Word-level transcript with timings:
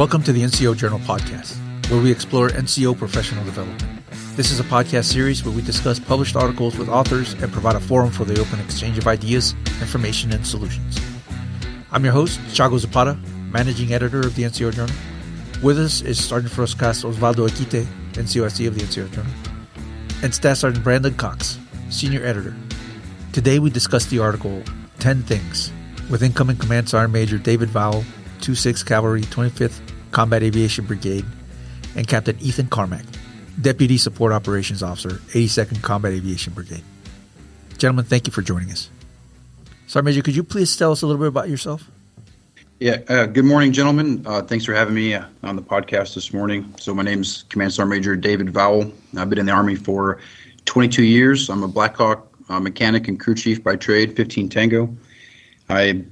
Welcome 0.00 0.22
to 0.22 0.32
the 0.32 0.40
NCO 0.40 0.78
Journal 0.78 0.98
podcast, 1.00 1.58
where 1.90 2.00
we 2.00 2.10
explore 2.10 2.48
NCO 2.48 2.96
professional 2.96 3.44
development. 3.44 3.84
This 4.34 4.50
is 4.50 4.58
a 4.58 4.64
podcast 4.64 5.04
series 5.04 5.44
where 5.44 5.54
we 5.54 5.60
discuss 5.60 5.98
published 5.98 6.36
articles 6.36 6.78
with 6.78 6.88
authors 6.88 7.34
and 7.34 7.52
provide 7.52 7.76
a 7.76 7.80
forum 7.80 8.10
for 8.10 8.24
the 8.24 8.40
open 8.40 8.60
exchange 8.60 8.96
of 8.96 9.06
ideas, 9.06 9.54
information, 9.78 10.32
and 10.32 10.46
solutions. 10.46 10.98
I'm 11.92 12.02
your 12.02 12.14
host, 12.14 12.40
Chago 12.48 12.78
Zapata, 12.78 13.18
managing 13.52 13.92
editor 13.92 14.20
of 14.20 14.34
the 14.36 14.44
NCO 14.44 14.72
Journal. 14.72 14.96
With 15.62 15.78
us 15.78 16.00
is 16.00 16.24
Sergeant 16.24 16.54
First 16.54 16.78
Class 16.78 17.04
Osvaldo 17.04 17.46
Equite, 17.46 17.86
NCOIC 18.14 18.68
of 18.68 18.76
the 18.76 18.80
NCO 18.80 19.12
Journal, 19.12 19.32
and 20.22 20.34
Staff 20.34 20.56
Sergeant 20.56 20.82
Brandon 20.82 21.12
Cox, 21.12 21.58
senior 21.90 22.24
editor. 22.24 22.56
Today 23.34 23.58
we 23.58 23.68
discuss 23.68 24.06
the 24.06 24.20
article 24.20 24.62
10 25.00 25.24
Things 25.24 25.70
with 26.08 26.22
incoming 26.22 26.56
Command 26.56 26.88
Sergeant 26.88 27.12
Major 27.12 27.36
David 27.36 27.68
Vowell, 27.68 28.02
26th 28.40 28.86
Cavalry 28.86 29.20
25th 29.20 29.89
Combat 30.10 30.42
Aviation 30.42 30.86
Brigade, 30.86 31.24
and 31.96 32.06
Captain 32.06 32.38
Ethan 32.40 32.68
Carmack, 32.68 33.04
Deputy 33.60 33.98
Support 33.98 34.32
Operations 34.32 34.82
Officer, 34.82 35.20
82nd 35.32 35.82
Combat 35.82 36.12
Aviation 36.12 36.52
Brigade. 36.52 36.84
Gentlemen, 37.78 38.04
thank 38.04 38.26
you 38.26 38.32
for 38.32 38.42
joining 38.42 38.70
us. 38.70 38.90
Sergeant 39.86 40.04
Major, 40.04 40.22
could 40.22 40.36
you 40.36 40.44
please 40.44 40.76
tell 40.76 40.92
us 40.92 41.02
a 41.02 41.06
little 41.06 41.20
bit 41.20 41.28
about 41.28 41.48
yourself? 41.48 41.90
Yeah, 42.78 42.98
uh, 43.08 43.26
good 43.26 43.44
morning, 43.44 43.72
gentlemen. 43.72 44.22
Uh, 44.24 44.40
thanks 44.40 44.64
for 44.64 44.72
having 44.72 44.94
me 44.94 45.14
uh, 45.14 45.24
on 45.42 45.56
the 45.56 45.62
podcast 45.62 46.14
this 46.14 46.32
morning. 46.32 46.72
So, 46.78 46.94
my 46.94 47.02
name 47.02 47.20
is 47.20 47.44
Command 47.50 47.74
Sergeant 47.74 47.90
Major 47.90 48.16
David 48.16 48.46
Vowell. 48.48 48.92
I've 49.18 49.28
been 49.28 49.38
in 49.38 49.46
the 49.46 49.52
Army 49.52 49.74
for 49.74 50.18
22 50.64 51.02
years. 51.02 51.50
I'm 51.50 51.62
a 51.62 51.68
Black 51.68 51.96
Hawk 51.96 52.26
uh, 52.48 52.58
mechanic 52.60 53.08
and 53.08 53.18
crew 53.18 53.34
chief 53.34 53.62
by 53.62 53.76
trade, 53.76 54.16
15 54.16 54.48
Tango. 54.48 54.96
I 55.68 56.04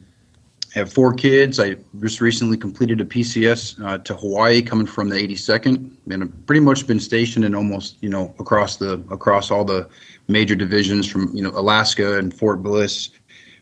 have 0.78 0.92
four 0.92 1.12
kids. 1.12 1.60
I 1.60 1.76
just 2.00 2.20
recently 2.20 2.56
completed 2.56 3.00
a 3.00 3.04
PCS 3.04 3.84
uh, 3.84 3.98
to 3.98 4.14
Hawaii, 4.14 4.62
coming 4.62 4.86
from 4.86 5.08
the 5.08 5.16
82nd, 5.16 5.90
and 6.10 6.22
I've 6.24 6.46
pretty 6.46 6.60
much 6.60 6.86
been 6.86 7.00
stationed 7.00 7.44
in 7.44 7.54
almost 7.54 7.96
you 8.00 8.08
know 8.08 8.34
across 8.38 8.76
the 8.76 8.94
across 9.10 9.50
all 9.50 9.64
the 9.64 9.88
major 10.28 10.54
divisions 10.54 11.06
from 11.06 11.34
you 11.34 11.42
know 11.42 11.50
Alaska 11.50 12.18
and 12.18 12.32
Fort 12.32 12.62
Bliss, 12.62 13.10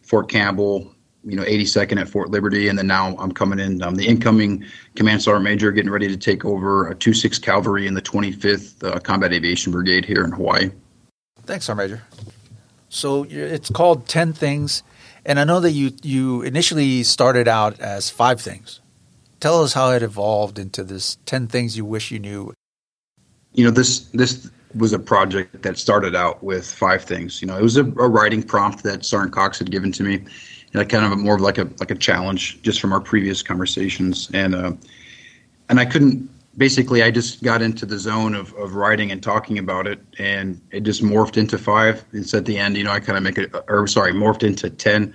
Fort 0.03 0.29
Campbell, 0.29 0.95
you 1.25 1.37
know 1.37 1.43
82nd 1.43 2.01
at 2.01 2.09
Fort 2.09 2.31
Liberty, 2.31 2.69
and 2.69 2.79
then 2.79 2.87
now 2.87 3.17
I'm 3.19 3.33
coming 3.33 3.59
in. 3.59 3.83
I'm 3.83 3.97
the 3.97 4.07
incoming 4.07 4.65
Command 4.95 5.23
Sergeant 5.23 5.45
Major, 5.45 5.73
getting 5.73 5.91
ready 5.91 6.09
to 6.09 6.17
take 6.17 6.45
over 6.45 6.89
a 6.89 6.95
26 6.95 7.39
Cavalry 7.41 7.87
in 7.87 7.95
the 7.95 8.03
25th 8.03 8.85
uh, 8.85 9.01
Combat 9.01 9.33
Aviation 9.33 9.73
Brigade 9.73 10.05
here 10.05 10.25
in 10.25 10.33
Hawaii. 10.33 10.71
Thanks, 11.43 11.67
Sergeant 11.67 11.91
Major. 11.91 12.03
So 12.89 13.27
it's 13.29 13.69
called 13.69 14.07
10 14.09 14.33
Things 14.33 14.83
and 15.27 15.41
I 15.41 15.45
know 15.45 15.61
that 15.61 15.73
you 15.73 15.93
you 16.03 16.43
initially 16.43 17.03
started 17.03 17.49
out 17.49 17.79
as 17.81 18.09
five 18.09 18.41
things. 18.41 18.81
Tell 19.41 19.63
us 19.63 19.75
how 19.75 19.91
it 19.91 20.03
evolved 20.03 20.59
into 20.59 20.83
this 20.83 21.19
ten 21.27 21.47
things 21.49 21.77
you 21.77 21.85
wish 21.85 22.11
you 22.11 22.19
knew. 22.19 22.55
You 23.53 23.65
know, 23.65 23.71
this 23.71 24.01
this 24.15 24.51
was 24.75 24.93
a 24.93 24.99
project 24.99 25.63
that 25.63 25.79
started 25.79 26.15
out 26.15 26.43
with 26.43 26.71
five 26.71 27.05
things. 27.05 27.43
You 27.43 27.49
know, 27.49 27.59
it 27.59 27.63
was 27.63 27.77
a, 27.77 27.85
a 27.85 28.09
writing 28.09 28.43
prompt 28.43 28.83
that 28.85 29.05
Sergeant 29.05 29.33
Cox 29.33 29.59
had 29.59 29.71
given 29.71 29.91
to 29.93 30.03
me, 30.03 30.25
and 30.73 30.89
kind 30.89 31.13
of 31.13 31.19
more 31.19 31.35
of 31.35 31.41
like 31.41 31.59
a 31.59 31.69
like 31.81 31.91
a 31.91 31.97
challenge 31.97 32.63
just 32.63 32.81
from 32.81 32.93
our 32.93 33.01
previous 33.01 33.43
conversations, 33.43 34.31
and 34.33 34.55
uh, 34.55 34.73
and 35.69 35.81
I 35.81 35.85
couldn't 35.85 36.31
basically 36.57 37.03
I 37.03 37.11
just 37.11 37.43
got 37.43 37.63
into 37.63 37.85
the 37.85 37.99
zone 37.99 38.35
of, 38.35 38.53
of 38.55 38.75
writing 38.75 39.13
and 39.13 39.23
talking 39.23 39.59
about 39.59 39.87
it 39.87 40.01
and 40.19 40.61
it 40.71 40.81
just 40.81 41.03
morphed 41.03 41.37
into 41.37 41.59
five. 41.59 42.05
It's 42.13 42.33
at 42.35 42.45
the 42.45 42.59
end, 42.59 42.77
you 42.77 42.85
know, 42.85 42.93
I 42.93 43.01
kind 43.01 43.17
of 43.17 43.23
make 43.23 43.39
it, 43.39 43.55
or 43.69 43.87
sorry, 43.87 44.13
morphed 44.13 44.43
into 44.43 44.71
10. 44.71 45.15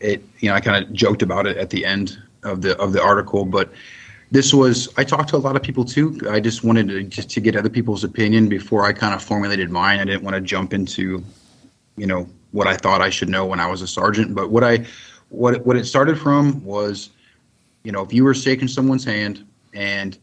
It, 0.00 0.22
you 0.40 0.48
know, 0.48 0.54
I 0.54 0.60
kind 0.60 0.84
of 0.84 0.92
joked 0.92 1.22
about 1.22 1.46
it 1.46 1.56
at 1.56 1.70
the 1.70 1.84
end 1.84 2.18
of 2.42 2.62
the, 2.62 2.76
of 2.78 2.92
the 2.92 3.02
article, 3.02 3.44
but 3.44 3.72
this 4.30 4.52
was, 4.52 4.88
I 4.96 5.04
talked 5.04 5.28
to 5.30 5.36
a 5.36 5.38
lot 5.38 5.54
of 5.54 5.62
people 5.62 5.84
too. 5.84 6.18
I 6.28 6.40
just 6.40 6.64
wanted 6.64 6.88
to 6.88 7.04
just 7.04 7.30
to 7.30 7.40
get 7.40 7.56
other 7.56 7.70
people's 7.70 8.02
opinion 8.02 8.48
before 8.48 8.84
I 8.84 8.92
kind 8.92 9.14
of 9.14 9.22
formulated 9.22 9.70
mine. 9.70 10.00
I 10.00 10.04
didn't 10.04 10.24
want 10.24 10.34
to 10.34 10.40
jump 10.40 10.74
into, 10.74 11.22
you 11.96 12.06
know, 12.06 12.28
what 12.50 12.66
I 12.66 12.76
thought 12.76 13.00
I 13.00 13.10
should 13.10 13.28
know 13.28 13.46
when 13.46 13.60
I 13.60 13.68
was 13.68 13.80
a 13.80 13.86
sergeant, 13.86 14.34
but 14.34 14.50
what 14.50 14.64
I, 14.64 14.84
what, 15.28 15.64
what 15.64 15.76
it 15.76 15.84
started 15.84 16.18
from 16.18 16.64
was, 16.64 17.10
you 17.84 17.92
know, 17.92 18.02
if 18.02 18.12
you 18.12 18.24
were 18.24 18.34
shaking 18.34 18.66
someone's 18.66 19.04
hand 19.04 19.46
and 19.72 20.18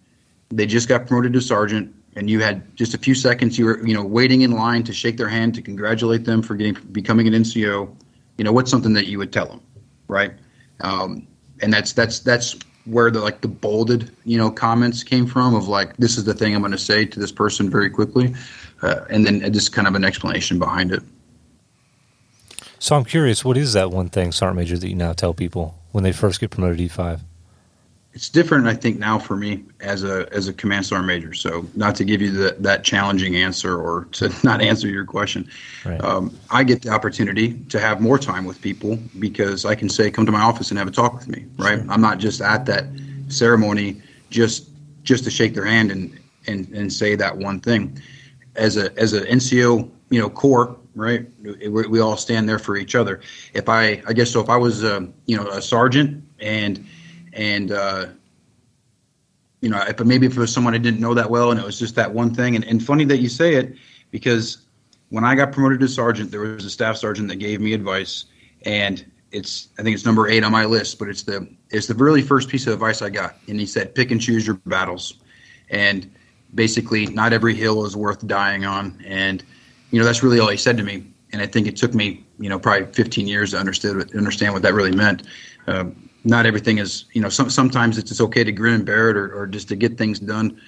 they 0.51 0.66
just 0.66 0.88
got 0.88 1.07
promoted 1.07 1.34
to 1.34 1.41
sergeant 1.41 1.94
and 2.16 2.29
you 2.29 2.41
had 2.41 2.75
just 2.75 2.94
a 2.94 2.97
few 2.97 3.16
seconds 3.16 3.57
you 3.57 3.66
were 3.66 3.85
you 3.85 3.94
know 3.94 4.03
waiting 4.03 4.41
in 4.41 4.51
line 4.51 4.84
to 4.84 4.94
shake 4.94 5.17
their 5.17 5.29
hand 5.29 5.56
to 5.56 5.62
congratulate 5.62 6.25
them 6.25 6.41
for 6.41 6.56
getting 6.56 6.73
becoming 6.91 7.28
an 7.28 7.34
nco 7.34 7.94
you 8.38 8.44
know 8.44 8.51
what's 8.51 8.69
something 8.69 8.94
that 8.94 9.07
you 9.07 9.17
would 9.17 9.31
tell 9.31 9.45
them 9.45 9.61
right? 10.11 10.34
Um, 10.81 11.25
and 11.61 11.73
that's 11.73 11.94
that's 11.94 12.19
that's 12.19 12.57
where 12.85 13.09
the 13.09 13.22
like 13.22 13.41
the 13.41 13.47
bolded 13.47 14.11
you 14.25 14.38
know 14.38 14.51
comments 14.51 15.03
came 15.03 15.25
from 15.25 15.56
of 15.56 15.67
like 15.67 15.95
this 15.97 16.17
is 16.17 16.23
the 16.23 16.34
thing 16.34 16.56
i'm 16.56 16.61
going 16.61 16.72
to 16.72 16.78
say 16.79 17.06
to 17.06 17.19
this 17.19 17.31
person 17.31 17.69
very 17.69 17.91
quickly 17.91 18.34
uh, 18.81 19.06
and 19.11 19.23
then 19.25 19.53
just 19.53 19.72
kind 19.72 19.88
of 19.88 19.94
an 19.94 20.03
explanation 20.03 20.57
behind 20.57 20.91
it. 20.91 21.03
So 22.79 22.95
i'm 22.95 23.06
curious 23.06 23.45
what 23.45 23.57
is 23.57 23.73
that 23.73 23.91
one 23.91 24.09
thing 24.09 24.31
sergeant 24.31 24.57
major 24.57 24.78
that 24.78 24.88
you 24.88 24.95
now 24.95 25.13
tell 25.13 25.34
people 25.34 25.78
when 25.91 26.03
they 26.03 26.11
first 26.11 26.40
get 26.40 26.50
promoted 26.51 26.78
to 26.79 26.88
e5 26.88 27.22
it's 28.13 28.29
different 28.29 28.67
i 28.67 28.73
think 28.73 28.99
now 28.99 29.17
for 29.17 29.35
me 29.35 29.63
as 29.79 30.03
a 30.03 30.27
as 30.33 30.47
a 30.47 30.53
command 30.53 30.85
sergeant 30.85 31.07
major 31.07 31.33
so 31.33 31.66
not 31.75 31.95
to 31.95 32.03
give 32.03 32.22
you 32.22 32.31
the, 32.31 32.55
that 32.59 32.83
challenging 32.83 33.35
answer 33.35 33.79
or 33.79 34.05
to 34.05 34.31
not 34.44 34.61
answer 34.61 34.88
your 34.88 35.05
question 35.05 35.49
right. 35.85 36.01
um, 36.03 36.35
i 36.49 36.63
get 36.63 36.81
the 36.81 36.89
opportunity 36.89 37.53
to 37.69 37.79
have 37.79 38.01
more 38.01 38.17
time 38.17 38.45
with 38.45 38.61
people 38.61 38.97
because 39.19 39.66
i 39.66 39.75
can 39.75 39.89
say 39.89 40.11
come 40.11 40.25
to 40.25 40.31
my 40.31 40.41
office 40.41 40.69
and 40.69 40.77
have 40.77 40.88
a 40.88 40.91
talk 40.91 41.13
with 41.13 41.27
me 41.27 41.45
right 41.57 41.79
sure. 41.79 41.91
i'm 41.91 42.01
not 42.01 42.17
just 42.17 42.41
at 42.41 42.66
that 42.66 42.85
ceremony 43.27 44.01
just 44.29 44.69
just 45.03 45.23
to 45.23 45.31
shake 45.31 45.53
their 45.53 45.66
hand 45.66 45.91
and 45.91 46.19
and 46.47 46.67
and 46.69 46.91
say 46.91 47.16
that 47.16 47.35
one 47.35 47.59
thing 47.59 47.97
as 48.55 48.78
a 48.78 48.97
as 48.99 49.13
a 49.13 49.22
nco 49.28 49.89
you 50.09 50.19
know 50.19 50.29
core 50.29 50.75
right 50.95 51.25
we, 51.41 51.88
we 51.88 51.99
all 52.01 52.17
stand 52.17 52.49
there 52.49 52.59
for 52.59 52.75
each 52.75 52.95
other 52.95 53.22
if 53.53 53.69
i 53.69 54.01
i 54.07 54.11
guess 54.11 54.29
so 54.29 54.41
if 54.41 54.49
i 54.49 54.57
was 54.57 54.83
uh, 54.83 54.99
you 55.25 55.38
know 55.38 55.47
a 55.47 55.61
sergeant 55.61 56.22
and 56.39 56.85
and 57.34 57.72
uh, 57.72 58.08
you 59.62 59.69
know, 59.69 59.84
if 59.88 60.00
maybe 60.00 60.25
if 60.25 60.36
it 60.36 60.40
was 60.40 60.52
someone 60.52 60.74
I 60.74 60.80
didn't 60.80 61.00
know 61.00 61.14
that 61.14 61.30
well, 61.30 61.52
and 61.52 61.59
it 61.59 61.66
was 61.66 61.80
just 61.80 61.96
that 61.96 62.12
one 62.12 62.34
thing. 62.34 62.56
And, 62.56 62.66
and 62.66 62.84
funny 62.84 63.06
that 63.06 63.18
you 63.18 63.30
say 63.30 63.56
it, 63.56 63.75
because 64.09 64.66
when 65.09 65.24
I 65.24 65.36
got 65.36 65.52
promoted 65.52 65.80
to 65.81 65.88
sergeant, 65.88 66.31
there 66.31 66.41
was 66.41 66.66
a 66.66 66.70
staff 66.70 66.97
sergeant 66.97 67.28
that 67.30 67.36
gave 67.36 67.62
me 67.62 67.74
advice, 67.74 68.25
and 68.66 69.06
it's 69.31 69.70
I 69.78 69.84
think 69.84 69.94
it's 69.94 70.06
number 70.06 70.28
eight 70.28 70.44
on 70.44 70.52
my 70.52 70.66
list, 70.66 70.97
but 71.00 71.08
it's 71.08 71.24
the 71.24 71.47
it's 71.70 71.88
the 71.88 71.94
really 71.94 72.22
first 72.22 72.50
piece 72.50 72.66
of 72.68 72.74
advice 72.74 73.02
I 73.02 73.09
got, 73.09 73.36
and 73.47 73.59
he 73.59 73.66
said, 73.66 73.94
pick 73.94 74.12
and 74.12 74.20
choose 74.20 74.47
your 74.47 74.56
battles, 74.66 75.16
and 75.70 76.12
basically, 76.56 77.06
not 77.08 77.31
every 77.31 77.53
hill 77.53 77.86
is 77.86 77.96
worth 77.96 78.25
dying 78.25 78.66
on, 78.66 79.02
and 79.06 79.44
you 79.91 80.00
know 80.00 80.06
that's 80.06 80.24
really 80.24 80.40
all 80.40 80.50
he 80.50 80.58
said 80.58 80.75
to 80.78 80.84
me. 80.84 81.06
And 81.34 81.41
I 81.41 81.47
think 81.47 81.66
it 81.66 81.78
took 81.78 81.94
me, 81.94 82.25
you 82.40 82.50
know, 82.50 82.59
probably 82.59 82.91
15 82.91 83.25
years 83.25 83.52
to 83.52 83.58
understand 83.58 84.12
understand 84.16 84.53
what 84.53 84.64
that 84.64 84.74
really 84.74 84.91
meant. 84.91 85.24
Um, 85.68 86.00
not 86.24 86.46
everything 86.46 86.78
is 86.78 87.06
you 87.14 87.22
know 87.22 87.30
some, 87.30 87.50
sometimes 87.50 87.98
it's 87.98 88.09
just 88.09 88.22
okay 88.22 88.44
to 88.44 88.52
grin 88.52 88.76
and 88.76 88.86
bear 88.86 89.09
it 89.09 89.18
or, 89.18 89.34
or 89.34 89.48
just 89.48 89.68
to 89.68 89.76
get 89.76 89.98
things 89.98 90.20
done 90.20 90.59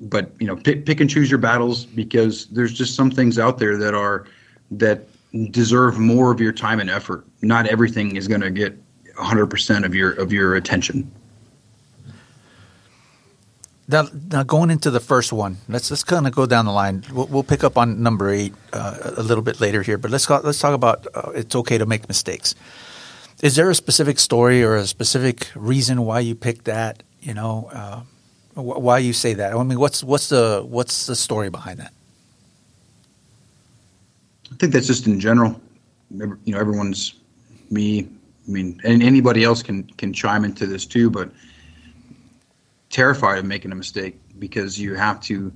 but 0.00 0.32
you 0.38 0.46
know 0.46 0.56
pick, 0.56 0.86
pick 0.86 1.00
and 1.00 1.10
choose 1.10 1.30
your 1.30 1.38
battles 1.38 1.84
because 1.84 2.46
there's 2.46 2.72
just 2.72 2.94
some 2.94 3.10
things 3.10 3.38
out 3.38 3.58
there 3.58 3.76
that 3.76 3.94
are 3.94 4.26
that 4.70 5.06
deserve 5.50 5.98
more 5.98 6.32
of 6.32 6.40
your 6.40 6.52
time 6.52 6.80
and 6.80 6.88
effort 6.90 7.24
not 7.42 7.66
everything 7.66 8.16
is 8.16 8.28
going 8.28 8.40
to 8.40 8.50
get 8.50 8.76
100% 9.16 9.84
of 9.84 9.94
your 9.94 10.12
of 10.12 10.32
your 10.32 10.54
attention 10.54 11.10
now, 13.90 14.06
now 14.30 14.42
going 14.42 14.70
into 14.70 14.90
the 14.90 15.00
first 15.00 15.32
one, 15.32 15.56
let's 15.66 15.90
let's 15.90 16.04
kind 16.04 16.26
of 16.26 16.34
go 16.34 16.44
down 16.44 16.66
the 16.66 16.72
line. 16.72 17.04
We'll, 17.10 17.26
we'll 17.26 17.42
pick 17.42 17.64
up 17.64 17.78
on 17.78 18.02
number 18.02 18.28
eight 18.28 18.52
uh, 18.74 19.12
a 19.16 19.22
little 19.22 19.42
bit 19.42 19.60
later 19.62 19.80
here, 19.80 19.96
but 19.96 20.10
let's 20.10 20.26
go, 20.26 20.38
let's 20.44 20.60
talk 20.60 20.74
about 20.74 21.06
uh, 21.14 21.30
it's 21.34 21.56
okay 21.56 21.78
to 21.78 21.86
make 21.86 22.06
mistakes. 22.06 22.54
Is 23.40 23.54
there 23.54 23.70
a 23.70 23.74
specific 23.74 24.18
story 24.18 24.64
or 24.64 24.76
a 24.76 24.86
specific 24.86 25.48
reason 25.54 26.02
why 26.02 26.20
you 26.20 26.34
picked 26.34 26.64
that? 26.64 27.04
You 27.20 27.34
know, 27.34 27.70
uh, 27.72 28.00
why 28.60 28.98
you 28.98 29.12
say 29.12 29.34
that? 29.34 29.54
I 29.54 29.62
mean, 29.62 29.78
what's 29.78 30.02
what's 30.02 30.28
the 30.28 30.64
what's 30.66 31.06
the 31.06 31.14
story 31.14 31.48
behind 31.48 31.78
that? 31.78 31.92
I 34.50 34.56
think 34.56 34.72
that's 34.72 34.86
just 34.86 35.06
in 35.06 35.20
general. 35.20 35.60
You 36.10 36.38
know, 36.46 36.58
everyone's 36.58 37.14
me. 37.70 38.08
I 38.46 38.50
mean, 38.50 38.80
and 38.82 39.02
anybody 39.02 39.44
else 39.44 39.62
can 39.62 39.84
can 39.84 40.12
chime 40.12 40.44
into 40.44 40.66
this 40.66 40.84
too, 40.84 41.08
but 41.08 41.30
terrified 42.90 43.38
of 43.38 43.44
making 43.44 43.70
a 43.70 43.76
mistake 43.76 44.18
because 44.38 44.80
you 44.80 44.94
have 44.94 45.20
to. 45.22 45.52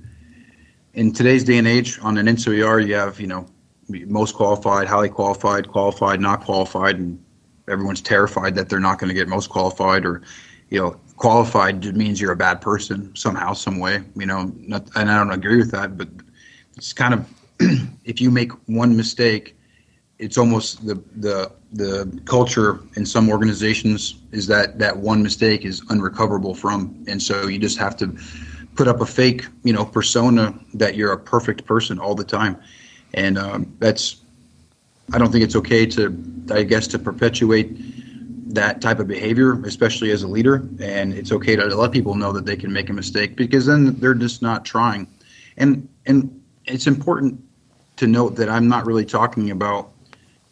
In 0.93 1.11
today's 1.11 1.43
day 1.43 1.57
and 1.57 1.67
age, 1.67 1.99
on 2.01 2.17
an 2.17 2.27
NCOER, 2.27 2.85
you 2.87 2.93
have 2.93 3.19
you 3.19 3.27
know 3.27 3.45
most 3.89 4.35
qualified, 4.35 4.87
highly 4.87 5.09
qualified, 5.09 5.67
qualified, 5.67 6.21
not 6.21 6.45
qualified, 6.45 6.97
and 6.97 7.19
everyone's 7.67 8.01
terrified 8.01 8.55
that 8.55 8.69
they're 8.69 8.79
not 8.79 8.99
going 8.99 9.07
to 9.07 9.13
get 9.13 9.27
most 9.27 9.49
qualified 9.49 10.05
or 10.05 10.21
you 10.69 10.79
know 10.79 10.99
qualified 11.17 11.95
means 11.95 12.19
you're 12.19 12.31
a 12.31 12.35
bad 12.35 12.59
person 12.61 13.15
somehow 13.15 13.53
some 13.53 13.79
way 13.79 14.03
you 14.15 14.25
know 14.25 14.51
not, 14.57 14.87
and 14.95 15.09
i 15.09 15.17
don't 15.17 15.31
agree 15.31 15.57
with 15.57 15.71
that 15.71 15.97
but 15.97 16.09
it's 16.75 16.93
kind 16.93 17.13
of 17.13 17.29
if 18.03 18.19
you 18.19 18.31
make 18.31 18.51
one 18.67 18.95
mistake 18.95 19.55
it's 20.19 20.37
almost 20.37 20.85
the 20.85 20.95
the 21.17 21.51
the 21.73 22.21
culture 22.25 22.79
in 22.95 23.05
some 23.05 23.29
organizations 23.29 24.15
is 24.31 24.47
that 24.47 24.79
that 24.79 24.95
one 24.95 25.23
mistake 25.23 25.65
is 25.65 25.81
unrecoverable 25.89 26.53
from, 26.53 27.03
and 27.07 27.21
so 27.21 27.47
you 27.47 27.57
just 27.57 27.77
have 27.77 27.97
to 27.97 28.15
put 28.75 28.87
up 28.87 29.01
a 29.01 29.05
fake, 29.05 29.47
you 29.63 29.73
know, 29.73 29.83
persona 29.83 30.57
that 30.73 30.95
you're 30.95 31.11
a 31.11 31.17
perfect 31.17 31.65
person 31.65 31.99
all 31.99 32.15
the 32.15 32.23
time, 32.23 32.57
and 33.13 33.37
um, 33.37 33.75
that's. 33.79 34.22
I 35.11 35.17
don't 35.17 35.31
think 35.31 35.43
it's 35.43 35.55
okay 35.55 35.85
to, 35.87 36.45
I 36.51 36.63
guess, 36.63 36.87
to 36.87 36.99
perpetuate 36.99 37.75
that 38.53 38.81
type 38.81 38.99
of 38.99 39.07
behavior, 39.07 39.61
especially 39.65 40.11
as 40.11 40.23
a 40.23 40.27
leader. 40.27 40.67
And 40.79 41.13
it's 41.13 41.31
okay 41.31 41.55
to 41.55 41.65
let 41.65 41.91
people 41.91 42.15
know 42.15 42.31
that 42.31 42.45
they 42.45 42.55
can 42.55 42.71
make 42.71 42.89
a 42.89 42.93
mistake 42.93 43.35
because 43.35 43.65
then 43.65 43.95
they're 43.99 44.13
just 44.13 44.41
not 44.41 44.63
trying. 44.63 45.07
And 45.57 45.87
and 46.05 46.41
it's 46.65 46.87
important 46.87 47.43
to 47.97 48.07
note 48.07 48.35
that 48.35 48.49
I'm 48.49 48.67
not 48.67 48.85
really 48.85 49.05
talking 49.05 49.51
about, 49.51 49.91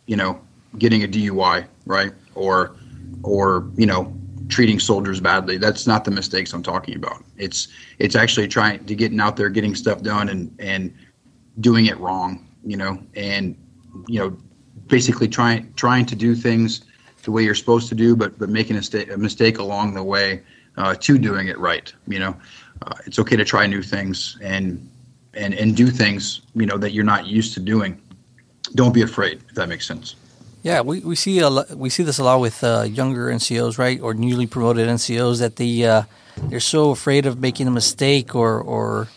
you 0.05 0.15
know, 0.15 0.39
getting 0.77 1.03
a 1.03 1.07
DUI, 1.07 1.65
right? 1.85 2.11
Or 2.35 2.75
or, 3.23 3.67
you 3.75 3.85
know, 3.85 4.13
treating 4.49 4.79
soldiers 4.79 5.19
badly. 5.19 5.57
That's 5.57 5.87
not 5.87 6.03
the 6.03 6.11
mistakes 6.11 6.53
I'm 6.53 6.63
talking 6.63 6.95
about. 6.95 7.23
It's 7.37 7.67
it's 7.99 8.15
actually 8.15 8.47
trying 8.47 8.83
to 8.85 8.95
getting 8.95 9.19
out 9.19 9.37
there, 9.37 9.49
getting 9.49 9.75
stuff 9.75 10.01
done 10.01 10.29
and 10.29 10.53
and 10.59 10.93
doing 11.59 11.85
it 11.85 11.97
wrong, 11.99 12.47
you 12.63 12.77
know, 12.77 13.01
and 13.15 13.55
you 14.07 14.19
know, 14.19 14.37
basically 14.87 15.27
trying 15.27 15.73
trying 15.73 16.05
to 16.05 16.15
do 16.15 16.35
things 16.35 16.81
the 17.23 17.31
way 17.31 17.43
you're 17.43 17.55
supposed 17.55 17.89
to 17.89 17.95
do, 17.95 18.15
but 18.15 18.37
but 18.37 18.49
making 18.49 18.75
a, 18.77 18.83
sta- 18.83 19.11
a 19.11 19.17
mistake 19.17 19.57
along 19.59 19.93
the 19.93 20.03
way 20.03 20.41
uh, 20.77 20.95
to 20.95 21.17
doing 21.17 21.47
it 21.47 21.57
right. 21.59 21.93
You 22.07 22.19
know, 22.19 22.35
uh, 22.83 22.95
it's 23.05 23.19
okay 23.19 23.35
to 23.35 23.45
try 23.45 23.67
new 23.67 23.81
things 23.81 24.37
and 24.41 24.87
and 25.33 25.53
and 25.53 25.75
do 25.75 25.87
things 25.87 26.41
you 26.55 26.65
know 26.65 26.77
that 26.77 26.91
you're 26.91 27.05
not 27.05 27.27
used 27.27 27.53
to 27.55 27.59
doing. 27.59 28.01
Don't 28.75 28.93
be 28.93 29.01
afraid, 29.01 29.41
if 29.49 29.55
that 29.55 29.67
makes 29.67 29.85
sense. 29.85 30.15
Yeah, 30.63 30.81
we, 30.81 30.99
we 30.99 31.15
see 31.15 31.39
a 31.39 31.49
we 31.75 31.89
see 31.89 32.03
this 32.03 32.19
a 32.19 32.23
lot 32.23 32.39
with 32.39 32.63
uh, 32.63 32.83
younger 32.83 33.27
NCOs, 33.27 33.77
right, 33.77 33.99
or 33.99 34.13
newly 34.13 34.45
promoted 34.45 34.87
NCOs 34.87 35.39
that 35.39 35.55
the 35.55 35.85
uh, 35.85 36.03
they're 36.37 36.59
so 36.59 36.91
afraid 36.91 37.25
of 37.25 37.39
making 37.39 37.67
a 37.67 37.71
mistake 37.71 38.35
or 38.35 38.59
or 38.59 39.07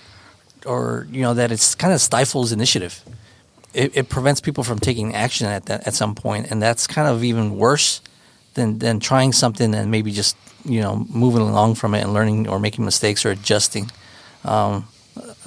or 0.64 1.06
you 1.10 1.22
know 1.22 1.34
that 1.34 1.52
it's 1.52 1.74
kind 1.74 1.92
of 1.92 2.00
stifles 2.00 2.52
initiative 2.52 3.02
it, 3.74 3.96
it, 3.96 4.08
prevents 4.08 4.40
people 4.40 4.64
from 4.64 4.78
taking 4.78 5.14
action 5.14 5.46
at 5.46 5.66
that 5.66 5.86
at 5.86 5.94
some 5.94 6.14
point, 6.14 6.50
and 6.50 6.62
that's 6.62 6.86
kind 6.86 7.08
of 7.08 7.24
even 7.24 7.56
worse 7.56 8.00
than 8.54 8.78
than 8.78 9.00
trying 9.00 9.32
something 9.32 9.74
and 9.74 9.90
maybe 9.90 10.10
just 10.12 10.36
you 10.64 10.80
know 10.80 11.06
moving 11.10 11.42
along 11.42 11.74
from 11.74 11.94
it 11.94 12.02
and 12.02 12.14
learning 12.14 12.48
or 12.48 12.58
making 12.58 12.84
mistakes 12.84 13.24
or 13.24 13.30
adjusting. 13.30 13.90
Um, 14.44 14.86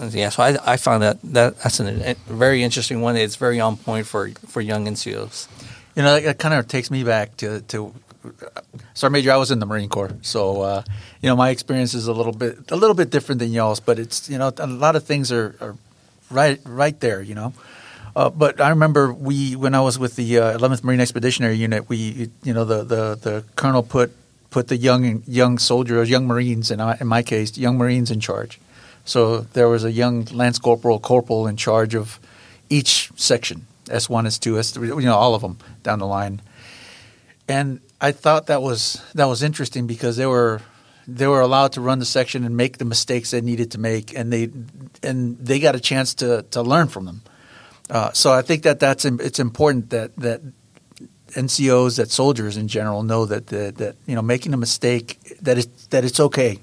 yeah, 0.09 0.29
so 0.29 0.43
I, 0.43 0.73
I 0.73 0.77
found 0.77 1.03
that, 1.03 1.21
that 1.23 1.59
that's 1.59 1.79
an, 1.79 2.01
a 2.01 2.15
very 2.27 2.63
interesting 2.63 3.01
one. 3.01 3.15
It's 3.15 3.35
very 3.35 3.59
on 3.59 3.77
point 3.77 4.07
for 4.07 4.29
for 4.47 4.61
young 4.61 4.85
NCOs. 4.85 5.47
You 5.95 6.03
know, 6.03 6.15
it 6.15 6.37
kind 6.37 6.53
of 6.53 6.67
takes 6.67 6.91
me 6.91 7.03
back 7.03 7.37
to 7.37 7.61
to 7.61 7.93
Sergeant 8.93 9.13
Major. 9.13 9.31
I 9.31 9.37
was 9.37 9.51
in 9.51 9.59
the 9.59 9.65
Marine 9.65 9.89
Corps, 9.89 10.13
so 10.21 10.61
uh, 10.61 10.83
you 11.21 11.29
know 11.29 11.35
my 11.35 11.49
experience 11.49 11.93
is 11.93 12.07
a 12.07 12.13
little 12.13 12.33
bit 12.33 12.71
a 12.71 12.75
little 12.75 12.95
bit 12.95 13.09
different 13.09 13.39
than 13.39 13.51
y'all's, 13.51 13.79
but 13.79 13.99
it's 13.99 14.29
you 14.29 14.37
know 14.37 14.51
a 14.57 14.67
lot 14.67 14.95
of 14.95 15.03
things 15.03 15.31
are, 15.31 15.55
are 15.59 15.75
right 16.29 16.59
right 16.65 16.99
there. 16.99 17.21
You 17.21 17.35
know, 17.35 17.53
uh, 18.17 18.31
but 18.31 18.59
I 18.59 18.69
remember 18.69 19.13
we 19.13 19.55
when 19.55 19.75
I 19.75 19.81
was 19.81 19.99
with 19.99 20.15
the 20.15 20.39
uh, 20.39 20.57
11th 20.57 20.83
Marine 20.83 20.99
Expeditionary 20.99 21.55
Unit, 21.55 21.87
we 21.87 22.31
you 22.43 22.51
know 22.51 22.65
the 22.65 22.83
the, 22.83 23.15
the 23.15 23.43
colonel 23.55 23.83
put 23.83 24.11
put 24.49 24.69
the 24.69 24.75
young 24.75 25.21
young 25.27 25.59
soldiers, 25.59 26.09
young 26.09 26.25
Marines, 26.25 26.71
in, 26.71 26.79
in 26.79 27.05
my 27.05 27.21
case, 27.21 27.59
young 27.59 27.77
Marines 27.77 28.09
in 28.09 28.19
charge. 28.19 28.59
So 29.05 29.41
there 29.41 29.69
was 29.69 29.83
a 29.83 29.91
young 29.91 30.25
lance 30.31 30.57
corporal, 30.57 30.99
corporal 30.99 31.45
in 31.45 31.57
charge 31.57 31.93
of 31.93 32.19
each 32.71 33.11
section, 33.15 33.67
S 33.87 34.09
one, 34.09 34.25
S 34.25 34.39
two, 34.39 34.57
S 34.57 34.71
three, 34.71 34.87
you 34.87 35.01
know, 35.01 35.15
all 35.15 35.35
of 35.35 35.43
them 35.43 35.59
down 35.83 35.99
the 35.99 36.07
line. 36.07 36.41
And 37.47 37.81
I 38.01 38.13
thought 38.13 38.47
that 38.47 38.63
was 38.63 38.99
that 39.13 39.25
was 39.25 39.43
interesting 39.43 39.85
because 39.85 40.17
they 40.17 40.25
were 40.25 40.63
they 41.07 41.27
were 41.27 41.41
allowed 41.41 41.73
to 41.73 41.81
run 41.81 41.99
the 41.99 42.05
section 42.05 42.43
and 42.45 42.57
make 42.57 42.79
the 42.79 42.85
mistakes 42.85 43.29
they 43.29 43.41
needed 43.41 43.69
to 43.73 43.77
make, 43.77 44.17
and 44.17 44.33
they 44.33 44.49
and 45.03 45.37
they 45.37 45.59
got 45.59 45.75
a 45.75 45.79
chance 45.79 46.15
to 46.15 46.41
to 46.49 46.63
learn 46.63 46.87
from 46.87 47.05
them. 47.05 47.21
Uh, 47.89 48.11
so 48.11 48.33
I 48.33 48.41
think 48.41 48.63
that 48.63 48.79
that's 48.79 49.05
it's 49.05 49.39
important 49.39 49.89
that 49.91 50.15
that 50.17 50.41
NCOs, 51.29 51.97
that 51.97 52.11
soldiers 52.11 52.57
in 52.57 52.67
general, 52.67 53.03
know 53.03 53.25
that 53.25 53.47
the, 53.47 53.71
that 53.77 53.95
you 54.05 54.15
know 54.15 54.21
making 54.21 54.53
a 54.53 54.57
mistake 54.57 55.19
that 55.41 55.57
is 55.57 55.67
that 55.89 56.03
it's 56.03 56.19
okay 56.19 56.59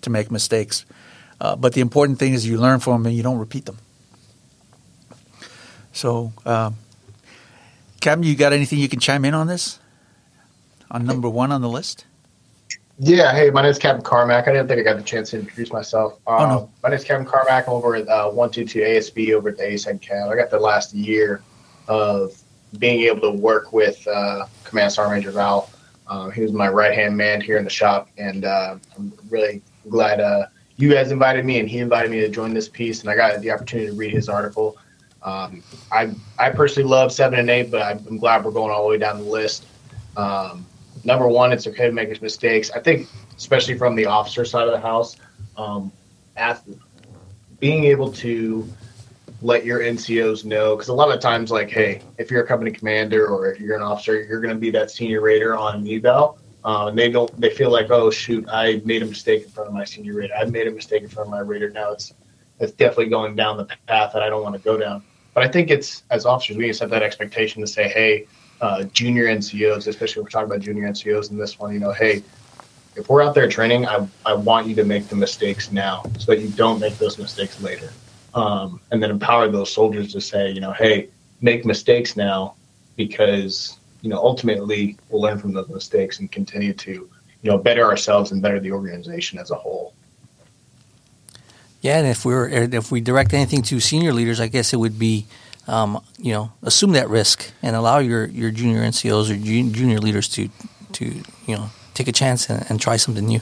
to 0.00 0.10
make 0.10 0.30
mistakes, 0.30 0.84
uh, 1.40 1.56
but 1.56 1.74
the 1.74 1.80
important 1.80 2.18
thing 2.18 2.34
is 2.34 2.46
you 2.46 2.58
learn 2.58 2.80
from 2.80 3.02
them 3.02 3.06
and 3.06 3.16
you 3.16 3.22
don't 3.22 3.38
repeat 3.38 3.66
them. 3.66 3.78
So, 5.92 6.32
uh, 6.44 6.72
Captain, 8.00 8.24
you 8.24 8.34
got 8.34 8.52
anything 8.52 8.80
you 8.80 8.88
can 8.88 8.98
chime 8.98 9.24
in 9.24 9.32
on 9.32 9.46
this? 9.46 9.78
On 10.90 11.06
number 11.06 11.28
one 11.28 11.52
on 11.52 11.60
the 11.60 11.68
list. 11.68 12.04
Yeah, 12.98 13.34
hey, 13.34 13.50
my 13.50 13.62
name 13.62 13.72
is 13.72 13.78
Captain 13.78 14.04
Carmack. 14.04 14.46
I 14.46 14.52
didn't 14.52 14.68
think 14.68 14.80
I 14.80 14.84
got 14.84 14.96
the 14.96 15.02
chance 15.02 15.30
to 15.30 15.40
introduce 15.40 15.72
myself. 15.72 16.14
Um, 16.28 16.34
oh, 16.34 16.46
no. 16.46 16.58
Um, 16.58 16.68
my 16.82 16.90
name 16.90 16.98
is 16.98 17.04
Captain 17.04 17.26
Carmack. 17.26 17.66
I'm 17.66 17.74
over 17.74 17.96
at 17.96 18.06
uh, 18.08 18.30
122 18.30 18.78
ASB 18.78 19.34
over 19.34 19.48
at 19.48 19.56
the 19.56 19.64
ASEC 19.64 20.00
camp. 20.00 20.30
I 20.30 20.36
got 20.36 20.50
the 20.50 20.60
last 20.60 20.94
year 20.94 21.42
of 21.88 22.40
being 22.78 23.00
able 23.02 23.20
to 23.22 23.30
work 23.32 23.72
with 23.72 24.06
uh, 24.06 24.46
Command 24.62 24.92
Sergeant 24.92 25.16
Major 25.16 25.32
Vowell. 25.32 25.70
Uh, 26.06 26.30
he 26.30 26.42
was 26.42 26.52
my 26.52 26.68
right 26.68 26.94
hand 26.94 27.16
man 27.16 27.40
here 27.40 27.56
in 27.56 27.64
the 27.64 27.70
shop, 27.70 28.10
and 28.16 28.44
uh, 28.44 28.76
I'm 28.96 29.12
really 29.28 29.60
glad 29.88 30.20
uh, 30.20 30.46
you 30.76 30.92
guys 30.92 31.10
invited 31.10 31.44
me 31.44 31.58
and 31.58 31.68
he 31.68 31.78
invited 31.78 32.10
me 32.12 32.20
to 32.20 32.28
join 32.28 32.54
this 32.54 32.68
piece, 32.68 33.00
and 33.00 33.10
I 33.10 33.16
got 33.16 33.40
the 33.40 33.50
opportunity 33.50 33.90
to 33.90 33.96
read 33.96 34.12
his 34.12 34.28
article. 34.28 34.76
Um, 35.22 35.64
I 35.90 36.14
I 36.38 36.50
personally 36.50 36.88
love 36.88 37.10
seven 37.10 37.40
and 37.40 37.50
eight, 37.50 37.70
but 37.70 37.82
I'm 37.82 38.18
glad 38.18 38.44
we're 38.44 38.52
going 38.52 38.70
all 38.70 38.84
the 38.84 38.90
way 38.90 38.98
down 38.98 39.18
the 39.18 39.24
list. 39.24 39.66
Um, 40.16 40.66
number 41.04 41.28
one, 41.28 41.52
it's 41.52 41.66
okay 41.66 41.86
to 41.86 41.92
make 41.92 42.20
mistakes. 42.22 42.70
I 42.70 42.80
think, 42.80 43.08
especially 43.36 43.76
from 43.76 43.94
the 43.94 44.06
officer 44.06 44.44
side 44.44 44.66
of 44.66 44.72
the 44.72 44.80
house, 44.80 45.16
um, 45.56 45.92
being 47.60 47.84
able 47.84 48.12
to 48.12 48.68
let 49.42 49.64
your 49.64 49.80
NCOs 49.80 50.44
know, 50.44 50.74
because 50.74 50.88
a 50.88 50.94
lot 50.94 51.14
of 51.14 51.20
times, 51.20 51.50
like, 51.50 51.70
hey, 51.70 52.00
if 52.18 52.30
you're 52.30 52.42
a 52.42 52.46
company 52.46 52.70
commander 52.70 53.26
or 53.26 53.50
if 53.52 53.60
you're 53.60 53.76
an 53.76 53.82
officer, 53.82 54.22
you're 54.22 54.40
going 54.40 54.54
to 54.54 54.60
be 54.60 54.70
that 54.70 54.90
senior 54.90 55.20
rater 55.20 55.56
on 55.56 55.76
an 55.76 55.88
eval. 55.88 56.38
Uh, 56.64 56.86
and 56.88 56.98
they 56.98 57.10
don't, 57.10 57.38
they 57.38 57.50
feel 57.50 57.70
like, 57.70 57.90
oh 57.90 58.10
shoot, 58.10 58.46
I 58.48 58.80
made 58.86 59.02
a 59.02 59.06
mistake 59.06 59.44
in 59.44 59.50
front 59.50 59.68
of 59.68 59.74
my 59.74 59.84
senior 59.84 60.14
rater. 60.14 60.34
I 60.34 60.44
made 60.46 60.66
a 60.66 60.70
mistake 60.70 61.02
in 61.02 61.08
front 61.08 61.28
of 61.28 61.30
my 61.30 61.40
rater. 61.40 61.68
Now 61.68 61.92
it's, 61.92 62.14
it's 62.58 62.72
definitely 62.72 63.10
going 63.10 63.36
down 63.36 63.58
the 63.58 63.66
path 63.86 64.14
that 64.14 64.22
I 64.22 64.30
don't 64.30 64.42
want 64.42 64.54
to 64.54 64.62
go 64.62 64.78
down. 64.78 65.02
But 65.34 65.44
I 65.44 65.48
think 65.48 65.70
it's 65.70 66.04
as 66.10 66.24
officers, 66.24 66.56
we 66.56 66.62
need 66.62 66.68
to 66.68 66.74
set 66.74 66.88
that 66.90 67.02
expectation 67.02 67.60
to 67.60 67.66
say, 67.66 67.88
hey, 67.88 68.26
uh, 68.60 68.84
junior 68.84 69.26
NCOs, 69.26 69.86
especially 69.88 70.22
we're 70.22 70.28
talking 70.28 70.50
about 70.50 70.60
junior 70.60 70.88
NCOs 70.88 71.30
in 71.30 71.36
this 71.36 71.58
one, 71.58 71.72
you 71.72 71.80
know, 71.80 71.92
hey, 71.92 72.22
if 72.96 73.08
we're 73.08 73.22
out 73.22 73.34
there 73.34 73.48
training, 73.48 73.86
I, 73.86 74.06
I 74.24 74.34
want 74.34 74.66
you 74.66 74.74
to 74.76 74.84
make 74.84 75.08
the 75.08 75.16
mistakes 75.16 75.72
now 75.72 76.04
so 76.18 76.32
that 76.32 76.40
you 76.40 76.48
don't 76.48 76.78
make 76.78 76.96
those 76.98 77.18
mistakes 77.18 77.60
later. 77.60 77.92
Um, 78.34 78.80
and 78.90 79.02
then 79.02 79.10
empower 79.10 79.48
those 79.48 79.72
soldiers 79.72 80.12
to 80.12 80.20
say, 80.20 80.50
you 80.50 80.60
know, 80.60 80.72
hey, 80.72 81.08
make 81.40 81.64
mistakes 81.64 82.16
now 82.16 82.54
because, 82.96 83.78
you 84.02 84.10
know, 84.10 84.18
ultimately 84.18 84.96
we'll 85.08 85.22
learn 85.22 85.38
from 85.38 85.52
those 85.52 85.68
mistakes 85.68 86.20
and 86.20 86.30
continue 86.30 86.72
to, 86.72 86.90
you 86.90 87.50
know, 87.50 87.58
better 87.58 87.84
ourselves 87.84 88.32
and 88.32 88.42
better 88.42 88.60
the 88.60 88.72
organization 88.72 89.38
as 89.38 89.50
a 89.50 89.54
whole. 89.54 89.94
Yeah, 91.80 91.98
and 91.98 92.06
if 92.06 92.24
we 92.24 92.32
are 92.32 92.48
if 92.48 92.90
we 92.90 93.02
direct 93.02 93.34
anything 93.34 93.60
to 93.64 93.78
senior 93.78 94.14
leaders, 94.14 94.40
I 94.40 94.46
guess 94.46 94.72
it 94.72 94.78
would 94.78 94.98
be 94.98 95.26
um, 95.66 96.02
you 96.18 96.32
know, 96.32 96.52
assume 96.62 96.92
that 96.92 97.08
risk 97.08 97.52
and 97.62 97.74
allow 97.74 97.98
your, 97.98 98.26
your 98.26 98.50
junior 98.50 98.82
NCOs 98.82 99.30
or 99.30 99.36
junior 99.72 99.98
leaders 99.98 100.28
to, 100.30 100.48
to 100.92 101.22
you 101.46 101.56
know, 101.56 101.70
take 101.94 102.08
a 102.08 102.12
chance 102.12 102.48
and, 102.50 102.64
and 102.68 102.80
try 102.80 102.96
something 102.96 103.26
new. 103.26 103.40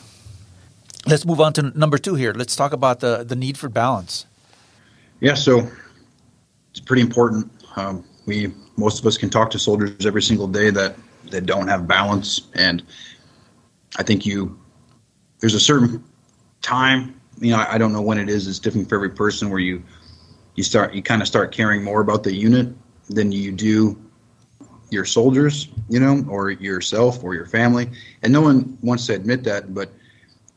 Let's 1.07 1.27
move 1.27 1.41
on 1.41 1.53
to 1.55 1.63
number 1.79 1.99
two 1.99 2.15
here. 2.15 2.33
Let's 2.33 2.55
talk 2.55 2.73
about 2.73 3.01
the, 3.01 3.25
the 3.25 3.35
need 3.35 3.59
for 3.59 3.69
balance. 3.69 4.27
Yeah, 5.21 5.35
so 5.35 5.69
it's 6.71 6.81
pretty 6.81 7.03
important. 7.03 7.51
Um, 7.77 8.05
we 8.27 8.53
most 8.77 9.01
of 9.01 9.07
us 9.07 9.17
can 9.17 9.31
talk 9.31 9.51
to 9.51 9.59
soldiers 9.59 10.07
every 10.07 10.23
single 10.23 10.49
day 10.49 10.71
that 10.71 10.97
that 11.31 11.47
don't 11.47 11.69
have 11.69 11.87
balance, 11.87 12.49
and 12.55 12.83
I 13.97 14.03
think 14.03 14.27
you 14.27 14.59
there's 15.41 15.55
a 15.55 15.61
certain 15.61 16.03
time. 16.61 17.21
You 17.41 17.53
know, 17.53 17.59
I, 17.59 17.75
I 17.75 17.79
don't 17.79 17.93
know 17.93 18.03
when 18.03 18.19
it 18.19 18.29
is. 18.29 18.47
It's 18.47 18.59
different 18.59 18.89
for 18.89 18.97
every 18.97 19.11
person. 19.11 19.51
Where 19.51 19.59
you 19.59 19.83
you 20.55 20.63
start 20.63 20.95
you 20.95 21.03
kind 21.03 21.23
of 21.23 21.29
start 21.29 21.53
caring 21.53 21.83
more 21.83 22.01
about 22.01 22.23
the 22.23 22.33
unit 22.33 22.69
than 23.09 23.33
you 23.33 23.53
do 23.53 23.99
your 24.91 25.05
soldiers, 25.05 25.69
you 25.89 25.99
know, 25.99 26.25
or 26.29 26.51
yourself 26.51 27.25
or 27.25 27.35
your 27.35 27.47
family. 27.47 27.91
And 28.23 28.33
no 28.33 28.43
one 28.43 28.77
wants 28.83 29.07
to 29.07 29.15
admit 29.15 29.43
that, 29.45 29.75
but 29.75 29.91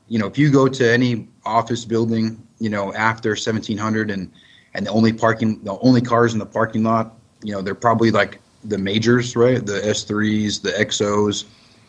you 0.08 0.20
know, 0.20 0.28
if 0.28 0.38
you 0.38 0.52
go 0.52 0.68
to 0.68 0.94
any 0.94 1.28
office 1.46 1.86
building, 1.86 2.46
you 2.60 2.70
know, 2.70 2.94
after 2.94 3.30
1700 3.30 4.12
and 4.12 4.32
and 4.74 4.86
the 4.86 4.92
only 4.92 5.14
parking 5.14 5.64
the 5.64 5.78
only 5.80 6.02
cars 6.02 6.34
in 6.34 6.40
the 6.40 6.46
parking 6.46 6.84
lot, 6.84 7.18
you 7.44 7.54
know, 7.54 7.62
they're 7.62 7.76
probably 7.76 8.12
like 8.12 8.40
the 8.66 8.78
majors, 8.78 9.36
right? 9.36 9.66
The 9.66 9.80
S3s, 9.82 10.62
the 10.62 10.72
XOs, 10.72 11.46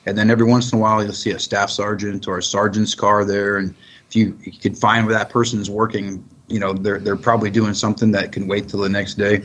and 0.07 0.17
then 0.17 0.31
every 0.31 0.47
once 0.47 0.73
in 0.73 0.79
a 0.79 0.81
while 0.81 1.03
you'll 1.03 1.13
see 1.13 1.33
a 1.33 1.39
staff 1.39 1.71
sergeant 1.71 2.29
or 2.29 2.39
a 2.39 2.43
sergeant's 2.43 2.95
car 2.95 3.25
there 3.25 3.57
and 3.57 3.75
if 4.09 4.15
you, 4.15 4.39
you 4.43 4.53
can 4.53 4.75
find 4.75 5.05
where 5.05 5.15
that 5.15 5.31
person 5.31 5.61
is 5.61 5.69
working 5.69 6.25
you 6.49 6.61
know 6.61 6.73
they're 6.73 6.99
they're 6.99 7.17
probably 7.17 7.51
doing 7.51 7.75
something 7.75 8.11
that 8.13 8.33
can 8.33 8.47
wait 8.47 8.69
till 8.69 8.81
the 8.81 8.89
next 8.89 9.15
day. 9.15 9.43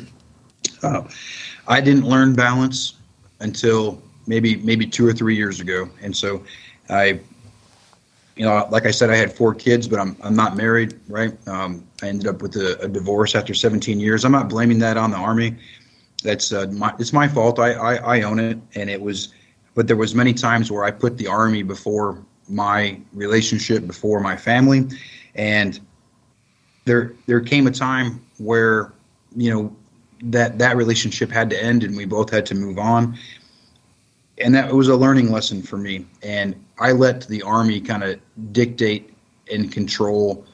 Uh, 0.84 1.04
I 1.68 1.82
didn't 1.82 2.04
learn 2.04 2.34
balance 2.34 2.96
until 3.40 4.02
maybe 4.28 4.58
maybe 4.58 4.86
two 4.86 5.08
or 5.08 5.14
three 5.14 5.36
years 5.36 5.60
ago, 5.60 5.90
and 6.02 6.16
so 6.16 6.44
I, 6.90 7.20
you 8.36 8.46
know, 8.46 8.68
like 8.72 8.86
I 8.86 8.92
said, 8.92 9.10
I 9.10 9.16
had 9.16 9.34
four 9.34 9.54
kids, 9.54 9.88
but 9.88 10.00
I'm 10.00 10.16
I'm 10.24 10.36
not 10.36 10.56
married, 10.56 11.00
right? 11.08 11.36
Um, 11.48 11.88
I 12.02 12.08
ended 12.08 12.28
up 12.28 12.42
with 12.42 12.56
a, 12.56 12.80
a, 12.82 12.88
divorce 12.88 13.36
after 13.36 13.54
17 13.54 14.00
years. 14.00 14.26
I'm 14.26 14.32
not 14.32 14.50
blaming 14.50 14.80
that 14.80 14.98
on 14.98 15.12
the 15.12 15.18
army. 15.18 15.56
That's 16.24 16.52
uh, 16.52 16.68
my 16.72 16.94
it's 17.00 17.14
my 17.14 17.28
fault. 17.28 17.60
I, 17.60 17.74
I 17.74 18.18
I 18.18 18.22
own 18.22 18.40
it, 18.40 18.58
and 18.76 18.90
it 18.90 19.02
was, 19.02 19.34
but 19.74 19.88
there 19.88 19.98
was 19.98 20.14
many 20.14 20.34
times 20.34 20.72
where 20.72 20.84
I 20.84 20.92
put 20.92 21.18
the 21.18 21.28
army 21.28 21.64
before 21.64 22.24
my 22.48 23.00
relationship, 23.14 23.88
before 23.88 24.20
my 24.20 24.36
family, 24.36 24.88
and 25.36 25.80
there 26.86 27.14
there 27.28 27.42
came 27.42 27.68
a 27.68 27.72
time 27.72 28.24
where 28.38 28.94
you 29.36 29.54
know 29.54 29.76
that 30.24 30.60
that 30.60 30.78
relationship 30.78 31.32
had 31.32 31.50
to 31.50 31.64
end 31.64 31.84
and 31.84 31.96
we 31.96 32.06
both 32.06 32.30
had 32.30 32.46
to 32.48 32.56
move 32.56 32.78
on. 32.78 33.18
And 34.38 34.56
that 34.56 34.74
was 34.74 34.88
a 34.88 34.96
learning 34.96 35.32
lesson 35.32 35.62
for 35.62 35.78
me. 35.78 36.06
And 36.24 36.56
i 36.80 36.92
let 36.92 37.28
the 37.28 37.42
army 37.44 37.80
kind 37.80 38.04
of 38.04 38.20
dictate 38.52 39.14
and 39.52 39.72
control 39.72 40.46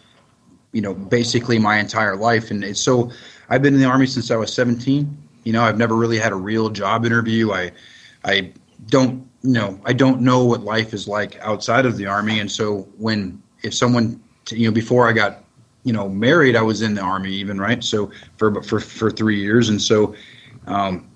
you 0.73 0.81
know 0.81 0.93
basically 0.93 1.57
my 1.59 1.77
entire 1.79 2.15
life. 2.15 2.51
And 2.51 2.75
so 2.77 3.11
i've 3.49 3.61
been 3.61 3.73
in 3.73 3.79
the 3.79 3.87
army 3.87 4.05
since 4.05 4.31
i 4.31 4.35
was 4.35 4.53
17 4.53 5.17
you 5.43 5.53
know 5.53 5.63
i've 5.63 5.77
never 5.77 5.95
really 5.95 6.19
had 6.19 6.31
a 6.31 6.35
real 6.35 6.69
job 6.69 7.05
interview. 7.05 7.51
I 7.51 7.71
i 8.25 8.51
don't 8.89 9.27
you 9.41 9.53
know 9.53 9.79
i 9.85 9.93
don't 9.93 10.21
know 10.21 10.43
what 10.43 10.61
life 10.61 10.93
is 10.93 11.07
like 11.07 11.39
outside 11.41 11.85
of 11.85 11.97
the 11.97 12.05
army. 12.05 12.39
And 12.39 12.51
so 12.51 12.87
when 12.97 13.41
if 13.63 13.73
someone 13.73 14.21
you 14.51 14.67
know 14.67 14.73
before 14.73 15.07
i 15.07 15.13
got 15.13 15.43
you 15.87 15.93
know 15.93 16.09
married 16.09 16.57
i 16.57 16.61
was 16.61 16.81
in 16.81 16.95
the 16.95 17.01
army 17.01 17.31
even 17.31 17.57
right? 17.57 17.81
So 17.81 18.11
for 18.35 18.61
for 18.61 18.81
for 18.81 19.09
three 19.09 19.39
years. 19.39 19.69
And 19.69 19.81
so 19.81 20.13
um, 20.67 21.09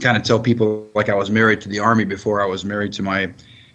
kind 0.00 0.16
of 0.16 0.22
tell 0.22 0.40
people 0.40 0.88
like 0.94 1.10
i 1.10 1.14
was 1.14 1.30
married 1.30 1.60
to 1.60 1.68
the 1.68 1.78
army 1.78 2.04
before 2.04 2.40
i 2.40 2.46
was 2.46 2.64
married 2.64 2.92
to 2.94 3.02
my 3.02 3.30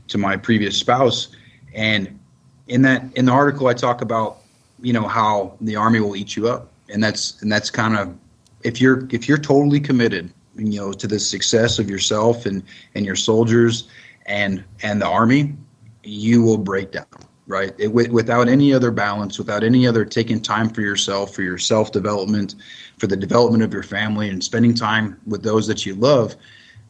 to 0.07 0.17
my 0.17 0.35
previous 0.35 0.75
spouse. 0.75 1.27
And 1.75 2.19
in 2.67 2.81
that 2.81 3.03
in 3.15 3.25
the 3.25 3.31
article 3.31 3.67
i 3.67 3.75
talk 3.75 4.01
about 4.01 4.37
you 4.81 4.91
know 4.91 5.07
how 5.07 5.55
the 5.61 5.75
army 5.75 5.99
will 5.99 6.15
eat 6.15 6.35
you 6.35 6.47
up. 6.47 6.71
And 6.91 7.03
that's 7.03 7.39
and 7.43 7.51
that's 7.51 7.69
kind 7.69 7.95
of 7.95 8.17
if 8.63 8.81
you're 8.81 9.07
if 9.11 9.29
you're 9.29 9.37
totally 9.37 9.79
committed 9.79 10.33
you 10.55 10.79
know 10.79 10.91
to 10.93 11.05
the 11.05 11.19
success 11.19 11.77
of 11.77 11.87
yourself 11.91 12.47
and 12.47 12.63
and 12.95 13.05
your 13.05 13.15
soldiers 13.15 13.87
and 14.25 14.63
and 14.81 14.99
the 14.99 15.07
army 15.07 15.55
you 16.03 16.41
will 16.41 16.57
break 16.57 16.91
down 16.91 17.05
right? 17.49 17.73
It, 17.79 17.87
without 17.87 18.47
any 18.47 18.73
other 18.73 18.91
balance, 18.91 19.39
without 19.39 19.63
any 19.63 19.87
other 19.87 20.05
taking 20.05 20.39
time 20.39 20.69
for 20.69 20.81
yourself, 20.81 21.33
for 21.33 21.41
your 21.41 21.57
self 21.57 21.91
development, 21.91 22.55
for 22.97 23.07
the 23.07 23.17
development 23.17 23.63
of 23.63 23.73
your 23.73 23.83
family, 23.83 24.29
and 24.29 24.41
spending 24.41 24.73
time 24.73 25.19
with 25.25 25.43
those 25.43 25.65
that 25.67 25.85
you 25.85 25.95
love, 25.95 26.35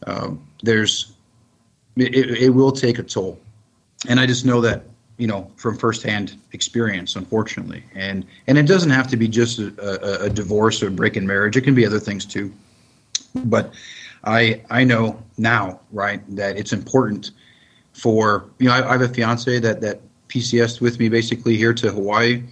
um, 0.05 0.45
there's 0.61 1.13
it, 1.95 2.13
it 2.13 2.49
will 2.49 2.73
take 2.73 2.99
a 2.99 3.03
toll. 3.03 3.39
And 4.09 4.19
I 4.19 4.25
just 4.25 4.45
know 4.45 4.59
that 4.61 4.83
you 5.17 5.27
know 5.27 5.49
from 5.55 5.77
firsthand 5.77 6.37
experience, 6.51 7.15
unfortunately. 7.15 7.83
And 7.95 8.25
and 8.47 8.57
it 8.57 8.67
doesn't 8.67 8.91
have 8.91 9.07
to 9.07 9.17
be 9.17 9.29
just 9.29 9.59
a, 9.59 10.23
a, 10.23 10.25
a 10.25 10.29
divorce 10.29 10.83
or 10.83 10.89
a 10.89 10.91
break 10.91 11.15
in 11.15 11.25
marriage. 11.25 11.55
It 11.55 11.61
can 11.61 11.73
be 11.73 11.85
other 11.85 11.99
things 11.99 12.25
too. 12.25 12.51
But 13.33 13.73
I 14.25 14.61
I 14.69 14.83
know 14.83 15.23
now, 15.37 15.79
right, 15.93 16.21
that 16.35 16.57
it's 16.57 16.73
important 16.73 17.31
for 17.93 18.43
you 18.59 18.67
know 18.67 18.73
I, 18.73 18.89
I 18.89 18.91
have 18.91 19.01
a 19.01 19.07
fiance 19.07 19.57
that 19.59 19.79
that 19.79 20.01
PCS 20.29 20.79
with 20.79 20.99
me 20.99 21.09
basically 21.09 21.57
here 21.57 21.73
to 21.73 21.91
Hawaii, 21.91 22.43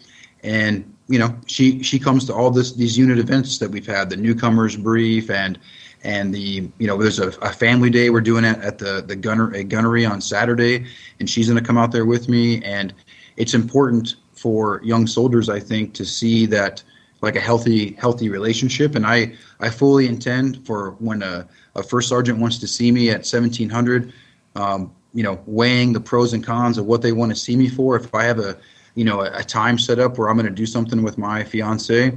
and 0.43 0.93
you 1.07 1.19
know 1.19 1.37
she 1.45 1.81
she 1.81 1.97
comes 1.97 2.25
to 2.25 2.33
all 2.33 2.51
this 2.51 2.73
these 2.73 2.97
unit 2.97 3.17
events 3.19 3.57
that 3.59 3.69
we've 3.69 3.85
had, 3.85 4.09
the 4.09 4.17
newcomers 4.17 4.75
brief 4.75 5.29
and 5.29 5.57
and 6.03 6.33
the 6.33 6.69
you 6.77 6.87
know 6.87 6.97
there's 6.97 7.19
a, 7.19 7.29
a 7.41 7.51
family 7.51 7.89
day 7.89 8.09
we're 8.09 8.21
doing 8.21 8.43
it 8.43 8.57
at 8.59 8.77
the 8.77 9.03
the 9.07 9.15
gunner 9.15 9.51
a 9.53 9.63
gunnery 9.63 10.05
on 10.05 10.19
Saturday, 10.19 10.85
and 11.19 11.29
she's 11.29 11.47
going 11.47 11.59
to 11.59 11.65
come 11.65 11.77
out 11.77 11.91
there 11.91 12.05
with 12.05 12.27
me, 12.27 12.61
and 12.63 12.93
it's 13.37 13.53
important 13.53 14.15
for 14.33 14.81
young 14.83 15.07
soldiers 15.07 15.49
I 15.49 15.59
think 15.59 15.93
to 15.95 16.05
see 16.05 16.45
that 16.47 16.83
like 17.21 17.35
a 17.35 17.39
healthy 17.39 17.93
healthy 17.93 18.29
relationship. 18.29 18.95
And 18.95 19.05
i 19.05 19.33
i 19.59 19.69
fully 19.69 20.07
intend 20.07 20.65
for 20.65 20.91
when 20.99 21.23
a, 21.23 21.47
a 21.75 21.83
first 21.83 22.09
sergeant 22.09 22.39
wants 22.39 22.57
to 22.59 22.67
see 22.67 22.91
me 22.91 23.09
at 23.09 23.19
1700 23.19 24.13
um, 24.55 24.93
you 25.13 25.23
know, 25.23 25.39
weighing 25.45 25.93
the 25.93 25.99
pros 25.99 26.33
and 26.33 26.43
cons 26.43 26.77
of 26.77 26.85
what 26.85 27.01
they 27.01 27.11
want 27.11 27.31
to 27.31 27.35
see 27.35 27.55
me 27.55 27.69
for. 27.69 27.95
If 27.95 28.13
I 28.13 28.23
have 28.23 28.39
a, 28.39 28.57
you 28.95 29.03
know, 29.03 29.21
a, 29.21 29.31
a 29.37 29.43
time 29.43 29.77
set 29.77 29.99
up 29.99 30.17
where 30.17 30.29
I'm 30.29 30.35
going 30.37 30.47
to 30.47 30.51
do 30.51 30.65
something 30.65 31.01
with 31.01 31.17
my 31.17 31.43
fiance, 31.43 32.11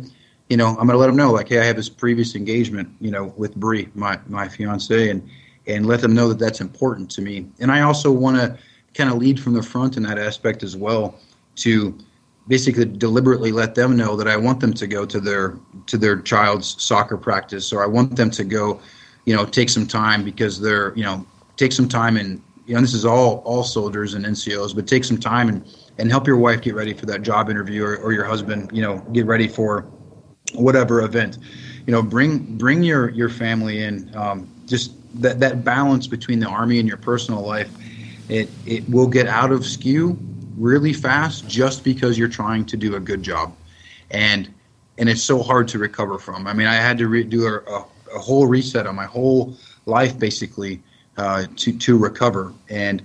you 0.48 0.56
know, 0.56 0.68
I'm 0.68 0.86
going 0.86 0.88
to 0.88 0.96
let 0.96 1.06
them 1.06 1.16
know, 1.16 1.30
like, 1.30 1.48
hey, 1.48 1.60
I 1.60 1.64
have 1.64 1.76
this 1.76 1.88
previous 1.88 2.34
engagement, 2.34 2.88
you 3.00 3.10
know, 3.10 3.32
with 3.36 3.54
Bree, 3.54 3.88
my 3.94 4.18
my 4.28 4.48
fiance, 4.48 5.10
and 5.10 5.28
and 5.66 5.86
let 5.86 6.00
them 6.00 6.14
know 6.14 6.28
that 6.28 6.38
that's 6.38 6.60
important 6.60 7.10
to 7.12 7.22
me. 7.22 7.46
And 7.60 7.70
I 7.70 7.82
also 7.82 8.10
want 8.10 8.36
to 8.36 8.58
kind 8.94 9.10
of 9.10 9.18
lead 9.18 9.38
from 9.38 9.52
the 9.52 9.62
front 9.62 9.96
in 9.96 10.02
that 10.02 10.18
aspect 10.18 10.62
as 10.62 10.76
well, 10.76 11.14
to 11.56 11.96
basically 12.48 12.84
deliberately 12.84 13.52
let 13.52 13.76
them 13.76 13.96
know 13.96 14.16
that 14.16 14.26
I 14.26 14.36
want 14.36 14.58
them 14.58 14.72
to 14.74 14.86
go 14.86 15.06
to 15.06 15.20
their 15.20 15.56
to 15.86 15.96
their 15.96 16.20
child's 16.20 16.82
soccer 16.82 17.16
practice, 17.16 17.72
or 17.72 17.84
I 17.84 17.86
want 17.86 18.16
them 18.16 18.30
to 18.32 18.42
go, 18.42 18.80
you 19.26 19.36
know, 19.36 19.44
take 19.44 19.70
some 19.70 19.86
time 19.86 20.24
because 20.24 20.60
they're, 20.60 20.92
you 20.96 21.04
know, 21.04 21.24
take 21.56 21.72
some 21.72 21.88
time 21.88 22.16
and 22.16 22.42
you 22.70 22.76
know, 22.76 22.82
this 22.82 22.94
is 22.94 23.04
all 23.04 23.38
all 23.38 23.64
soldiers 23.64 24.14
and 24.14 24.24
NCOs, 24.24 24.76
but 24.76 24.86
take 24.86 25.02
some 25.02 25.18
time 25.18 25.48
and 25.48 25.64
and 25.98 26.08
help 26.08 26.24
your 26.24 26.36
wife 26.36 26.62
get 26.62 26.76
ready 26.76 26.94
for 26.94 27.04
that 27.06 27.22
job 27.22 27.50
interview 27.50 27.84
or, 27.84 27.96
or 27.96 28.12
your 28.12 28.22
husband, 28.24 28.70
you 28.72 28.80
know, 28.80 28.98
get 29.12 29.26
ready 29.26 29.48
for 29.48 29.80
whatever 30.54 31.02
event. 31.02 31.38
You 31.84 31.92
know, 31.92 32.00
bring 32.00 32.38
bring 32.58 32.84
your 32.84 33.10
your 33.10 33.28
family 33.28 33.82
in. 33.82 34.14
Um, 34.14 34.48
just 34.66 34.92
that 35.20 35.40
that 35.40 35.64
balance 35.64 36.06
between 36.06 36.38
the 36.38 36.46
army 36.46 36.78
and 36.78 36.86
your 36.86 36.96
personal 36.96 37.42
life, 37.42 37.72
it 38.28 38.48
it 38.66 38.88
will 38.88 39.08
get 39.08 39.26
out 39.26 39.50
of 39.50 39.66
skew 39.66 40.16
really 40.56 40.92
fast 40.92 41.48
just 41.48 41.82
because 41.82 42.16
you're 42.16 42.28
trying 42.28 42.64
to 42.66 42.76
do 42.76 42.94
a 42.94 43.00
good 43.00 43.24
job, 43.24 43.52
and 44.12 44.54
and 44.96 45.08
it's 45.08 45.24
so 45.24 45.42
hard 45.42 45.66
to 45.66 45.78
recover 45.80 46.20
from. 46.20 46.46
I 46.46 46.52
mean, 46.52 46.68
I 46.68 46.74
had 46.74 46.98
to 46.98 47.08
re- 47.08 47.24
do 47.24 47.48
a, 47.48 47.56
a, 47.68 47.84
a 48.14 48.18
whole 48.20 48.46
reset 48.46 48.86
on 48.86 48.94
my 48.94 49.06
whole 49.06 49.56
life 49.86 50.16
basically 50.16 50.80
uh, 51.20 51.46
to 51.56 51.76
to 51.78 51.98
recover. 51.98 52.52
And 52.68 53.02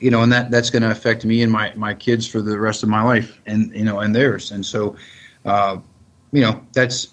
you 0.00 0.10
know 0.10 0.22
and 0.22 0.32
that 0.32 0.50
that's 0.50 0.70
going 0.70 0.82
to 0.82 0.90
affect 0.90 1.24
me 1.24 1.42
and 1.42 1.50
my 1.52 1.72
my 1.74 1.92
kids 1.92 2.26
for 2.26 2.40
the 2.40 2.58
rest 2.58 2.82
of 2.82 2.88
my 2.88 3.02
life 3.02 3.40
and 3.46 3.74
you 3.74 3.84
know 3.84 4.00
and 4.00 4.14
theirs. 4.14 4.52
And 4.52 4.64
so 4.64 4.96
uh, 5.44 5.78
you 6.32 6.40
know 6.40 6.64
that's 6.72 7.08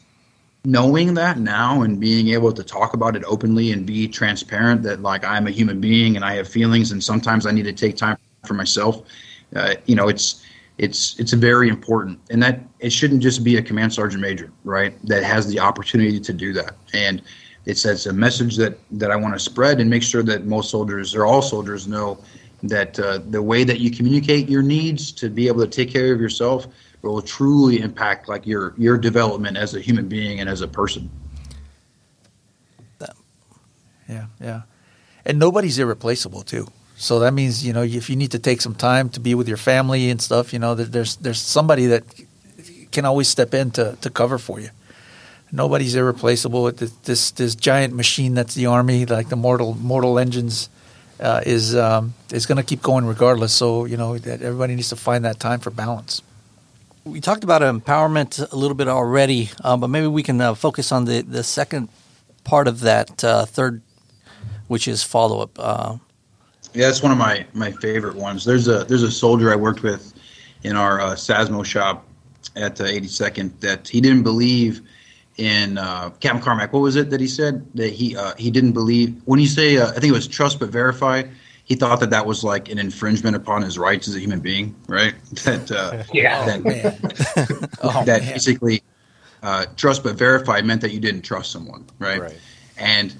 knowing 0.63 1.13
that 1.13 1.37
now 1.37 1.83
and 1.83 1.99
being 1.99 2.29
able 2.29 2.51
to 2.51 2.63
talk 2.63 2.93
about 2.93 3.15
it 3.15 3.23
openly 3.25 3.71
and 3.71 3.85
be 3.85 4.07
transparent 4.07 4.81
that 4.83 5.01
like 5.01 5.23
I'm 5.23 5.45
a 5.45 5.51
human 5.51 5.79
being 5.79 6.15
and 6.15 6.25
I 6.25 6.33
have 6.35 6.47
feelings 6.47 6.91
and 6.91 7.03
sometimes 7.03 7.45
I 7.45 7.51
need 7.51 7.65
to 7.65 7.73
take 7.73 7.95
time 7.97 8.17
for 8.47 8.55
myself 8.55 9.03
uh, 9.55 9.75
you 9.85 9.95
know 9.95 10.07
it's 10.07 10.43
it's 10.77 11.17
it's 11.19 11.33
very 11.33 11.69
important. 11.69 12.19
And 12.29 12.41
that 12.43 12.61
it 12.79 12.91
shouldn't 12.91 13.21
just 13.21 13.43
be 13.43 13.57
a 13.57 13.61
command 13.61 13.93
sergeant 13.93 14.21
major 14.21 14.51
right 14.63 14.93
that 15.07 15.23
has 15.23 15.47
the 15.47 15.59
opportunity 15.59 16.19
to 16.19 16.33
do 16.33 16.53
that. 16.53 16.75
And 16.93 17.21
it's, 17.65 17.85
it's 17.85 18.05
a 18.05 18.13
message 18.13 18.57
that, 18.57 18.77
that 18.91 19.11
I 19.11 19.15
want 19.15 19.33
to 19.33 19.39
spread 19.39 19.79
and 19.79 19.89
make 19.89 20.03
sure 20.03 20.23
that 20.23 20.45
most 20.45 20.69
soldiers 20.69 21.15
or 21.15 21.25
all 21.25 21.41
soldiers 21.41 21.87
know 21.87 22.19
that 22.63 22.99
uh, 22.99 23.19
the 23.29 23.41
way 23.41 23.63
that 23.63 23.79
you 23.79 23.91
communicate 23.91 24.49
your 24.49 24.61
needs 24.61 25.11
to 25.13 25.29
be 25.29 25.47
able 25.47 25.61
to 25.61 25.67
take 25.67 25.91
care 25.91 26.13
of 26.13 26.21
yourself 26.21 26.67
will 27.01 27.21
truly 27.21 27.81
impact 27.81 28.27
like 28.27 28.47
your 28.47 28.73
your 28.77 28.97
development 28.97 29.57
as 29.57 29.75
a 29.75 29.79
human 29.79 30.07
being 30.07 30.39
and 30.39 30.49
as 30.49 30.61
a 30.61 30.67
person. 30.67 31.09
Yeah, 34.07 34.25
yeah, 34.39 34.61
and 35.25 35.39
nobody's 35.39 35.79
irreplaceable 35.79 36.43
too. 36.43 36.67
So 36.95 37.19
that 37.19 37.33
means 37.33 37.65
you 37.65 37.73
know 37.73 37.83
if 37.83 38.09
you 38.09 38.15
need 38.15 38.31
to 38.31 38.39
take 38.39 38.61
some 38.61 38.75
time 38.75 39.09
to 39.09 39.19
be 39.19 39.35
with 39.35 39.47
your 39.47 39.57
family 39.57 40.09
and 40.09 40.21
stuff, 40.21 40.53
you 40.53 40.59
know 40.59 40.75
there's 40.75 41.15
there's 41.17 41.41
somebody 41.41 41.87
that 41.87 42.03
can 42.91 43.05
always 43.05 43.27
step 43.27 43.53
in 43.53 43.71
to, 43.71 43.97
to 44.01 44.09
cover 44.09 44.37
for 44.37 44.59
you 44.59 44.69
nobody's 45.55 45.95
irreplaceable. 45.95 46.63
with 46.63 46.77
this, 46.77 46.91
this, 47.03 47.31
this 47.31 47.55
giant 47.55 47.93
machine 47.93 48.33
that's 48.33 48.55
the 48.55 48.65
army, 48.65 49.05
like 49.05 49.29
the 49.29 49.35
mortal 49.35 49.75
mortal 49.75 50.19
engines, 50.19 50.69
uh, 51.19 51.41
is 51.45 51.75
um, 51.75 52.13
is 52.31 52.45
going 52.45 52.57
to 52.57 52.63
keep 52.63 52.81
going 52.81 53.05
regardless. 53.05 53.53
So 53.53 53.85
you 53.85 53.97
know 53.97 54.17
that 54.17 54.41
everybody 54.41 54.75
needs 54.75 54.89
to 54.89 54.95
find 54.95 55.25
that 55.25 55.39
time 55.39 55.59
for 55.59 55.71
balance. 55.71 56.21
We 57.05 57.21
talked 57.21 57.43
about 57.43 57.61
empowerment 57.61 58.51
a 58.51 58.55
little 58.55 58.75
bit 58.75 58.87
already, 58.87 59.51
uh, 59.63 59.77
but 59.77 59.89
maybe 59.89 60.07
we 60.07 60.23
can 60.23 60.41
uh, 60.41 60.55
focus 60.55 60.91
on 60.91 61.05
the 61.05 61.21
the 61.21 61.43
second 61.43 61.89
part 62.43 62.67
of 62.67 62.81
that 62.81 63.23
uh, 63.23 63.45
third, 63.45 63.81
which 64.67 64.87
is 64.87 65.03
follow 65.03 65.41
up. 65.41 65.57
Uh. 65.57 65.97
yeah, 66.73 66.87
that's 66.87 67.01
one 67.01 67.11
of 67.11 67.17
my 67.17 67.45
my 67.53 67.71
favorite 67.71 68.15
ones. 68.15 68.43
There's 68.43 68.67
a 68.67 68.83
there's 68.83 69.03
a 69.03 69.11
soldier 69.11 69.51
I 69.51 69.55
worked 69.55 69.83
with 69.83 70.13
in 70.63 70.75
our 70.75 70.99
uh, 70.99 71.11
SASMO 71.13 71.63
shop 71.63 72.07
at 72.55 72.75
82nd 72.77 73.59
that 73.59 73.87
he 73.87 74.01
didn't 74.01 74.23
believe 74.23 74.81
in 75.37 75.77
uh, 75.77 76.11
Captain 76.19 76.41
Carmack. 76.41 76.71
What 76.73 76.79
was 76.79 76.95
it 76.95 77.09
that 77.09 77.19
he 77.19 77.27
said 77.27 77.65
that 77.75 77.91
he 77.91 78.15
uh, 78.15 78.33
he 78.37 78.51
didn't 78.51 78.71
believe 78.71 79.21
when 79.25 79.39
you 79.39 79.47
say 79.47 79.77
uh, 79.77 79.89
I 79.89 79.93
think 79.93 80.05
it 80.05 80.11
was 80.11 80.27
trust 80.27 80.59
but 80.59 80.69
verify. 80.69 81.23
He 81.65 81.73
thought 81.73 81.99
that 82.01 82.11
that 82.11 82.27
was 82.27 82.43
like 82.43 82.69
an 82.69 82.77
infringement 82.77 83.35
upon 83.35 83.63
his 83.63 83.79
rights 83.79 84.07
as 84.07 84.15
a 84.15 84.19
human 84.19 84.39
being, 84.39 84.75
right? 84.87 85.15
That 85.43 85.71
uh, 85.71 86.03
yeah, 86.13 86.45
that, 86.45 87.69
oh, 87.81 88.03
that 88.05 88.21
basically 88.21 88.83
uh, 89.41 89.65
trust 89.75 90.03
but 90.03 90.15
verify 90.15 90.61
meant 90.61 90.81
that 90.81 90.91
you 90.91 90.99
didn't 90.99 91.23
trust 91.23 91.51
someone, 91.51 91.85
right? 91.99 92.21
right? 92.21 92.39
And 92.77 93.15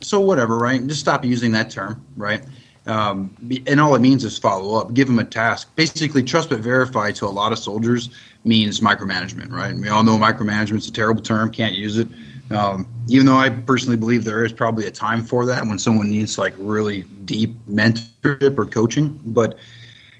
so 0.00 0.20
whatever, 0.20 0.58
right? 0.58 0.86
Just 0.86 1.00
stop 1.00 1.24
using 1.24 1.52
that 1.52 1.70
term, 1.70 2.04
right? 2.16 2.44
Um, 2.86 3.34
and 3.66 3.80
all 3.80 3.94
it 3.94 4.00
means 4.00 4.24
is 4.24 4.38
follow 4.38 4.80
up. 4.80 4.94
Give 4.94 5.06
them 5.06 5.18
a 5.18 5.24
task. 5.24 5.74
Basically, 5.76 6.22
trust 6.22 6.48
but 6.48 6.60
verify 6.60 7.12
to 7.12 7.26
a 7.26 7.28
lot 7.28 7.52
of 7.52 7.58
soldiers 7.58 8.08
means 8.48 8.80
micromanagement, 8.80 9.52
right? 9.52 9.70
And 9.70 9.80
we 9.80 9.88
all 9.88 10.02
know 10.02 10.16
micromanagement 10.16 10.78
is 10.78 10.88
a 10.88 10.92
terrible 10.92 11.22
term. 11.22 11.52
Can't 11.52 11.74
use 11.74 11.98
it. 11.98 12.08
Um, 12.50 12.88
even 13.08 13.26
though 13.26 13.36
I 13.36 13.50
personally 13.50 13.98
believe 13.98 14.24
there 14.24 14.44
is 14.44 14.52
probably 14.52 14.86
a 14.86 14.90
time 14.90 15.22
for 15.22 15.44
that 15.46 15.66
when 15.66 15.78
someone 15.78 16.10
needs 16.10 16.38
like 16.38 16.54
really 16.56 17.02
deep 17.26 17.54
mentorship 17.68 18.58
or 18.58 18.64
coaching. 18.64 19.20
But 19.26 19.58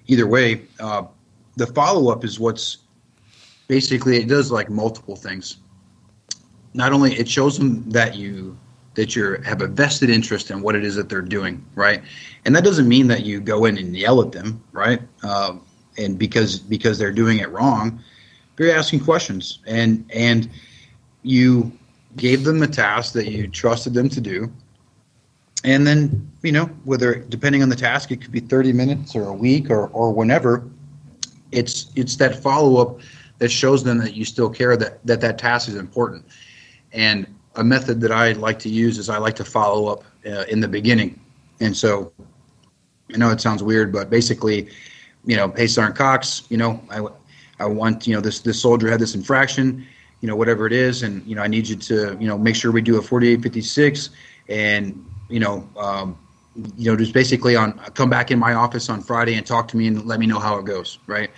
either 0.07 0.27
way, 0.27 0.63
uh, 0.79 1.05
the 1.57 1.67
follow 1.67 2.13
up 2.13 2.25
is 2.25 2.39
what's 2.39 2.79
basically 3.67 4.19
it 4.19 4.29
does 4.29 4.53
like 4.53 4.69
multiple 4.69 5.17
things. 5.17 5.57
Not 6.75 6.93
only 6.93 7.15
it 7.15 7.29
shows 7.29 7.59
them 7.59 7.89
that 7.91 8.15
you 8.15 8.57
that 8.95 9.15
you 9.15 9.37
have 9.45 9.63
a 9.63 9.69
vested 9.69 10.11
interest 10.11 10.51
in 10.51 10.61
what 10.61 10.75
it 10.75 10.85
is 10.85 10.97
that 10.97 11.09
they're 11.09 11.23
doing, 11.23 11.65
right? 11.77 12.03
And 12.45 12.55
that 12.57 12.65
doesn't 12.65 12.89
mean 12.89 13.07
that 13.09 13.25
you 13.25 13.41
go 13.41 13.65
in 13.65 13.79
and 13.79 13.97
yell 13.97 14.21
at 14.21 14.33
them, 14.33 14.63
right? 14.73 15.01
Um, 15.23 15.63
and 15.97 16.19
because 16.19 16.59
because 16.59 16.99
they're 16.99 17.13
doing 17.13 17.39
it 17.39 17.49
wrong, 17.51 18.03
you're 18.59 18.75
asking 18.77 19.01
questions, 19.01 19.61
and 19.67 20.05
and 20.13 20.49
you 21.23 21.73
gave 22.17 22.45
them 22.45 22.63
a 22.63 22.67
task 22.67 23.13
that 23.15 23.31
you 23.31 23.49
trusted 23.49 23.95
them 23.95 24.09
to 24.09 24.21
do, 24.21 24.53
and 25.65 25.87
then 25.87 26.31
you 26.43 26.53
know 26.53 26.67
whether 26.85 27.17
depending 27.17 27.63
on 27.63 27.69
the 27.69 27.77
task, 27.77 28.11
it 28.11 28.21
could 28.21 28.33
be 28.33 28.41
30 28.41 28.73
minutes 28.73 29.15
or 29.15 29.29
a 29.29 29.35
week 29.35 29.71
or 29.71 29.89
or 29.89 30.13
whenever. 30.13 30.69
It's 31.51 31.91
it's 31.97 32.17
that 32.17 32.43
follow 32.43 32.81
up 32.81 33.01
that 33.39 33.51
shows 33.51 33.85
them 33.85 33.99
that 33.99 34.15
you 34.15 34.25
still 34.25 34.51
care 34.51 34.77
that 34.77 35.05
that 35.07 35.21
that 35.21 35.39
task 35.39 35.69
is 35.69 35.77
important, 35.77 36.25
and 36.93 37.27
a 37.59 37.65
method 37.65 38.01
that 38.01 38.13
I 38.13 38.33
like 38.33 38.59
to 38.61 38.69
use 38.69 38.99
is 38.99 39.09
I 39.09 39.19
like 39.19 39.35
to 39.37 39.45
follow 39.45 39.87
up 39.87 40.05
uh, 40.25 40.45
in 40.49 40.61
the 40.61 40.69
beginning. 40.69 41.21
And 41.61 41.77
so 41.77 42.13
I 43.13 43.17
know 43.17 43.31
it 43.31 43.41
sounds 43.41 43.63
weird, 43.63 43.93
but 43.93 44.11
basically, 44.11 44.69
you 45.25 45.37
know, 45.37 45.49
hey, 45.57 45.67
Sergeant 45.67 45.97
Cox, 45.97 46.45
you 46.51 46.57
know, 46.57 46.81
I, 46.89 47.01
I 47.59 47.67
want, 47.67 48.07
you 48.07 48.15
know, 48.15 48.21
this, 48.21 48.41
this 48.41 48.61
soldier 48.61 48.91
had 48.91 49.01
this 49.01 49.15
infraction, 49.15 49.87
you 50.21 50.29
know, 50.29 50.37
whatever 50.37 50.67
it 50.67 50.73
is. 50.73 51.03
And, 51.03 51.25
you 51.27 51.35
know, 51.35 51.43
I 51.43 51.49
need 51.49 51.69
you 51.69 51.77
to, 51.77 52.17
you 52.21 52.29
know, 52.29 52.39
make 52.39 52.57
sure 52.57 52.73
we 52.73 52.83
do 52.83 52.99
a 52.99 53.03
4856 53.03 54.11
and, 54.49 55.05
you 55.29 55.41
know, 55.41 55.69
um, 55.77 56.19
you 56.77 56.91
know, 56.91 56.97
just 56.97 57.13
basically 57.13 57.55
on 57.55 57.79
come 57.95 58.11
back 58.11 58.31
in 58.31 58.39
my 58.39 58.55
office 58.55 58.89
on 58.89 59.01
Friday 59.01 59.35
and 59.35 59.47
talk 59.47 59.69
to 59.69 59.77
me 59.77 59.87
and 59.87 60.05
let 60.07 60.19
me 60.19 60.27
know 60.27 60.39
how 60.39 60.59
it 60.59 60.65
goes. 60.65 60.99
Right. 61.07 61.31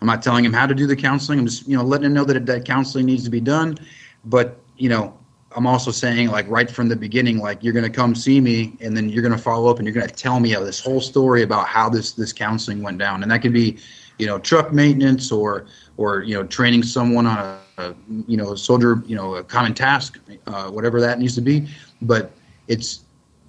I'm 0.00 0.06
not 0.06 0.22
telling 0.22 0.44
him 0.44 0.52
how 0.52 0.66
to 0.66 0.74
do 0.74 0.86
the 0.86 0.96
counseling. 0.96 1.38
I'm 1.38 1.46
just, 1.46 1.68
you 1.68 1.76
know, 1.76 1.84
letting 1.84 2.06
him 2.06 2.14
know 2.14 2.24
that 2.24 2.46
that 2.46 2.64
counseling 2.64 3.06
needs 3.06 3.24
to 3.24 3.30
be 3.30 3.40
done. 3.40 3.76
But, 4.24 4.58
you 4.76 4.88
know, 4.88 5.16
I'm 5.54 5.66
also 5.66 5.90
saying 5.90 6.28
like 6.28 6.48
right 6.48 6.70
from 6.70 6.88
the 6.88 6.96
beginning, 6.96 7.38
like 7.38 7.62
you're 7.62 7.72
going 7.72 7.84
to 7.84 7.90
come 7.90 8.14
see 8.14 8.40
me, 8.40 8.76
and 8.80 8.96
then 8.96 9.08
you're 9.08 9.22
going 9.22 9.36
to 9.36 9.42
follow 9.42 9.70
up, 9.70 9.78
and 9.78 9.86
you're 9.86 9.94
going 9.94 10.08
to 10.08 10.14
tell 10.14 10.40
me 10.40 10.54
this 10.54 10.80
whole 10.80 11.00
story 11.00 11.42
about 11.42 11.66
how 11.66 11.88
this 11.88 12.12
this 12.12 12.32
counseling 12.32 12.82
went 12.82 12.98
down, 12.98 13.22
and 13.22 13.30
that 13.30 13.42
could 13.42 13.52
be, 13.52 13.78
you 14.22 14.28
know, 14.28 14.38
truck 14.38 14.72
maintenance 14.72 15.32
or 15.32 15.66
or 15.96 16.22
you 16.22 16.34
know 16.34 16.44
training 16.44 16.84
someone 16.84 17.26
on 17.26 17.38
a, 17.38 17.58
a 17.78 17.94
you 18.28 18.36
know 18.36 18.52
a 18.52 18.56
soldier 18.56 19.02
you 19.04 19.16
know 19.16 19.34
a 19.34 19.42
common 19.42 19.74
task, 19.74 20.20
uh, 20.46 20.70
whatever 20.70 21.00
that 21.00 21.18
needs 21.18 21.34
to 21.34 21.40
be, 21.40 21.68
but 22.02 22.30
it's 22.68 23.00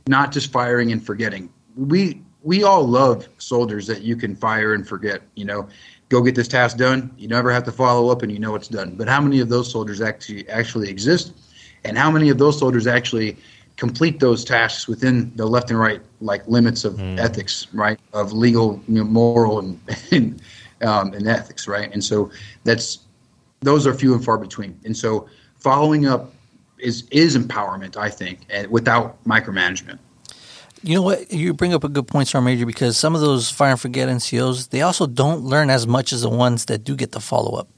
not 0.08 0.32
just 0.32 0.52
firing 0.52 0.92
and 0.92 1.06
forgetting. 1.06 1.48
We 1.76 2.24
we 2.42 2.64
all 2.64 2.88
love 2.88 3.28
soldiers 3.38 3.86
that 3.86 4.02
you 4.02 4.16
can 4.16 4.36
fire 4.36 4.74
and 4.74 4.88
forget. 4.88 5.22
You 5.36 5.46
know, 5.46 5.70
go 6.10 6.24
get 6.24 6.34
this 6.34 6.48
task 6.48 6.78
done. 6.78 7.14
You 7.20 7.28
never 7.28 7.52
have 7.52 7.66
to 7.66 7.72
follow 7.72 8.10
up, 8.10 8.24
and 8.24 8.32
you 8.32 8.40
know 8.40 8.56
it's 8.56 8.68
done. 8.68 8.96
But 8.96 9.08
how 9.08 9.22
many 9.22 9.42
of 9.42 9.50
those 9.50 9.72
soldiers 9.72 10.02
actually 10.02 10.50
actually 10.50 10.90
exist? 10.90 11.34
and 11.86 11.98
how 11.98 12.10
many 12.10 12.30
of 12.30 12.38
those 12.38 12.58
soldiers 12.58 12.88
actually 12.88 13.38
complete 13.76 14.20
those 14.20 14.46
tasks 14.46 14.88
within 14.88 15.36
the 15.36 15.46
left 15.46 15.70
and 15.72 15.80
right 15.80 16.02
like 16.22 16.48
limits 16.48 16.86
of 16.86 16.96
mm. 16.96 17.20
ethics, 17.20 17.68
right? 17.74 18.00
Of 18.14 18.32
legal, 18.32 18.82
you 18.88 18.96
know, 18.96 19.04
moral, 19.04 19.60
and 19.60 19.80
and, 20.12 20.42
um, 20.84 21.14
and 21.14 21.28
ethics, 21.28 21.68
right? 21.68 21.92
And 21.92 22.04
so 22.04 22.32
that's 22.64 23.00
those 23.62 23.88
are 23.88 23.94
few 23.94 24.14
and 24.14 24.24
far 24.24 24.38
between. 24.38 24.78
And 24.86 24.96
so 24.96 25.28
following 25.60 26.06
up 26.06 26.34
is 26.80 27.08
is 27.12 27.38
empowerment, 27.38 27.98
I 27.98 28.10
think, 28.10 28.42
and 28.50 28.70
without 28.70 29.24
micromanagement. 29.26 30.00
You 30.86 30.96
know 30.96 31.02
what? 31.02 31.32
You 31.32 31.54
bring 31.54 31.74
up 31.74 31.86
a 31.86 31.90
good 31.90 32.08
point, 32.08 32.28
Sergeant 32.28 32.46
Major, 32.46 32.66
because 32.66 32.98
some 32.98 33.16
of 33.16 33.22
those 33.22 33.50
fire 33.50 33.72
and 33.72 33.80
forget 33.80 34.10
NCOs, 34.10 34.70
they 34.70 34.82
also 34.82 35.08
don't 35.08 35.42
learn 35.42 35.70
as 35.70 35.88
much 35.88 36.12
as 36.12 36.24
the 36.24 36.30
ones 36.30 36.66
that 36.66 36.84
do 36.84 36.98
get 36.98 37.14
the 37.14 37.22
follow 37.22 37.58
up, 37.58 37.70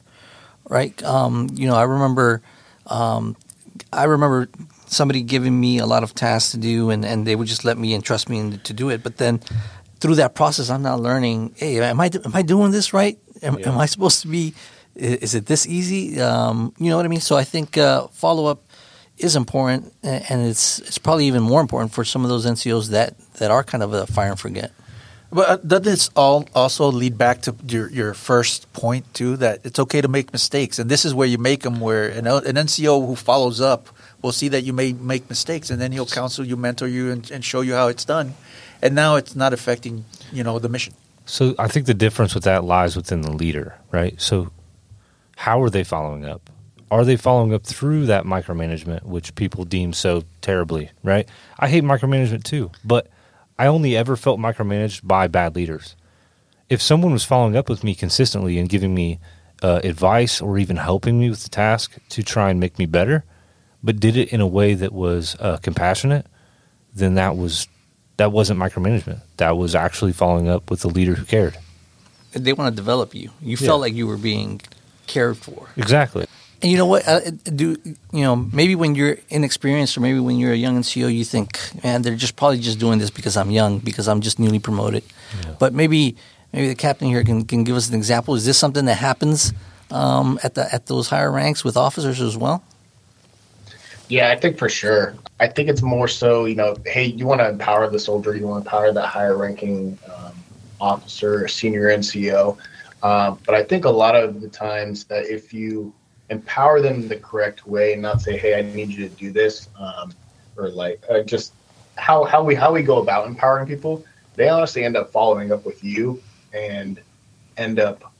right? 0.67 1.01
Um, 1.03 1.47
you 1.53 1.67
know, 1.67 1.75
I 1.75 1.83
remember 1.83 2.41
um, 2.87 3.35
I 3.93 4.05
remember 4.05 4.49
somebody 4.87 5.21
giving 5.21 5.59
me 5.59 5.77
a 5.79 5.85
lot 5.85 6.03
of 6.03 6.15
tasks 6.15 6.51
to 6.51 6.57
do, 6.57 6.89
and, 6.89 7.05
and 7.05 7.27
they 7.27 7.35
would 7.35 7.47
just 7.47 7.65
let 7.65 7.77
me 7.77 7.93
and 7.93 8.03
trust 8.03 8.29
me 8.29 8.57
to 8.57 8.73
do 8.73 8.89
it. 8.89 9.03
But 9.03 9.17
then 9.17 9.39
through 9.99 10.15
that 10.15 10.35
process, 10.35 10.69
I'm 10.69 10.81
not 10.81 10.99
learning. 10.99 11.55
Hey, 11.57 11.79
am 11.81 11.99
I 11.99 12.09
am 12.23 12.35
I 12.35 12.41
doing 12.41 12.71
this 12.71 12.93
right? 12.93 13.17
Am, 13.41 13.59
yeah. 13.59 13.69
am 13.69 13.77
I 13.77 13.85
supposed 13.85 14.21
to 14.21 14.27
be? 14.27 14.53
Is 14.95 15.35
it 15.35 15.45
this 15.45 15.67
easy? 15.67 16.21
Um, 16.21 16.73
you 16.77 16.89
know 16.89 16.97
what 16.97 17.05
I 17.05 17.09
mean? 17.09 17.19
So 17.19 17.35
I 17.35 17.43
think 17.43 17.77
uh, 17.77 18.07
follow 18.07 18.45
up 18.45 18.63
is 19.17 19.35
important, 19.35 19.93
and 20.03 20.47
it's 20.47 20.79
it's 20.79 20.97
probably 20.97 21.25
even 21.25 21.43
more 21.43 21.61
important 21.61 21.93
for 21.93 22.03
some 22.03 22.23
of 22.23 22.29
those 22.29 22.45
NCOs 22.45 22.89
that 22.89 23.17
that 23.35 23.51
are 23.51 23.63
kind 23.63 23.83
of 23.83 23.93
a 23.93 24.07
fire 24.07 24.31
and 24.31 24.39
forget. 24.39 24.71
But 25.31 25.49
uh, 25.49 25.57
doesn't 25.57 25.83
this 25.83 26.09
all 26.15 26.47
also 26.55 26.89
lead 26.91 27.17
back 27.17 27.41
to 27.41 27.55
your, 27.67 27.89
your 27.89 28.13
first 28.13 28.71
point 28.73 29.11
too? 29.13 29.35
That 29.37 29.65
it's 29.65 29.79
okay 29.79 30.01
to 30.01 30.07
make 30.07 30.31
mistakes, 30.31 30.79
and 30.79 30.89
this 30.89 31.03
is 31.03 31.13
where 31.13 31.27
you 31.27 31.37
make 31.37 31.63
them. 31.63 31.79
Where 31.79 32.07
an, 32.07 32.27
an 32.27 32.55
NCO 32.55 33.05
who 33.05 33.15
follows 33.15 33.59
up 33.59 33.89
will 34.21 34.31
see 34.31 34.47
that 34.49 34.63
you 34.63 34.71
may 34.71 34.93
make 34.93 35.29
mistakes, 35.29 35.69
and 35.69 35.81
then 35.81 35.91
he'll 35.91 36.05
counsel 36.05 36.45
you, 36.45 36.55
mentor 36.55 36.87
you, 36.87 37.11
and, 37.11 37.29
and 37.31 37.43
show 37.43 37.61
you 37.61 37.73
how 37.73 37.87
it's 37.87 38.05
done. 38.05 38.33
And 38.81 38.95
now 38.95 39.15
it's 39.15 39.35
not 39.35 39.53
affecting 39.53 40.05
you 40.31 40.43
know 40.43 40.59
the 40.59 40.69
mission. 40.69 40.93
So 41.25 41.55
I 41.57 41.67
think 41.67 41.87
the 41.87 41.93
difference 41.93 42.35
with 42.35 42.43
that 42.43 42.63
lies 42.63 42.95
within 42.95 43.21
the 43.21 43.31
leader, 43.31 43.75
right? 43.91 44.19
So 44.21 44.51
how 45.37 45.61
are 45.61 45.69
they 45.69 45.83
following 45.83 46.25
up? 46.25 46.49
Are 46.91 47.03
they 47.03 47.17
following 47.17 47.53
up 47.53 47.63
through 47.63 48.05
that 48.05 48.25
micromanagement, 48.25 49.03
which 49.03 49.33
people 49.33 49.65
deem 49.65 49.91
so 49.91 50.23
terribly, 50.41 50.91
right? 51.03 51.27
I 51.57 51.67
hate 51.67 51.83
micromanagement 51.83 52.43
too, 52.43 52.71
but 52.83 53.07
I 53.57 53.67
only 53.67 53.97
ever 53.97 54.15
felt 54.15 54.39
micromanaged 54.39 55.01
by 55.05 55.27
bad 55.27 55.55
leaders. 55.55 55.95
If 56.69 56.81
someone 56.81 57.11
was 57.11 57.23
following 57.23 57.55
up 57.55 57.69
with 57.69 57.83
me 57.83 57.95
consistently 57.95 58.59
and 58.59 58.69
giving 58.69 58.93
me 58.93 59.19
uh, 59.63 59.81
advice 59.83 60.41
or 60.41 60.57
even 60.57 60.77
helping 60.77 61.19
me 61.19 61.29
with 61.29 61.43
the 61.43 61.49
task 61.49 61.97
to 62.09 62.23
try 62.23 62.49
and 62.49 62.59
make 62.59 62.77
me 62.77 62.85
better, 62.85 63.23
but 63.83 63.99
did 63.99 64.17
it 64.17 64.31
in 64.31 64.41
a 64.41 64.47
way 64.47 64.73
that 64.73 64.93
was 64.93 65.35
uh, 65.39 65.57
compassionate, 65.57 66.27
then 66.93 67.15
that 67.15 67.35
was 67.35 67.67
that 68.17 68.31
wasn't 68.31 68.59
micromanagement. 68.59 69.21
That 69.37 69.57
was 69.57 69.75
actually 69.75 70.13
following 70.13 70.47
up 70.47 70.69
with 70.69 70.83
a 70.85 70.87
leader 70.87 71.15
who 71.15 71.25
cared. 71.25 71.57
They 72.31 72.53
want 72.53 72.71
to 72.71 72.75
develop 72.75 73.15
you. 73.15 73.31
You 73.41 73.57
yeah. 73.59 73.67
felt 73.67 73.81
like 73.81 73.93
you 73.93 74.07
were 74.07 74.17
being 74.17 74.61
cared 75.07 75.37
for. 75.37 75.69
Exactly. 75.77 76.25
And 76.61 76.71
you 76.71 76.77
know 76.77 76.85
what? 76.85 77.07
Uh, 77.07 77.19
do 77.43 77.77
you 77.83 78.21
know? 78.21 78.35
Maybe 78.35 78.75
when 78.75 78.95
you're 78.95 79.17
inexperienced, 79.29 79.97
or 79.97 80.01
maybe 80.01 80.19
when 80.19 80.37
you're 80.37 80.53
a 80.53 80.57
young 80.57 80.79
NCO, 80.79 81.13
you 81.13 81.25
think, 81.25 81.59
"Man, 81.83 82.01
they're 82.01 82.15
just 82.15 82.35
probably 82.37 82.59
just 82.59 82.79
doing 82.79 82.97
this 82.97 83.09
because 83.09 83.37
I'm 83.37 83.51
young, 83.51 83.79
because 83.79 84.07
I'm 84.07 84.21
just 84.21 84.39
newly 84.39 84.59
promoted." 84.59 85.03
Yeah. 85.43 85.55
But 85.59 85.73
maybe, 85.73 86.15
maybe 86.53 86.69
the 86.69 86.75
captain 86.75 87.09
here 87.09 87.23
can, 87.23 87.45
can 87.45 87.65
give 87.65 87.75
us 87.75 87.89
an 87.89 87.95
example. 87.95 88.35
Is 88.35 88.45
this 88.45 88.57
something 88.57 88.85
that 88.85 88.95
happens 88.95 89.53
um, 89.91 90.39
at 90.43 90.55
the 90.55 90.73
at 90.73 90.87
those 90.87 91.09
higher 91.09 91.31
ranks 91.31 91.63
with 91.63 91.75
officers 91.75 92.21
as 92.21 92.37
well? 92.37 92.63
Yeah, 94.07 94.29
I 94.29 94.35
think 94.35 94.57
for 94.57 94.69
sure. 94.69 95.15
I 95.39 95.47
think 95.47 95.67
it's 95.69 95.81
more 95.81 96.07
so, 96.07 96.45
you 96.45 96.55
know, 96.55 96.75
hey, 96.85 97.05
you 97.05 97.25
want 97.25 97.41
to 97.41 97.49
empower 97.49 97.89
the 97.89 97.99
soldier, 97.99 98.35
you 98.35 98.47
want 98.47 98.63
to 98.63 98.67
empower 98.69 98.91
that 98.91 99.07
higher 99.07 99.35
ranking 99.37 99.97
um, 100.13 100.33
officer, 100.79 101.47
senior 101.47 101.89
NCO. 101.89 102.57
Um, 103.03 103.39
but 103.45 103.55
I 103.55 103.63
think 103.63 103.85
a 103.85 103.89
lot 103.89 104.15
of 104.15 104.41
the 104.41 104.47
times 104.47 105.05
that 105.05 105.25
if 105.25 105.53
you 105.53 105.93
empower 106.29 106.81
them 106.81 107.07
the 107.07 107.17
correct 107.17 107.67
way 107.67 107.93
and 107.93 108.01
not 108.01 108.21
say, 108.21 108.37
"Hey, 108.37 108.57
I 108.57 108.61
need 108.61 108.89
you 108.89 109.07
to 109.07 109.15
do 109.15 109.31
this," 109.31 109.69
um, 109.79 110.13
or 110.57 110.69
like 110.69 111.03
uh, 111.09 111.21
just 111.21 111.53
how 111.97 112.23
how 112.23 112.43
we 112.43 112.55
how 112.55 112.71
we 112.71 112.81
go 112.81 112.97
about 112.99 113.27
empowering 113.27 113.67
people. 113.67 114.03
They 114.35 114.49
honestly 114.49 114.83
end 114.83 114.97
up 114.97 115.11
following 115.11 115.51
up 115.51 115.65
with 115.65 115.83
you 115.83 116.21
and 116.53 116.99
end 117.57 117.79
up 117.79 118.11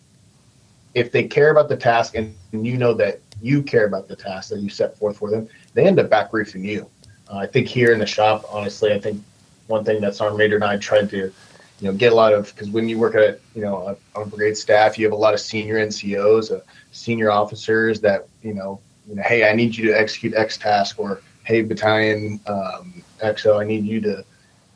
if 0.94 1.12
they 1.12 1.24
care 1.24 1.52
about 1.52 1.68
the 1.68 1.78
task 1.78 2.16
and 2.16 2.36
you 2.52 2.78
know 2.78 2.94
that 2.94 3.20
you 3.46 3.62
care 3.62 3.86
about 3.86 4.08
the 4.08 4.16
task 4.16 4.50
that 4.50 4.60
you 4.60 4.70
set 4.70 4.98
forth 4.98 5.18
for 5.18 5.30
them, 5.30 5.48
they 5.74 5.86
end 5.86 6.00
up 6.00 6.10
back 6.10 6.32
briefing 6.32 6.66
you. 6.66 6.90
Uh, 7.32 7.38
I 7.38 7.48
think 7.48 7.68
here 7.68 7.94
in 7.94 8.00
the 8.00 8.06
shop, 8.06 8.46
honestly, 8.50 8.92
I 8.92 9.00
think 9.00 9.24
one 9.68 9.84
thing 9.84 10.02
that 10.02 10.16
Sergeant 10.16 10.38
Major 10.38 10.56
and 10.56 10.64
I 10.64 10.78
tried 10.78 11.10
to, 11.12 11.18
you 11.18 11.34
know, 11.82 11.94
get 11.94 12.12
a 12.12 12.16
lot 12.16 12.34
of 12.34 12.48
because 12.54 12.70
when 12.70 12.90
you 12.90 12.98
work 12.98 13.16
at 13.16 13.40
you 13.54 13.62
know 13.62 13.98
on 14.16 14.24
a 14.24 14.26
brigade 14.26 14.58
staff, 14.58 14.98
you 14.98 15.06
have 15.06 15.14
a 15.14 15.18
lot 15.18 15.34
of 15.34 15.40
senior 15.40 15.76
NCOs, 15.76 16.52
uh, 16.52 16.62
senior 16.92 17.32
officers 17.32 18.02
that 18.02 18.28
you 18.42 18.54
know, 18.54 18.80
you 19.08 19.16
know, 19.16 19.24
hey, 19.24 19.50
I 19.50 19.54
need 19.54 19.76
you 19.76 19.88
to 19.88 20.00
execute 20.00 20.34
X 20.34 20.58
task, 20.58 21.00
or 21.00 21.22
hey, 21.44 21.62
battalion 21.62 22.40
um, 22.48 23.04
XO, 23.22 23.62
I 23.62 23.66
need 23.66 23.86
you 23.86 24.02
to 24.02 24.26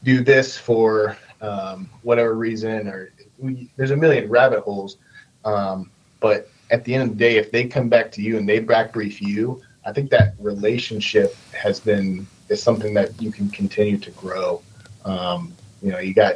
do 0.04 0.24
this 0.24 0.58
for 0.58 1.18
um, 1.42 1.90
whatever 2.04 2.36
reason, 2.36 2.88
or 2.88 3.12
we, 3.40 3.70
there's 3.78 3.92
a 3.92 3.98
million 3.98 4.30
rabbit 4.30 4.62
holes. 4.62 4.98
Um, 5.46 5.90
but 6.20 6.50
at 6.72 6.84
the 6.86 6.94
end 6.94 7.04
of 7.04 7.10
the 7.10 7.16
day, 7.16 7.38
if 7.38 7.52
they 7.52 7.68
come 7.68 7.90
back 7.90 8.12
to 8.14 8.22
you 8.22 8.38
and 8.38 8.48
they 8.48 8.60
back 8.60 8.94
brief 8.94 9.22
you, 9.22 9.62
I 9.86 9.92
think 9.92 10.10
that 10.12 10.36
relationship 10.40 11.36
has 11.54 11.80
been 11.80 12.28
is 12.50 12.62
something 12.62 12.94
that 12.96 13.20
you 13.22 13.32
can 13.32 13.50
continue 13.50 13.98
to 13.98 14.12
grow. 14.12 14.62
Um, 15.06 15.56
you 15.82 15.92
know, 15.92 16.00
you 16.00 16.14
got 16.14 16.36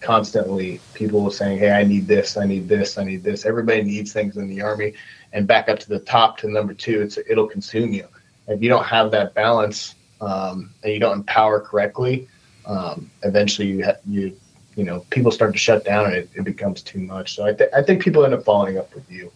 constantly 0.00 0.80
people 0.94 1.30
saying, 1.30 1.58
"Hey, 1.58 1.70
I 1.70 1.84
need 1.84 2.06
this, 2.06 2.36
I 2.36 2.46
need 2.46 2.68
this, 2.68 2.98
I 2.98 3.04
need 3.04 3.24
this." 3.24 3.44
Everybody 3.46 3.82
needs 3.82 4.12
things 4.12 4.36
in 4.36 4.48
the 4.48 4.60
army, 4.60 4.94
and 5.32 5.46
back 5.46 5.68
up 5.68 5.78
to 5.80 5.88
the 5.88 6.00
top 6.00 6.38
to 6.38 6.50
number 6.50 6.74
two, 6.74 7.00
it's 7.02 7.18
it'll 7.28 7.48
consume 7.48 7.92
you. 7.92 8.06
If 8.48 8.62
you 8.62 8.68
don't 8.68 8.84
have 8.84 9.10
that 9.12 9.34
balance 9.34 9.96
um, 10.20 10.70
and 10.82 10.92
you 10.92 11.00
don't 11.00 11.18
empower 11.18 11.60
correctly, 11.60 12.28
um, 12.66 13.10
eventually 13.22 13.68
you 13.68 13.84
ha- 13.84 14.00
you 14.06 14.36
you 14.76 14.84
know 14.84 15.00
people 15.10 15.30
start 15.30 15.52
to 15.52 15.58
shut 15.58 15.84
down 15.84 16.06
and 16.06 16.14
it, 16.14 16.30
it 16.34 16.44
becomes 16.44 16.82
too 16.82 17.00
much. 17.00 17.34
So 17.34 17.46
I, 17.46 17.52
th- 17.52 17.70
I 17.74 17.82
think 17.82 18.02
people 18.02 18.24
end 18.24 18.34
up 18.34 18.44
following 18.44 18.78
up 18.78 18.94
with 18.94 19.10
you. 19.10 19.32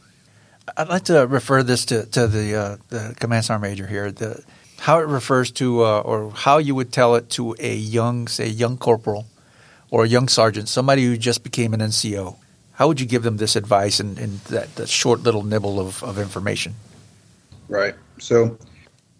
I'd 0.76 0.88
like 0.88 1.04
to 1.04 1.26
refer 1.26 1.62
this 1.62 1.84
to, 1.86 2.06
to 2.06 2.26
the 2.26 2.54
uh, 2.54 2.76
the 2.88 3.14
command 3.18 3.44
sergeant 3.44 3.62
major 3.62 3.86
here. 3.86 4.10
The 4.10 4.42
how 4.80 4.98
it 4.98 5.06
refers 5.06 5.50
to 5.52 5.84
uh, 5.84 6.00
or 6.00 6.30
how 6.30 6.58
you 6.58 6.74
would 6.74 6.92
tell 6.92 7.14
it 7.14 7.28
to 7.30 7.54
a 7.58 7.74
young, 7.74 8.28
say, 8.28 8.48
young 8.48 8.78
corporal 8.78 9.26
or 9.90 10.04
a 10.04 10.08
young 10.08 10.28
sergeant, 10.28 10.68
somebody 10.68 11.04
who 11.04 11.16
just 11.16 11.42
became 11.42 11.74
an 11.74 11.80
NCO. 11.80 12.36
How 12.72 12.88
would 12.88 12.98
you 12.98 13.06
give 13.06 13.22
them 13.22 13.36
this 13.36 13.56
advice 13.56 14.00
in 14.00 14.14
that, 14.48 14.74
that 14.76 14.88
short 14.88 15.20
little 15.20 15.42
nibble 15.42 15.78
of, 15.78 16.02
of 16.02 16.18
information? 16.18 16.74
Right. 17.68 17.94
So 18.18 18.56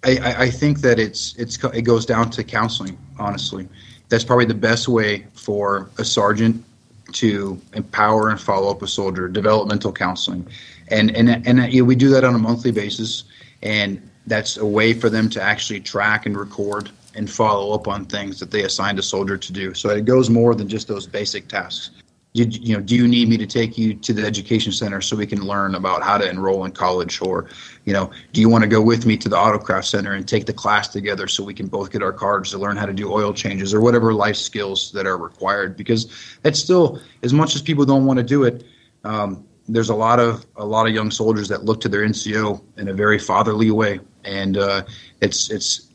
I, 0.03 0.45
I 0.45 0.51
think 0.51 0.81
that 0.81 0.99
it's 0.99 1.35
it's 1.37 1.63
it 1.65 1.83
goes 1.83 2.07
down 2.07 2.31
to 2.31 2.45
counseling. 2.45 2.97
Honestly, 3.19 3.69
that's 4.09 4.25
probably 4.25 4.47
the 4.47 4.55
best 4.55 4.89
way 4.89 5.27
for 5.35 5.91
a 5.99 6.05
sergeant 6.05 6.65
to 7.13 7.61
empower 7.75 8.31
and 8.31 8.41
follow 8.41 8.71
up 8.71 8.81
a 8.83 8.87
soldier. 8.87 9.29
Developmental 9.29 9.93
counseling, 9.93 10.47
and 10.91 11.15
and 11.17 11.47
and 11.47 11.73
you 11.73 11.83
know, 11.83 11.87
we 11.87 11.95
do 11.95 12.09
that 12.11 12.25
on 12.25 12.35
a 12.35 12.39
monthly 12.39 12.73
basis, 12.73 13.25
and 13.63 14.01
that's 14.27 14.57
a 14.57 14.67
way 14.67 14.93
for 14.93 15.11
them 15.11 15.29
to 15.31 15.43
actually 15.43 15.81
track 15.81 16.27
and 16.27 16.37
record 16.37 16.91
and 17.15 17.29
follow 17.29 17.75
up 17.75 17.89
on 17.89 18.05
things 18.05 18.39
that 18.39 18.51
they 18.51 18.63
assigned 18.63 18.99
a 18.99 19.03
soldier 19.03 19.37
to 19.37 19.53
do. 19.53 19.75
So 19.75 19.91
it 19.91 20.05
goes 20.05 20.31
more 20.31 20.55
than 20.55 20.69
just 20.69 20.87
those 20.87 21.07
basic 21.07 21.49
tasks 21.49 21.91
you, 22.33 22.47
you 22.49 22.77
know, 22.77 22.81
do 22.81 22.95
you 22.95 23.09
need 23.09 23.29
me 23.29 23.37
to 23.39 23.47
take 23.47 23.77
you 23.77 23.95
to 23.95 24.13
the 24.13 24.25
education 24.25 24.73
center 24.73 25.01
so 25.01 25.17
we 25.17 25.27
can 25.27 25.41
learn 25.41 25.75
about 25.75 26.03
how 26.03 26.17
to 26.17 26.29
enroll 26.29 26.65
in 26.65 26.71
college? 26.71 27.21
Or, 27.21 27.49
you 27.85 27.93
know, 27.93 28.11
do 28.33 28.41
you 28.41 28.49
want 28.49 28.63
to 28.63 28.69
go 28.69 28.81
with 28.81 29.05
me 29.05 29.17
to 29.17 29.29
the 29.29 29.37
autocraft 29.37 29.87
center 29.87 30.13
and 30.13 30.27
take 30.27 30.47
the 30.47 30.53
class 30.53 30.89
together 30.89 31.27
so 31.27 31.43
we 31.43 31.55
can 31.55 31.67
both 31.67 31.91
get 31.91 32.03
our 32.03 32.13
cards 32.13 32.51
to 32.53 32.59
learn 32.59 32.77
how 32.77 32.87
to 32.87 32.93
do 32.93 33.13
oil 33.13 33.35
changes 33.35 33.75
or 33.75 33.81
whatever 33.81 34.15
life 34.15 34.37
skills 34.37 34.93
that 34.93 35.07
are 35.07 35.19
required? 35.19 35.77
Because 35.77 36.37
it's 36.45 36.61
still, 36.61 37.01
as 37.25 37.33
much 37.33 37.57
as 37.57 37.63
people 37.63 37.85
don't 37.85 38.07
want 38.07 38.19
to 38.19 38.25
do 38.25 38.45
it, 38.45 38.65
um, 39.03 39.45
there's 39.73 39.91
a 39.91 39.95
lot 39.95 40.19
of 40.19 40.47
a 40.57 40.65
lot 40.65 40.87
of 40.87 40.95
young 40.95 41.11
soldiers 41.11 41.49
that 41.49 41.65
look 41.65 41.81
to 41.83 41.89
their 41.89 42.07
NCO 42.07 42.63
in 42.77 42.89
a 42.89 42.95
very 42.95 43.19
fatherly 43.19 43.71
way, 43.71 44.01
and 44.25 44.57
uh, 44.57 44.83
it's 45.21 45.51
it's 45.51 45.91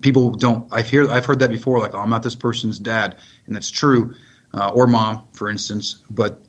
people 0.00 0.30
don't. 0.30 0.66
I've 0.72 0.88
hear 0.88 1.10
I've 1.10 1.26
heard 1.26 1.38
that 1.40 1.50
before. 1.50 1.78
Like, 1.78 1.94
oh, 1.94 1.98
I'm 1.98 2.10
not 2.10 2.22
this 2.22 2.34
person's 2.34 2.78
dad, 2.78 3.16
and 3.46 3.54
that's 3.54 3.70
true 3.70 4.14
uh, 4.54 4.70
or 4.70 4.86
mom, 4.86 5.26
for 5.32 5.48
instance. 5.48 6.02
But 6.10 6.40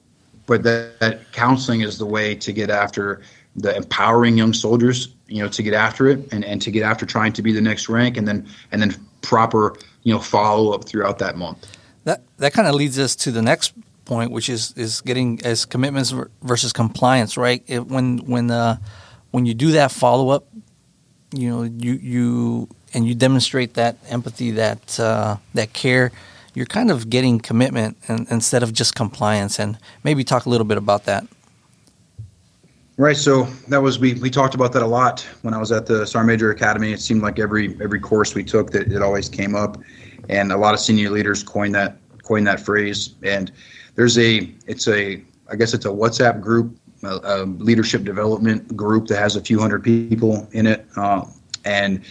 but 0.46 0.64
that, 0.64 1.00
that, 1.00 1.32
counseling 1.34 1.82
is 1.82 1.98
the 1.98 2.06
way 2.06 2.34
to 2.36 2.54
get 2.54 2.70
after 2.70 3.22
the 3.56 3.76
empowering 3.76 4.38
young 4.38 4.54
soldiers. 4.54 5.14
You 5.28 5.44
know, 5.44 5.50
to 5.50 5.64
get 5.64 5.74
after 5.74 6.08
it 6.08 6.32
and, 6.32 6.46
and 6.46 6.62
to 6.62 6.72
get 6.72 6.84
after 6.84 7.06
trying 7.06 7.34
to 7.34 7.42
be 7.42 7.52
the 7.52 7.62
next 7.62 7.90
rank, 7.90 8.18
and 8.18 8.28
then 8.28 8.48
and 8.72 8.82
then 8.82 8.96
proper 9.22 9.76
you 10.04 10.14
know 10.14 10.20
follow 10.20 10.74
up 10.74 10.86
throughout 10.86 11.20
that 11.20 11.38
month. 11.38 11.78
That 12.06 12.22
that 12.38 12.54
kind 12.54 12.68
of 12.68 12.76
leads 12.76 12.98
us 12.98 13.16
to 13.18 13.32
the 13.32 13.42
next 13.42 13.74
point, 14.08 14.32
which 14.32 14.50
is 14.50 14.74
is 14.76 15.02
getting 15.02 15.40
as 15.46 15.66
commitments 15.66 16.14
versus 16.42 16.74
compliance, 16.74 17.38
right? 17.38 17.64
It, 17.68 17.86
when 17.88 18.20
when 18.20 18.50
uh, 18.50 18.78
when 19.32 19.46
you 19.46 19.54
do 19.54 19.72
that 19.74 19.92
follow 19.92 20.30
up, 20.30 20.48
you 21.32 21.50
know 21.50 21.64
you 21.64 21.94
you 21.94 22.70
and 22.94 23.08
you 23.08 23.14
demonstrate 23.14 23.76
that 23.76 23.98
empathy, 24.10 24.52
that 24.52 25.00
uh, 25.00 25.38
that 25.54 25.74
care 25.74 26.12
you're 26.58 26.66
kind 26.66 26.90
of 26.90 27.08
getting 27.08 27.40
commitment 27.40 27.96
and, 28.08 28.26
instead 28.32 28.64
of 28.64 28.74
just 28.74 28.96
compliance. 28.96 29.60
And 29.60 29.78
maybe 30.04 30.24
talk 30.24 30.48
a 30.48 30.50
little 30.50 30.66
bit 30.66 30.80
about 30.80 31.04
that. 31.06 31.24
Right. 32.98 33.16
So 33.16 33.44
that 33.68 33.80
was 33.80 34.00
we 34.00 34.16
we 34.16 34.32
talked 34.32 34.56
about 34.56 34.74
that 34.74 34.82
a 34.82 34.88
lot 34.88 35.22
when 35.44 35.54
I 35.54 35.60
was 35.60 35.72
at 35.72 35.86
the 35.86 36.08
Sergeant 36.08 36.30
Major 36.30 36.50
Academy. 36.50 36.94
It 36.94 37.00
seemed 37.00 37.22
like 37.22 37.38
every 37.38 37.78
every 37.80 38.00
course 38.00 38.34
we 38.34 38.44
took 38.44 38.72
that 38.72 38.92
it 38.92 39.04
always 39.04 39.30
came 39.30 39.54
up, 39.56 39.78
and 40.30 40.52
a 40.52 40.58
lot 40.58 40.74
of 40.74 40.80
senior 40.80 41.12
leaders 41.12 41.44
coined 41.44 41.76
that 41.76 41.98
coined 42.24 42.48
that 42.48 42.60
phrase. 42.60 43.14
And 43.22 43.52
there's 43.98 44.18
a 44.18 44.50
it's 44.68 44.88
a 44.88 45.22
I 45.50 45.56
guess 45.58 45.74
it's 45.74 45.86
a 45.86 45.90
WhatsApp 45.90 46.40
group, 46.40 46.78
a, 47.04 47.20
a 47.24 47.46
leadership 47.46 48.04
development 48.04 48.78
group 48.78 49.08
that 49.08 49.18
has 49.18 49.36
a 49.36 49.42
few 49.42 49.60
hundred 49.60 49.84
people 49.84 50.48
in 50.54 50.68
it, 50.68 50.86
uh, 50.96 51.26
and 51.66 52.02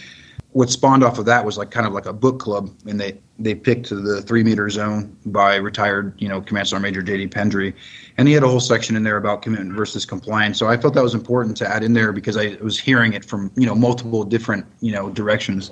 what 0.51 0.69
spawned 0.69 1.03
off 1.03 1.17
of 1.17 1.25
that 1.25 1.45
was 1.45 1.57
like 1.57 1.71
kind 1.71 1.87
of 1.87 1.93
like 1.93 2.05
a 2.05 2.13
book 2.13 2.39
club, 2.39 2.69
and 2.85 2.99
they 2.99 3.17
they 3.39 3.55
picked 3.55 3.89
the 3.89 4.21
three 4.23 4.43
meter 4.43 4.69
zone 4.69 5.15
by 5.27 5.55
retired, 5.55 6.13
you 6.19 6.27
know, 6.27 6.41
Command 6.41 6.67
Sergeant 6.67 6.83
Major 6.83 7.01
J.D. 7.01 7.27
Pendry, 7.27 7.73
and 8.17 8.27
he 8.27 8.33
had 8.33 8.43
a 8.43 8.47
whole 8.47 8.59
section 8.59 8.95
in 8.95 9.03
there 9.03 9.17
about 9.17 9.41
commitment 9.41 9.73
versus 9.73 10.05
compliance. 10.05 10.59
So 10.59 10.67
I 10.67 10.75
felt 10.75 10.93
that 10.95 11.03
was 11.03 11.13
important 11.13 11.55
to 11.57 11.67
add 11.69 11.83
in 11.83 11.93
there 11.93 12.11
because 12.11 12.37
I 12.37 12.57
was 12.61 12.77
hearing 12.77 13.13
it 13.13 13.23
from 13.23 13.49
you 13.55 13.65
know 13.65 13.75
multiple 13.75 14.25
different 14.25 14.65
you 14.81 14.91
know 14.91 15.09
directions, 15.09 15.71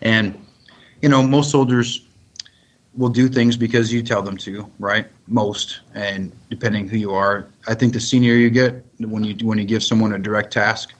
and 0.00 0.36
you 1.02 1.08
know 1.08 1.22
most 1.22 1.50
soldiers 1.50 2.08
will 2.96 3.08
do 3.08 3.28
things 3.28 3.56
because 3.56 3.92
you 3.92 4.02
tell 4.02 4.22
them 4.22 4.36
to, 4.36 4.70
right? 4.78 5.06
Most, 5.26 5.80
and 5.94 6.32
depending 6.50 6.88
who 6.88 6.98
you 6.98 7.12
are, 7.12 7.48
I 7.66 7.74
think 7.74 7.92
the 7.92 8.00
senior 8.00 8.34
you 8.34 8.50
get 8.50 8.84
when 8.98 9.24
you 9.24 9.34
when 9.46 9.58
you 9.58 9.64
give 9.64 9.82
someone 9.82 10.12
a 10.12 10.18
direct 10.18 10.52
task 10.52 10.92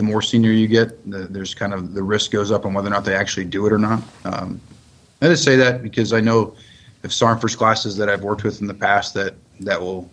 the 0.00 0.06
more 0.06 0.22
senior 0.22 0.50
you 0.50 0.66
get, 0.66 1.10
the, 1.10 1.18
there's 1.18 1.54
kind 1.54 1.74
of 1.74 1.92
the 1.92 2.02
risk 2.02 2.30
goes 2.30 2.50
up 2.50 2.64
on 2.64 2.72
whether 2.72 2.88
or 2.88 2.90
not 2.90 3.04
they 3.04 3.14
actually 3.14 3.44
do 3.44 3.66
it 3.66 3.72
or 3.72 3.76
not. 3.76 4.02
Um, 4.24 4.58
I 5.20 5.26
just 5.26 5.44
say 5.44 5.56
that 5.56 5.82
because 5.82 6.14
I 6.14 6.20
know 6.20 6.56
sergeant 7.06 7.42
first 7.42 7.58
classes 7.58 7.98
that 7.98 8.08
I've 8.08 8.22
worked 8.22 8.42
with 8.42 8.62
in 8.62 8.66
the 8.66 8.72
past 8.72 9.12
that 9.12 9.34
that 9.60 9.78
will 9.78 10.08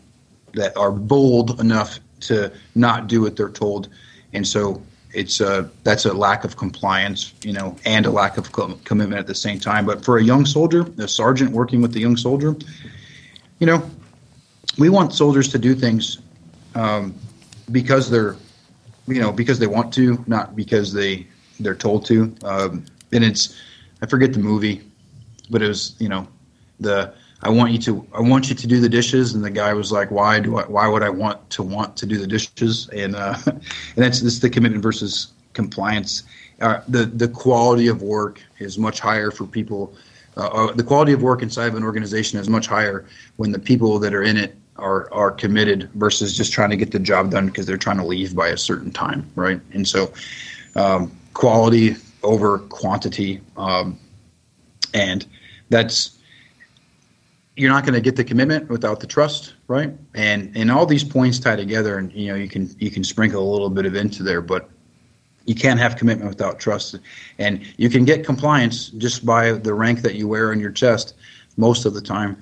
that 0.56 0.76
are 0.76 0.92
bold 0.92 1.62
enough 1.62 2.02
to 2.20 2.52
not 2.76 3.08
do 3.08 3.22
what 3.22 3.38
they're 3.38 3.50
told, 3.50 3.88
and 4.34 4.46
so 4.46 4.82
it's 5.18 5.42
a 5.42 5.70
that's 5.84 6.06
a 6.06 6.14
lack 6.14 6.44
of 6.44 6.58
compliance, 6.58 7.34
you 7.42 7.52
know, 7.52 7.76
and 7.86 8.06
a 8.06 8.12
lack 8.12 8.38
of 8.38 8.52
com- 8.52 8.80
commitment 8.84 9.20
at 9.20 9.26
the 9.26 9.34
same 9.34 9.60
time. 9.60 9.84
But 9.84 10.06
for 10.06 10.20
a 10.20 10.24
young 10.24 10.46
soldier, 10.46 10.86
a 11.00 11.08
sergeant 11.08 11.52
working 11.52 11.82
with 11.82 11.92
the 11.92 12.00
young 12.00 12.16
soldier, 12.16 12.56
you 13.58 13.66
know, 13.66 13.90
we 14.78 14.90
want 14.90 15.14
soldiers 15.14 15.48
to 15.50 15.58
do 15.58 15.74
things 15.74 16.20
um, 16.76 17.16
because 17.72 18.12
they're 18.12 18.36
you 19.08 19.20
know 19.20 19.32
because 19.32 19.58
they 19.58 19.66
want 19.66 19.92
to, 19.96 20.24
not 20.28 20.56
because 20.56 20.94
they 20.94 21.26
they're 21.60 21.76
told 21.76 22.06
to. 22.06 22.36
Um, 22.44 22.86
and 23.12 23.24
it's 23.24 23.60
I 24.04 24.06
forget 24.06 24.34
the 24.34 24.40
movie, 24.40 24.84
but 25.50 25.64
it 25.64 25.68
was 25.68 25.96
you 25.98 26.10
know 26.10 26.28
the 26.80 27.16
I 27.44 27.50
want 27.50 27.72
you 27.72 27.80
to 27.80 28.08
I 28.14 28.22
want 28.22 28.50
you 28.50 28.56
to 28.56 28.68
do 28.68 28.80
the 28.80 28.90
dishes, 28.90 29.34
and 29.34 29.44
the 29.44 29.50
guy 29.50 29.74
was 29.74 29.92
like, 29.92 30.10
why 30.10 30.40
do 30.40 30.58
I 30.58 30.64
why 30.64 30.88
would 30.88 31.04
I 31.04 31.10
want 31.10 31.50
to 31.52 31.64
want 31.64 31.96
to 31.98 32.06
do 32.06 32.18
the 32.18 32.28
dishes? 32.28 32.90
And 32.90 33.16
uh, 33.16 33.38
and 33.46 33.62
that's 33.96 34.22
this 34.22 34.40
the 34.40 34.50
commitment 34.50 34.82
versus 34.82 35.34
compliance. 35.54 36.24
Uh, 36.62 36.82
the 36.88 37.06
the 37.06 37.28
quality 37.28 37.88
of 37.88 38.02
work 38.02 38.42
is 38.60 38.78
much 38.78 39.00
higher 39.00 39.30
for 39.30 39.46
people. 39.46 39.94
Uh, 40.36 40.48
uh 40.48 40.74
the 40.74 40.84
quality 40.84 41.14
of 41.14 41.22
work 41.22 41.44
inside 41.44 41.68
of 41.68 41.76
an 41.76 41.84
organization 41.84 42.40
is 42.40 42.50
much 42.50 42.68
higher 42.68 43.06
when 43.38 43.52
the 43.52 43.60
people 43.60 44.00
that 44.00 44.14
are 44.14 44.24
in 44.24 44.38
it 44.38 44.56
are 44.78 45.12
are 45.14 45.32
committed 45.32 45.90
versus 45.94 46.36
just 46.36 46.52
trying 46.52 46.72
to 46.72 46.78
get 46.78 46.92
the 46.92 47.00
job 47.00 47.30
done 47.30 47.46
because 47.46 47.68
they're 47.68 47.78
trying 47.78 47.98
to 47.98 48.06
leave 48.06 48.36
by 48.36 48.50
a 48.50 48.58
certain 48.58 48.92
time, 48.92 49.30
right? 49.36 49.62
And 49.74 49.88
so, 49.88 50.12
um, 50.76 51.16
quality 51.36 51.96
over 52.24 52.60
quantity, 52.60 53.42
um, 53.58 54.00
and 54.96 55.26
that's 55.70 56.17
you're 57.58 57.72
not 57.72 57.84
going 57.84 57.96
to 57.96 58.02
get 58.02 58.16
the 58.16 58.24
commitment 58.24 58.70
without 58.70 59.00
the 59.00 59.08
trust, 59.08 59.56
right? 59.68 59.94
And 60.14 60.56
and 60.56 60.72
all 60.72 60.86
these 60.86 61.04
points 61.04 61.40
tie 61.40 61.56
together, 61.56 61.98
and 61.98 62.12
you 62.14 62.28
know 62.28 62.36
you 62.36 62.48
can 62.48 62.74
you 62.80 62.92
can 62.92 63.04
sprinkle 63.04 63.42
a 63.42 63.50
little 63.52 63.70
bit 63.70 63.86
of 63.86 63.96
into 63.96 64.24
there, 64.24 64.42
but 64.42 64.70
you 65.46 65.56
can't 65.56 65.80
have 65.80 65.96
commitment 65.96 66.30
without 66.30 66.60
trust, 66.60 67.00
and 67.38 67.66
you 67.78 67.90
can 67.90 68.06
get 68.06 68.26
compliance 68.26 68.90
just 68.90 69.26
by 69.26 69.52
the 69.54 69.74
rank 69.74 70.02
that 70.02 70.16
you 70.16 70.28
wear 70.28 70.52
on 70.52 70.60
your 70.60 70.72
chest 70.72 71.16
most 71.58 71.86
of 71.86 71.94
the 71.94 72.02
time 72.02 72.38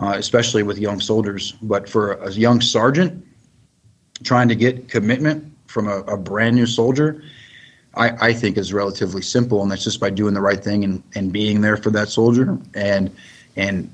uh, 0.00 0.14
especially 0.16 0.62
with 0.62 0.78
young 0.78 1.00
soldiers. 1.00 1.52
But 1.62 1.88
for 1.88 2.14
a 2.14 2.32
young 2.32 2.60
sergeant 2.60 3.24
trying 4.24 4.48
to 4.48 4.54
get 4.54 4.88
commitment 4.88 5.52
from 5.66 5.88
a, 5.88 5.98
a 6.00 6.16
brand 6.16 6.56
new 6.56 6.66
soldier, 6.66 7.22
I, 7.94 8.28
I, 8.28 8.32
think 8.32 8.56
is 8.56 8.72
relatively 8.72 9.22
simple, 9.22 9.62
and 9.62 9.70
that's 9.70 9.84
just 9.84 10.00
by 10.00 10.10
doing 10.10 10.34
the 10.34 10.40
right 10.40 10.62
thing 10.62 10.84
and, 10.84 11.02
and 11.14 11.32
being 11.32 11.60
there 11.60 11.76
for 11.76 11.90
that 11.90 12.08
soldier 12.08 12.58
and 12.74 13.14
and 13.56 13.92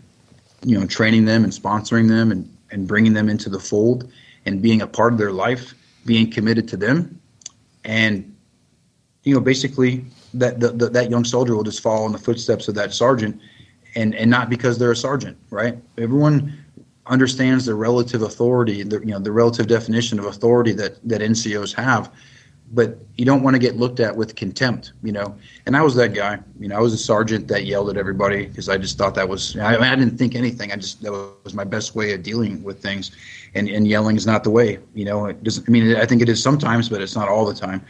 you 0.67 0.79
know 0.79 0.85
training 0.87 1.25
them 1.25 1.45
and 1.45 1.53
sponsoring 1.53 2.09
them 2.09 2.33
and, 2.33 2.57
and 2.73 2.87
bringing 2.89 3.15
them 3.15 3.29
into 3.31 3.49
the 3.49 3.61
fold 3.61 4.13
and 4.45 4.61
being 4.61 4.83
a 4.83 4.87
part 4.87 5.13
of 5.13 5.19
their 5.19 5.33
life, 5.33 5.75
being 6.05 6.31
committed 6.31 6.69
to 6.69 6.77
them, 6.77 7.19
and 7.85 8.37
you 9.23 9.33
know 9.33 9.41
basically 9.41 10.05
that 10.35 10.61
the, 10.61 10.69
the, 10.69 10.91
that 10.91 11.09
young 11.09 11.25
soldier 11.25 11.55
will 11.55 11.63
just 11.63 11.81
follow 11.81 12.05
in 12.05 12.13
the 12.13 12.19
footsteps 12.19 12.69
of 12.69 12.75
that 12.75 12.93
sergeant 12.93 13.41
and 13.95 14.15
and 14.17 14.29
not 14.29 14.51
because 14.51 14.77
they're 14.77 14.91
a 14.91 14.97
sergeant, 14.97 15.39
right? 15.51 15.79
Everyone 15.99 16.53
understands 17.07 17.65
the 17.65 17.75
relative 17.75 18.23
authority, 18.23 18.83
the 18.83 18.99
you 18.99 19.13
know 19.13 19.21
the 19.21 19.33
relative 19.33 19.69
definition 19.69 20.19
of 20.19 20.25
authority 20.25 20.73
that 20.73 20.99
that 21.09 21.21
NCOs 21.21 21.73
have, 21.75 22.13
but 22.73 22.99
you 23.17 23.25
don't 23.25 23.43
want 23.43 23.55
to 23.55 23.59
get 23.59 23.77
looked 23.77 24.01
at 24.01 24.17
with 24.17 24.35
contempt, 24.35 24.93
you 25.03 25.13
know. 25.13 25.37
And 25.67 25.77
I 25.77 25.83
was 25.83 25.95
that 25.97 26.15
guy, 26.15 26.39
you 26.59 26.69
know. 26.69 26.77
I 26.77 26.81
was 26.81 26.93
a 26.93 26.99
sergeant 26.99 27.49
that 27.49 27.65
yelled 27.65 27.91
at 27.91 27.97
everybody 27.97 28.47
because 28.47 28.69
I 28.69 28.77
just 28.77 28.99
thought 28.99 29.15
that 29.15 29.29
was. 29.29 29.57
I, 29.57 29.77
I, 29.77 29.95
didn't 29.95 30.19
think 30.19 30.35
anything. 30.35 30.73
I 30.73 30.77
just 30.77 31.03
that 31.03 31.13
was 31.45 31.55
my 31.55 31.65
best 31.65 31.95
way 31.95 32.13
of 32.13 32.23
dealing 32.23 32.63
with 32.63 32.83
things, 32.83 33.13
and 33.55 33.69
and 33.69 33.87
yelling 33.87 34.17
is 34.17 34.27
not 34.27 34.43
the 34.43 34.51
way, 34.51 34.79
you 34.95 35.05
know. 35.05 35.27
It 35.27 35.43
doesn't. 35.45 35.69
I 35.69 35.71
mean, 35.71 35.97
I 35.97 36.07
think 36.07 36.23
it 36.23 36.29
is 36.29 36.43
sometimes, 36.43 36.89
but 36.89 37.01
it's 37.01 37.15
not 37.15 37.29
all 37.29 37.47
the 37.47 37.55
time. 37.55 37.85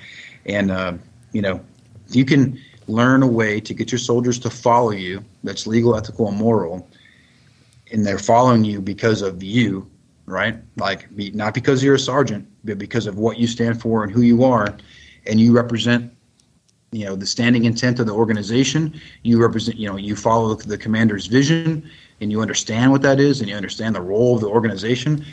And 0.45 0.71
uh, 0.71 0.95
you 1.33 1.43
know, 1.43 1.61
you 2.09 2.25
can 2.25 2.61
learn 2.87 3.23
a 3.23 3.27
way 3.27 3.61
to 3.61 3.75
get 3.75 3.91
your 3.91 3.99
soldiers 3.99 4.39
to 4.41 4.51
follow 4.51 4.91
you 4.91 5.25
that's 5.43 5.67
legal, 5.67 5.97
ethical, 5.97 6.29
and 6.29 6.37
moral, 6.37 6.87
and 7.93 8.05
they're 8.05 8.19
following 8.19 8.65
you 8.65 8.81
because 8.83 9.23
of 9.23 9.43
you, 9.43 9.91
right? 10.27 10.57
Like 10.77 11.09
not 11.35 11.55
because 11.55 11.83
you're 11.83 11.95
a 11.95 11.99
sergeant, 11.99 12.47
because 12.75 13.07
of 13.07 13.19
what 13.19 13.39
you 13.39 13.47
stand 13.47 13.81
for 13.81 14.03
and 14.03 14.13
who 14.13 14.23
you 14.23 14.45
are, 14.45 14.77
and 15.27 15.41
you 15.41 15.53
represent 15.53 16.13
you 16.93 17.05
know 17.05 17.17
the 17.17 17.27
standing 17.27 17.65
intent 17.65 17.99
of 17.99 18.07
the 18.07 18.13
organization 18.13 18.99
you 19.25 19.43
represent 19.43 19.77
you 19.77 19.89
know 19.89 19.97
you 19.97 20.15
follow 20.15 20.55
the 20.55 20.79
commander's 20.79 21.27
vision 21.27 21.91
and 22.21 22.31
you 22.31 22.41
understand 22.41 22.93
what 22.93 23.03
that 23.03 23.19
is 23.19 23.41
and 23.41 23.51
you 23.51 23.57
understand 23.57 23.93
the 23.93 24.01
role 24.01 24.37
of 24.37 24.41
the 24.41 24.49
organization 24.49 25.25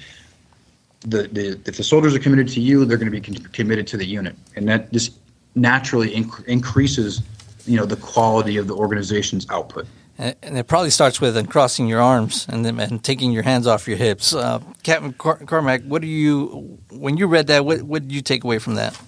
the, 1.06 1.28
the 1.30 1.60
if 1.66 1.78
the 1.78 1.84
soldiers 1.84 2.16
are 2.16 2.20
committed 2.20 2.48
to 2.48 2.60
you 2.60 2.86
they're 2.86 2.98
going 2.98 3.12
to 3.12 3.20
be 3.20 3.22
con- 3.22 3.46
committed 3.52 3.86
to 3.88 3.98
the 3.98 4.06
unit. 4.06 4.36
And 4.56 4.68
that 4.68 4.92
just 4.92 5.18
naturally 5.56 6.12
inc- 6.12 6.46
increases 6.46 7.22
you 7.66 7.78
know 7.78 7.86
the 7.86 7.98
quality 7.98 8.58
of 8.58 8.68
the 8.68 8.76
organization's 8.76 9.50
output 9.50 9.88
and 10.18 10.58
it 10.58 10.68
probably 10.68 10.90
starts 10.90 11.20
with 11.20 11.36
uncrossing 11.36 11.88
your 11.88 12.02
arms 12.02 12.46
and 12.50 12.64
then 12.64 12.80
and 12.80 13.04
taking 13.04 13.32
your 13.32 13.44
hands 13.44 13.66
off 13.68 13.88
your 13.88 13.98
hips. 13.98 14.34
Uh, 14.34 14.60
Captain 14.84 15.14
Carmack, 15.14 15.84
what 15.84 16.02
do 16.02 16.08
you 16.08 16.80
when 16.92 17.18
you 17.18 17.28
read 17.28 17.48
that? 17.48 17.66
What 17.66 17.82
what 17.84 18.04
did 18.04 18.12
you 18.12 18.22
take 18.22 18.44
away 18.44 18.60
from 18.60 18.76
that? 18.76 19.00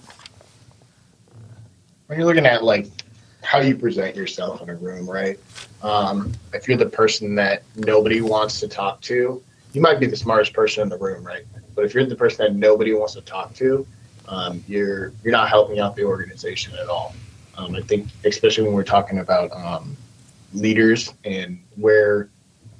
When 2.06 2.18
you're 2.18 2.26
looking 2.26 2.46
at 2.46 2.64
like 2.64 2.88
how 3.42 3.60
you 3.60 3.76
present 3.76 4.16
yourself 4.16 4.60
in 4.62 4.68
a 4.68 4.74
room, 4.74 5.08
right? 5.08 5.38
Um, 5.82 6.32
if 6.52 6.66
you're 6.66 6.76
the 6.76 6.86
person 6.86 7.34
that 7.36 7.62
nobody 7.76 8.20
wants 8.20 8.58
to 8.60 8.68
talk 8.68 9.00
to, 9.02 9.42
you 9.72 9.80
might 9.80 10.00
be 10.00 10.06
the 10.06 10.16
smartest 10.16 10.52
person 10.52 10.82
in 10.82 10.88
the 10.88 10.98
room, 10.98 11.24
right? 11.24 11.44
But 11.74 11.84
if 11.84 11.94
you're 11.94 12.04
the 12.04 12.16
person 12.16 12.44
that 12.44 12.54
nobody 12.58 12.92
wants 12.92 13.14
to 13.14 13.20
talk 13.20 13.54
to, 13.54 13.86
um, 14.26 14.64
you're 14.66 15.12
you're 15.22 15.32
not 15.32 15.48
helping 15.48 15.78
out 15.78 15.94
the 15.94 16.04
organization 16.04 16.74
at 16.74 16.88
all. 16.88 17.14
Um, 17.56 17.74
I 17.74 17.80
think, 17.80 18.08
especially 18.24 18.64
when 18.64 18.74
we're 18.74 18.84
talking 18.84 19.18
about 19.18 19.52
um, 19.52 19.96
leaders 20.56 21.12
and 21.24 21.62
where 21.76 22.30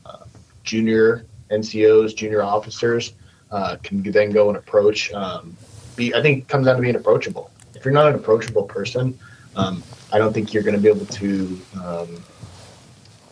uh, 0.04 0.24
junior 0.64 1.26
NCOs, 1.50 2.16
junior 2.16 2.42
officers 2.42 3.14
uh, 3.50 3.76
can 3.82 4.02
then 4.02 4.30
go 4.30 4.48
and 4.48 4.56
approach. 4.56 5.12
Um, 5.12 5.56
be, 5.94 6.14
I 6.14 6.22
think 6.22 6.38
it 6.38 6.48
comes 6.48 6.66
down 6.66 6.76
to 6.76 6.82
being 6.82 6.96
approachable. 6.96 7.50
If 7.74 7.84
you're 7.84 7.94
not 7.94 8.08
an 8.08 8.14
approachable 8.14 8.64
person, 8.64 9.18
um, 9.54 9.82
I 10.12 10.18
don't 10.18 10.32
think 10.32 10.52
you're 10.52 10.62
going 10.62 10.76
to 10.76 10.80
be 10.80 10.88
able 10.88 11.06
to 11.06 11.60
um, 11.82 12.22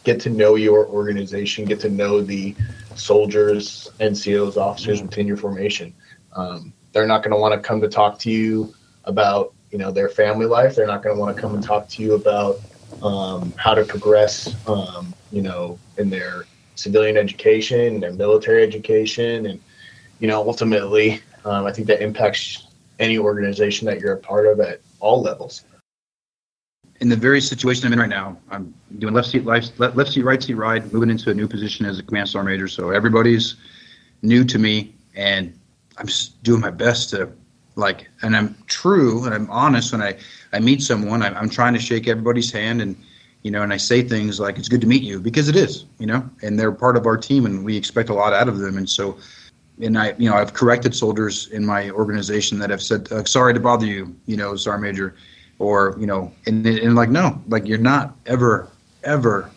get 0.05 0.21
to 0.21 0.31
know 0.31 0.55
your 0.55 0.87
organization, 0.87 1.65
get 1.65 1.81
to 1.81 1.89
know 1.89 2.21
the 2.21 2.55
soldiers, 2.95 3.91
NCOs, 4.01 4.57
officers 4.57 5.03
within 5.03 5.27
your 5.27 5.37
formation. 5.37 5.95
Um, 6.35 6.73
they're 6.93 7.07
not 7.07 7.23
going 7.23 7.33
to 7.33 7.41
want 7.41 7.55
to 7.55 7.61
come 7.61 7.81
to 7.81 7.89
talk 7.89 8.19
to 8.21 8.31
you 8.31 8.75
about 9.05 9.53
you 9.71 9.79
know 9.79 9.91
their 9.91 10.09
family 10.09 10.47
life. 10.47 10.77
They're 10.77 10.87
not 10.87 11.03
going 11.03 11.17
to 11.17 11.21
want 11.21 11.35
to 11.35 11.41
come 11.41 11.55
and 11.55 11.63
talk 11.63 11.89
to 11.89 12.03
you 12.03 12.15
about 12.15 12.61
um, 13.03 13.53
how 13.57 13.75
to 13.75 13.85
progress, 13.85 14.55
um, 14.69 15.15
you 15.33 15.43
know, 15.43 15.79
in 15.99 16.11
their 16.11 16.47
civilian 16.75 17.17
education, 17.17 18.01
their 18.01 18.13
military 18.13 18.63
education, 18.63 19.47
and 19.47 19.61
you 20.21 20.29
know, 20.29 20.47
ultimately, 20.47 21.21
um, 21.45 21.67
I 21.67 21.73
think 21.73 21.87
that 21.89 22.03
impacts 22.03 22.69
any 22.99 23.19
organization 23.19 23.87
that 23.87 24.01
you're 24.01 24.15
a 24.15 24.19
part 24.19 24.47
of 24.47 24.61
at 24.61 24.81
all 25.01 25.21
levels. 25.21 25.65
In 27.01 27.09
the 27.09 27.17
very 27.17 27.41
situation 27.41 27.87
I'm 27.87 27.93
in 27.93 27.99
right 27.99 28.09
now, 28.09 28.39
I'm 28.51 28.73
doing 28.99 29.13
left 29.13 29.29
seat, 29.29 29.45
left, 29.45 29.79
left 29.79 30.13
seat, 30.13 30.23
right 30.23 30.43
seat 30.43 30.55
ride, 30.55 30.93
moving 30.93 31.11
into 31.11 31.31
a 31.31 31.35
new 31.35 31.49
position 31.49 31.85
as 31.85 31.99
a 31.99 32.03
command 32.03 32.29
sergeant 32.29 32.53
major. 32.53 32.69
So 32.69 32.91
everybody's 32.91 33.57
new 34.23 34.45
to 34.45 34.59
me, 34.59 34.95
and 35.15 35.59
I'm 35.99 36.07
just 36.07 36.43
doing 36.43 36.61
my 36.61 36.71
best 36.71 37.11
to 37.11 37.33
like, 37.77 38.09
and 38.23 38.37
I'm 38.37 38.57
true 38.67 39.25
and 39.25 39.35
I'm 39.35 39.51
honest 39.51 39.93
when 39.93 40.03
I 40.03 40.17
I 40.53 40.61
meet 40.61 40.83
someone, 40.83 41.23
I'm, 41.23 41.37
I'm 41.37 41.49
trying 41.49 41.75
to 41.75 41.81
shake 41.81 42.07
everybody's 42.07 42.53
hand 42.53 42.81
and 42.81 42.97
you 43.45 43.51
know, 43.51 43.63
and 43.63 43.73
I 43.73 43.77
say 43.77 44.03
things 44.03 44.41
like 44.41 44.59
"It's 44.59 44.69
good 44.69 44.81
to 44.81 44.87
meet 44.87 45.03
you" 45.03 45.21
because 45.21 45.49
it 45.49 45.57
is, 45.57 45.85
you 45.99 46.07
know, 46.07 46.29
and 46.43 46.59
they're 46.59 46.73
part 46.73 46.97
of 46.97 47.07
our 47.07 47.19
team, 47.19 47.45
and 47.45 47.63
we 47.63 47.77
expect 47.77 48.09
a 48.09 48.15
lot 48.15 48.33
out 48.33 48.49
of 48.49 48.59
them. 48.59 48.79
And 48.79 48.89
so, 48.89 49.19
and 49.83 49.99
I, 49.99 50.15
you 50.17 50.31
know, 50.31 50.37
I've 50.37 50.55
corrected 50.55 50.95
soldiers 50.95 51.49
in 51.49 51.65
my 51.65 51.91
organization 51.91 52.59
that 52.61 52.71
have 52.71 52.83
said, 52.83 53.13
uh, 53.13 53.23
"Sorry 53.25 53.53
to 53.53 53.61
bother 53.61 53.85
you," 53.85 54.17
you 54.25 54.39
know, 54.39 54.57
Sergeant 54.57 54.83
Major, 54.83 55.15
or 55.59 55.95
you 56.01 56.07
know, 56.07 56.33
and, 56.47 56.67
and 56.67 56.95
like, 56.95 57.11
no, 57.11 57.39
like 57.49 57.67
you're 57.67 57.77
not 57.77 58.17
ever, 58.25 58.67
ever, 59.05 59.51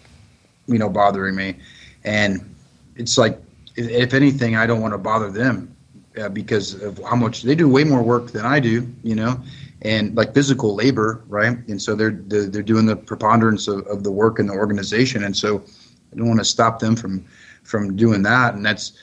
you 0.68 0.78
know, 0.78 0.90
bothering 0.90 1.36
me, 1.36 1.56
and 2.04 2.54
it's 2.98 3.18
like, 3.18 3.42
if, 3.78 3.90
if 3.90 4.14
anything, 4.14 4.58
I 4.58 4.68
don't 4.68 4.82
want 4.82 4.96
to 4.96 4.98
bother 4.98 5.32
them 5.32 5.77
uh, 6.20 6.30
because 6.30 6.82
of 6.82 7.00
how 7.04 7.16
much 7.16 7.44
they 7.44 7.56
do 7.56 7.68
way 7.70 7.84
more 7.84 8.04
work 8.04 8.32
than 8.32 8.46
I 8.46 8.60
do, 8.60 8.88
you 9.04 9.16
know, 9.16 9.42
and 9.82 10.16
like 10.16 10.34
physical 10.34 10.76
labor, 10.76 11.24
right? 11.28 11.58
And 11.68 11.82
so 11.82 11.96
they're 11.96 12.12
they're, 12.28 12.48
they're 12.48 12.64
doing 12.64 12.86
the 12.86 12.96
preponderance 12.96 13.68
of, 13.68 13.86
of 13.88 14.04
the 14.04 14.12
work 14.12 14.40
in 14.40 14.48
the 14.48 14.54
organization, 14.54 15.24
and 15.24 15.36
so 15.36 15.64
I 16.12 16.18
don't 16.18 16.28
want 16.28 16.40
to 16.40 16.46
stop 16.46 16.80
them 16.80 16.96
from 16.96 17.26
from 17.64 17.96
doing 17.96 18.24
that. 18.24 18.56
And 18.56 18.66
that's 18.66 18.94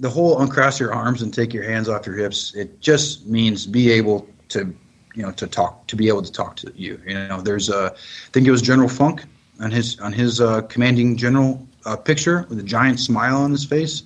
the 0.00 0.10
whole 0.10 0.40
uncross 0.40 0.80
your 0.80 0.92
arms 0.92 1.22
and 1.22 1.32
take 1.32 1.52
your 1.52 1.64
hands 1.64 1.88
off 1.88 2.06
your 2.06 2.16
hips. 2.16 2.54
It 2.54 2.80
just 2.80 3.26
means 3.26 3.66
be 3.66 3.90
able 3.90 4.28
to 4.50 4.74
you 5.14 5.22
know 5.22 5.32
to 5.32 5.46
talk 5.46 5.86
to 5.88 5.96
be 5.96 6.08
able 6.08 6.22
to 6.22 6.32
talk 6.32 6.56
to 6.56 6.72
you. 6.74 7.00
You 7.06 7.14
know, 7.14 7.40
there's 7.40 7.68
a 7.68 7.92
I 7.94 8.30
think 8.32 8.46
it 8.46 8.50
was 8.50 8.62
General 8.62 8.88
Funk 8.88 9.24
on 9.60 9.70
his 9.70 9.98
on 10.00 10.12
his 10.12 10.40
uh, 10.40 10.62
commanding 10.62 11.16
general 11.16 11.66
uh, 11.84 11.96
picture 11.96 12.46
with 12.48 12.58
a 12.58 12.62
giant 12.62 13.00
smile 13.00 13.36
on 13.36 13.50
his 13.50 13.64
face. 13.64 14.04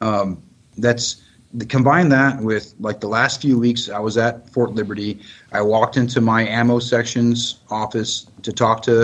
Um, 0.00 0.42
that's 0.78 1.22
combine 1.64 2.08
that 2.10 2.40
with 2.42 2.74
like 2.80 3.00
the 3.00 3.08
last 3.08 3.40
few 3.40 3.58
weeks 3.58 3.88
I 3.88 3.98
was 3.98 4.18
at 4.18 4.48
Fort 4.50 4.72
Liberty. 4.72 5.20
I 5.52 5.62
walked 5.62 5.96
into 5.96 6.20
my 6.20 6.46
ammo 6.46 6.78
section's 6.80 7.60
office 7.70 8.26
to 8.42 8.52
talk 8.52 8.82
to 8.82 9.02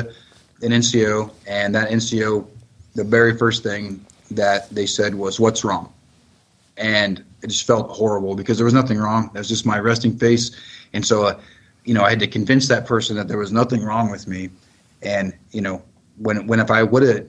an 0.60 0.70
NCO, 0.70 1.30
and 1.46 1.74
that 1.74 1.88
NCO, 1.88 2.46
the 2.94 3.04
very 3.04 3.36
first 3.36 3.62
thing 3.62 4.04
that 4.30 4.68
they 4.70 4.86
said 4.86 5.14
was, 5.14 5.40
"What's 5.40 5.64
wrong?" 5.64 5.92
And 6.76 7.24
it 7.42 7.48
just 7.48 7.66
felt 7.66 7.90
horrible 7.90 8.34
because 8.34 8.58
there 8.58 8.64
was 8.64 8.74
nothing 8.74 8.98
wrong. 8.98 9.30
That 9.32 9.40
was 9.40 9.48
just 9.48 9.64
my 9.64 9.78
resting 9.78 10.16
face, 10.18 10.50
and 10.92 11.06
so, 11.06 11.24
uh, 11.24 11.40
you 11.84 11.94
know, 11.94 12.02
I 12.04 12.10
had 12.10 12.20
to 12.20 12.26
convince 12.26 12.68
that 12.68 12.86
person 12.86 13.16
that 13.16 13.28
there 13.28 13.38
was 13.38 13.50
nothing 13.52 13.82
wrong 13.82 14.10
with 14.10 14.26
me. 14.26 14.50
And 15.02 15.32
you 15.52 15.62
know, 15.62 15.82
when 16.18 16.46
when 16.46 16.60
if 16.60 16.70
I 16.70 16.82
would 16.82 17.02
have 17.02 17.26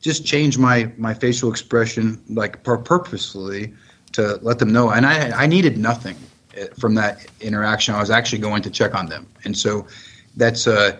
just 0.00 0.24
changed 0.24 0.58
my 0.58 0.90
my 0.96 1.14
facial 1.14 1.50
expression 1.50 2.22
like 2.28 2.62
purposefully 2.62 3.74
to 4.16 4.38
let 4.42 4.58
them 4.58 4.72
know. 4.72 4.90
And 4.90 5.06
I 5.06 5.44
I 5.44 5.46
needed 5.46 5.78
nothing 5.78 6.16
eh, 6.56 6.66
from 6.78 6.94
that 6.96 7.26
interaction. 7.40 7.94
I 7.94 8.00
was 8.00 8.10
actually 8.10 8.40
going 8.40 8.62
to 8.62 8.70
check 8.70 8.94
on 8.94 9.06
them, 9.06 9.26
and 9.44 9.56
so 9.56 9.86
that's 10.36 10.66
uh, 10.66 10.98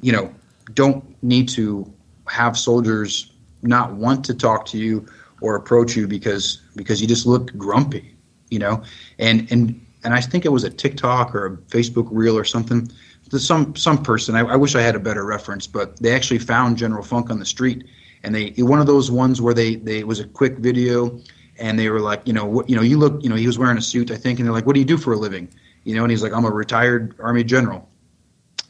you 0.00 0.12
know, 0.12 0.34
don't 0.74 1.04
need 1.22 1.48
to 1.50 1.92
have 2.28 2.56
soldiers 2.56 3.32
not 3.62 3.94
want 3.94 4.24
to 4.24 4.34
talk 4.34 4.66
to 4.66 4.78
you 4.78 5.06
or 5.40 5.56
approach 5.56 5.96
you 5.96 6.06
because 6.06 6.62
because 6.76 7.00
you 7.00 7.06
just 7.06 7.26
look 7.26 7.56
grumpy, 7.56 8.14
you 8.50 8.58
know, 8.58 8.82
and 9.18 9.50
and 9.50 9.84
and 10.04 10.14
I 10.14 10.20
think 10.20 10.44
it 10.44 10.52
was 10.52 10.64
a 10.64 10.70
TikTok 10.70 11.34
or 11.34 11.46
a 11.46 11.56
Facebook 11.56 12.08
reel 12.10 12.36
or 12.38 12.44
something. 12.44 12.90
Some 13.30 13.74
some 13.76 14.02
person 14.02 14.36
I, 14.36 14.40
I 14.40 14.56
wish 14.56 14.74
I 14.74 14.80
had 14.80 14.94
a 14.94 15.00
better 15.00 15.24
reference, 15.24 15.66
but 15.66 15.98
they 16.00 16.14
actually 16.14 16.38
found 16.38 16.76
General 16.76 17.02
Funk 17.02 17.30
on 17.30 17.38
the 17.38 17.46
street, 17.46 17.84
and 18.22 18.34
they 18.34 18.50
one 18.58 18.80
of 18.80 18.86
those 18.86 19.10
ones 19.10 19.42
where 19.42 19.54
they 19.54 19.76
they 19.76 20.04
was 20.04 20.20
a 20.20 20.24
quick 20.24 20.58
video 20.58 21.20
and 21.58 21.78
they 21.78 21.88
were 21.88 22.00
like, 22.00 22.22
you 22.26 22.32
know, 22.32 22.44
what, 22.44 22.68
you 22.68 22.76
know, 22.76 22.82
you 22.82 22.98
look, 22.98 23.22
you 23.22 23.28
know, 23.28 23.36
he 23.36 23.46
was 23.46 23.58
wearing 23.58 23.78
a 23.78 23.82
suit, 23.82 24.10
I 24.10 24.16
think, 24.16 24.38
and 24.38 24.46
they're 24.46 24.52
like, 24.52 24.66
what 24.66 24.74
do 24.74 24.80
you 24.80 24.86
do 24.86 24.96
for 24.96 25.12
a 25.12 25.16
living? 25.16 25.48
You 25.84 25.94
know, 25.94 26.02
and 26.02 26.10
he's 26.10 26.22
like, 26.22 26.32
I'm 26.32 26.44
a 26.44 26.50
retired 26.50 27.14
Army 27.20 27.44
general, 27.44 27.88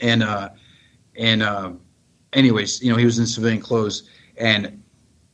and 0.01 0.22
uh, 0.22 0.51
and 1.16 1.42
uh, 1.42 1.72
anyways, 2.33 2.83
you 2.83 2.90
know, 2.90 2.98
he 2.98 3.05
was 3.05 3.18
in 3.18 3.27
civilian 3.27 3.61
clothes, 3.61 4.09
and 4.37 4.83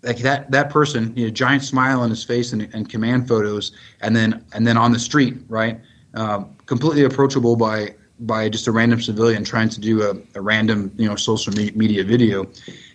like 0.02 0.18
that 0.18 0.50
that 0.50 0.70
person, 0.70 1.12
you 1.16 1.26
know, 1.26 1.30
giant 1.30 1.62
smile 1.62 2.00
on 2.00 2.10
his 2.10 2.24
face 2.24 2.52
and, 2.52 2.62
and 2.74 2.88
command 2.88 3.28
photos, 3.28 3.72
and 4.00 4.14
then 4.14 4.44
and 4.52 4.66
then 4.66 4.76
on 4.76 4.92
the 4.92 4.98
street, 4.98 5.36
right, 5.48 5.80
um, 6.14 6.56
completely 6.66 7.04
approachable 7.04 7.56
by 7.56 7.94
by 8.20 8.48
just 8.48 8.66
a 8.66 8.72
random 8.72 9.00
civilian 9.00 9.44
trying 9.44 9.68
to 9.68 9.80
do 9.80 10.02
a, 10.02 10.38
a 10.38 10.40
random, 10.40 10.92
you 10.96 11.08
know, 11.08 11.16
social 11.16 11.52
media 11.52 12.04
video, 12.04 12.46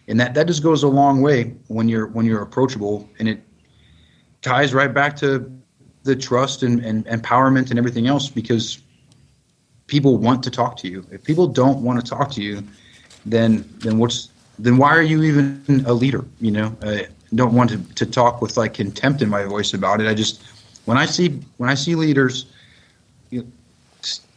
and 0.07 0.19
that 0.19 0.33
that 0.33 0.47
just 0.47 0.63
goes 0.63 0.83
a 0.83 0.87
long 0.87 1.21
way 1.21 1.55
when 1.67 1.87
you're 1.89 2.07
when 2.07 2.25
you're 2.25 2.41
approachable, 2.41 3.07
and 3.19 3.27
it 3.27 3.41
ties 4.41 4.73
right 4.73 4.93
back 4.93 5.15
to 5.17 5.51
the 6.03 6.15
trust 6.15 6.63
and, 6.63 6.83
and 6.83 7.05
empowerment 7.05 7.69
and 7.69 7.77
everything 7.77 8.07
else 8.07 8.29
because 8.29 8.79
people 9.87 10.17
want 10.17 10.43
to 10.43 10.51
talk 10.51 10.77
to 10.77 10.87
you. 10.87 11.05
If 11.11 11.23
people 11.23 11.47
don't 11.47 11.81
want 11.81 12.03
to 12.03 12.09
talk 12.09 12.31
to 12.31 12.41
you, 12.41 12.63
then 13.25 13.67
then 13.79 13.97
what's 13.97 14.29
then 14.57 14.77
why 14.77 14.95
are 14.95 15.01
you 15.01 15.23
even 15.23 15.83
a 15.85 15.93
leader? 15.93 16.25
You 16.39 16.51
know, 16.51 16.77
I 16.81 17.07
don't 17.35 17.53
want 17.53 17.69
to, 17.71 17.77
to 17.95 18.05
talk 18.05 18.41
with 18.41 18.57
like 18.57 18.73
contempt 18.73 19.21
in 19.21 19.29
my 19.29 19.43
voice 19.43 19.73
about 19.73 20.01
it. 20.01 20.07
I 20.07 20.13
just 20.13 20.41
when 20.85 20.97
I 20.97 21.05
see 21.05 21.41
when 21.57 21.69
I 21.69 21.75
see 21.75 21.95
leaders, 21.95 22.45
you 23.29 23.45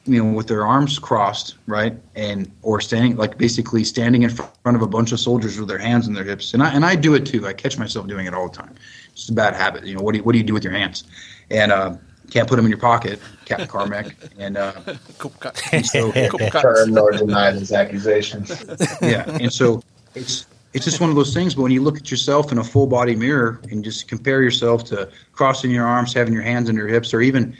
know, 0.07 0.33
with 0.33 0.49
their 0.49 0.67
arms 0.67 0.99
crossed, 0.99 1.55
right, 1.67 1.95
and 2.15 2.51
or 2.63 2.81
standing 2.81 3.17
like 3.17 3.39
basically 3.39 3.85
standing 3.85 4.23
in 4.23 4.31
front 4.31 4.77
of 4.77 4.83
a 4.83 4.87
bunch 4.87 5.13
of 5.13 5.21
soldiers 5.21 5.59
with 5.59 5.69
their 5.69 5.79
hands 5.79 6.09
in 6.09 6.15
their 6.15 6.25
hips, 6.25 6.55
and 6.55 6.63
I 6.63 6.71
and 6.75 6.85
I 6.85 6.97
do 6.97 7.15
it 7.15 7.25
too. 7.25 7.47
I 7.47 7.53
catch 7.53 7.79
myself 7.79 8.07
doing 8.09 8.27
it 8.27 8.35
all 8.35 8.49
the 8.49 8.57
time. 8.57 8.75
It's 9.13 9.29
a 9.29 9.33
bad 9.33 9.55
habit. 9.55 9.85
You 9.85 9.97
know, 9.97 10.03
what 10.03 10.13
do 10.13 10.19
you, 10.19 10.25
what 10.25 10.33
do 10.33 10.39
you 10.39 10.45
do 10.45 10.55
with 10.55 10.65
your 10.65 10.73
hands? 10.73 11.05
And 11.51 11.71
uh, 11.71 11.97
can't 12.31 12.49
put 12.49 12.57
them 12.57 12.65
in 12.65 12.71
your 12.71 12.81
pocket, 12.81 13.21
Captain 13.45 13.69
Carmack. 13.69 14.17
And, 14.39 14.57
uh, 14.57 14.73
and 15.73 15.87
so, 15.87 16.13
confirm 16.31 16.95
nor 16.95 17.13
deny 17.13 17.51
these 17.53 17.73
accusations. 17.73 18.65
Yeah, 19.03 19.25
and 19.41 19.53
so 19.53 19.83
it's 20.15 20.47
it's 20.73 20.85
just 20.85 21.01
one 21.01 21.11
of 21.11 21.17
those 21.17 21.35
things. 21.35 21.55
But 21.55 21.63
when 21.63 21.73
you 21.73 21.83
look 21.83 21.99
at 21.99 22.11
yourself 22.11 22.51
in 22.53 22.59
a 22.59 22.65
full 22.65 22.87
body 22.87 23.15
mirror 23.15 23.61
and 23.71 23.85
just 23.85 24.09
compare 24.09 24.43
yourself 24.43 24.85
to 24.85 25.11
crossing 25.33 25.71
your 25.71 25.87
arms, 25.87 26.15
having 26.15 26.33
your 26.33 26.43
hands 26.43 26.69
on 26.69 26.77
your 26.77 26.89
hips, 26.89 27.13
or 27.13 27.21
even, 27.21 27.55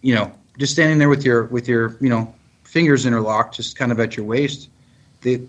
you 0.00 0.14
know, 0.14 0.32
just 0.58 0.72
standing 0.72 0.98
there 0.98 1.08
with 1.08 1.24
your 1.24 1.44
with 1.44 1.68
your 1.68 1.96
you 2.00 2.08
know 2.08 2.32
fingers 2.64 3.04
interlocked, 3.04 3.56
just 3.56 3.76
kind 3.76 3.92
of 3.92 4.00
at 4.00 4.16
your 4.16 4.24
waist, 4.24 4.70
the, 5.20 5.42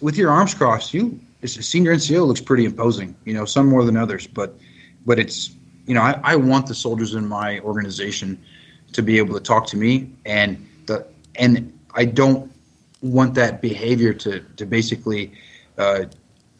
with 0.00 0.16
your 0.16 0.30
arms 0.30 0.54
crossed, 0.54 0.92
you 0.92 1.04
as 1.04 1.12
a 1.12 1.30
senior 1.48 1.94
NCO 1.94 2.26
looks 2.26 2.40
pretty 2.40 2.64
imposing. 2.64 3.14
You 3.24 3.34
know, 3.34 3.44
some 3.44 3.66
more 3.66 3.84
than 3.84 3.96
others, 3.96 4.26
but 4.26 4.54
but 5.04 5.18
it's 5.18 5.50
you 5.86 5.94
know 5.94 6.02
I, 6.02 6.20
I 6.22 6.36
want 6.36 6.66
the 6.66 6.74
soldiers 6.74 7.14
in 7.14 7.26
my 7.26 7.60
organization 7.60 8.42
to 8.92 9.02
be 9.02 9.18
able 9.18 9.34
to 9.34 9.40
talk 9.40 9.66
to 9.68 9.76
me 9.76 10.10
and 10.24 10.66
the 10.86 11.06
and 11.36 11.72
I 11.94 12.04
don't 12.04 12.50
want 13.02 13.34
that 13.34 13.60
behavior 13.60 14.12
to 14.14 14.40
to 14.40 14.66
basically 14.66 15.32
uh, 15.78 16.04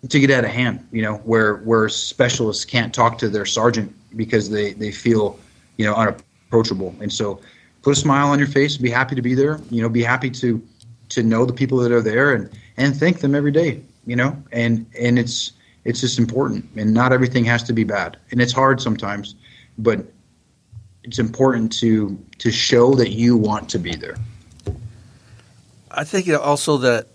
to 0.09 0.21
get 0.21 0.31
out 0.31 0.45
of 0.45 0.51
hand. 0.51 0.87
You 0.93 1.03
know, 1.03 1.15
where 1.19 1.57
where 1.59 1.89
specialists 1.89 2.65
can't 2.65 2.93
talk 2.93 3.19
to 3.19 3.29
their 3.29 3.47
sergeant 3.47 3.95
because 4.17 4.51
they 4.51 4.73
they 4.73 4.91
feel 4.91 5.39
you 5.77 5.87
know 5.87 5.95
unapproachable, 5.95 6.95
and 7.01 7.13
so 7.13 7.41
put 7.83 7.93
a 7.93 7.97
smile 7.97 8.29
on 8.29 8.39
your 8.39 8.49
face, 8.49 8.77
be 8.77 8.91
happy 8.91 9.15
to 9.15 9.23
be 9.23 9.35
there. 9.35 9.61
You 9.71 9.83
know, 9.83 9.89
be 9.89 10.03
happy 10.03 10.31
to 10.31 10.61
to 11.11 11.23
know 11.23 11.45
the 11.45 11.53
people 11.53 11.79
that 11.79 11.93
are 11.93 12.03
there 12.03 12.35
and 12.35 12.51
and 12.77 12.97
thank 12.97 13.21
them 13.21 13.35
every 13.35 13.53
day. 13.53 13.81
You 14.07 14.17
know, 14.17 14.43
and 14.53 14.87
and 14.99 15.19
it's 15.19 15.53
it's 15.85 16.01
just 16.01 16.19
important, 16.19 16.69
and 16.77 16.93
not 16.93 17.13
everything 17.13 17.45
has 17.45 17.63
to 17.65 17.73
be 17.73 17.85
bad, 17.85 18.17
and 18.31 18.41
it's 18.41 18.53
hard 18.53 18.81
sometimes, 18.81 19.35
but 19.79 20.05
it's 21.05 21.19
important 21.19 21.73
to 21.81 22.19
to 22.39 22.51
show 22.51 22.95
that 22.95 23.11
you 23.11 23.37
want 23.37 23.69
to 23.71 23.79
be 23.79 23.95
there. 23.95 24.17
I 25.91 26.05
think 26.05 26.29
also 26.29 26.79
that 26.79 27.09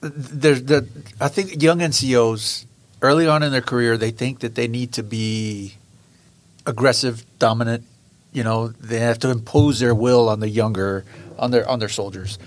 there's 0.00 0.64
the 0.64 0.88
I 1.20 1.28
think 1.28 1.62
young 1.62 1.78
NCOs 1.78 2.64
early 3.02 3.26
on 3.26 3.42
in 3.42 3.52
their 3.52 3.60
career 3.60 3.96
they 3.96 4.10
think 4.10 4.40
that 4.40 4.54
they 4.54 4.68
need 4.68 4.92
to 4.92 5.02
be 5.02 5.74
aggressive, 6.66 7.24
dominant. 7.38 7.84
You 8.32 8.44
know, 8.44 8.68
they 8.68 8.98
have 9.00 9.18
to 9.20 9.30
impose 9.30 9.78
their 9.78 9.94
will 9.94 10.28
on 10.28 10.40
the 10.40 10.48
younger 10.48 11.04
on 11.38 11.50
their 11.50 11.68
on 11.68 11.78
their 11.78 11.88
soldiers. 11.88 12.38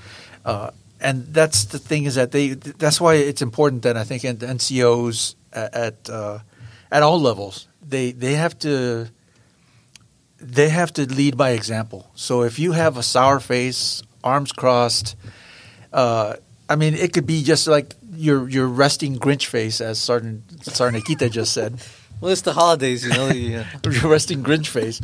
Uh, 0.46 0.72
and 1.02 1.28
that's 1.34 1.66
the 1.66 1.80
thing 1.80 2.06
is 2.06 2.16
that 2.16 2.32
they 2.32 2.50
that's 2.50 3.00
why 3.00 3.16
it's 3.16 3.42
important 3.42 3.84
that 3.84 3.98
I 3.98 4.04
think 4.04 4.24
NCOs 4.24 5.36
at 5.54 5.74
at, 5.74 6.10
uh, 6.10 6.40
at 6.92 7.04
all 7.04 7.20
levels 7.20 7.68
they 7.90 8.12
they 8.12 8.36
have 8.36 8.58
to 8.60 9.10
they 10.42 10.70
have 10.70 10.94
to 10.94 11.06
lead 11.06 11.38
by 11.38 11.52
example. 11.52 12.10
So 12.16 12.44
if 12.44 12.60
you 12.60 12.72
have 12.72 12.98
a 12.98 13.04
sour 13.04 13.40
face, 13.40 14.02
arms 14.24 14.52
crossed, 14.52 15.16
uh, 15.92 16.36
I 16.70 16.76
mean, 16.76 16.94
it 16.94 17.14
could 17.14 17.26
be 17.26 17.44
just 17.44 17.68
like 17.68 17.96
your 18.14 18.48
your 18.48 18.68
resting 18.68 19.18
Grinch 19.18 19.48
face, 19.48 19.82
as 19.82 20.00
Sergeant 20.00 20.66
Sergeant 20.66 21.04
Nikita 21.04 21.30
just 21.30 21.54
said. 21.54 21.82
Well, 22.22 22.34
it's 22.34 22.42
the 22.42 22.52
holidays, 22.52 23.06
you 23.06 23.12
know. 23.12 23.30
your 23.86 24.12
resting 24.12 24.44
Grinch 24.44 24.68
face. 24.68 25.00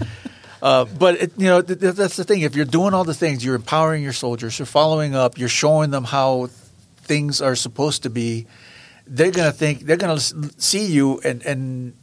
Uh, 0.66 0.86
but 0.98 1.22
it, 1.22 1.32
you 1.38 1.46
know 1.46 1.62
th- 1.62 1.80
th- 1.80 1.94
that's 1.94 2.16
the 2.16 2.24
thing. 2.24 2.42
If 2.42 2.56
you're 2.56 2.66
doing 2.66 2.96
all 2.96 3.04
the 3.04 3.14
things, 3.14 3.46
you're 3.46 3.54
empowering 3.54 4.02
your 4.02 4.14
soldiers. 4.14 4.58
You're 4.58 4.66
following 4.66 5.14
up. 5.14 5.38
You're 5.38 5.48
showing 5.48 5.92
them 5.92 6.06
how 6.06 6.48
things 6.98 7.40
are 7.40 7.56
supposed 7.56 8.02
to 8.02 8.10
be. 8.10 8.48
They're 9.06 9.30
gonna 9.30 9.52
think. 9.52 9.82
They're 9.82 9.96
gonna 9.96 10.20
see 10.20 10.88
you 10.88 11.20
and 11.24 11.46
and 11.46 11.94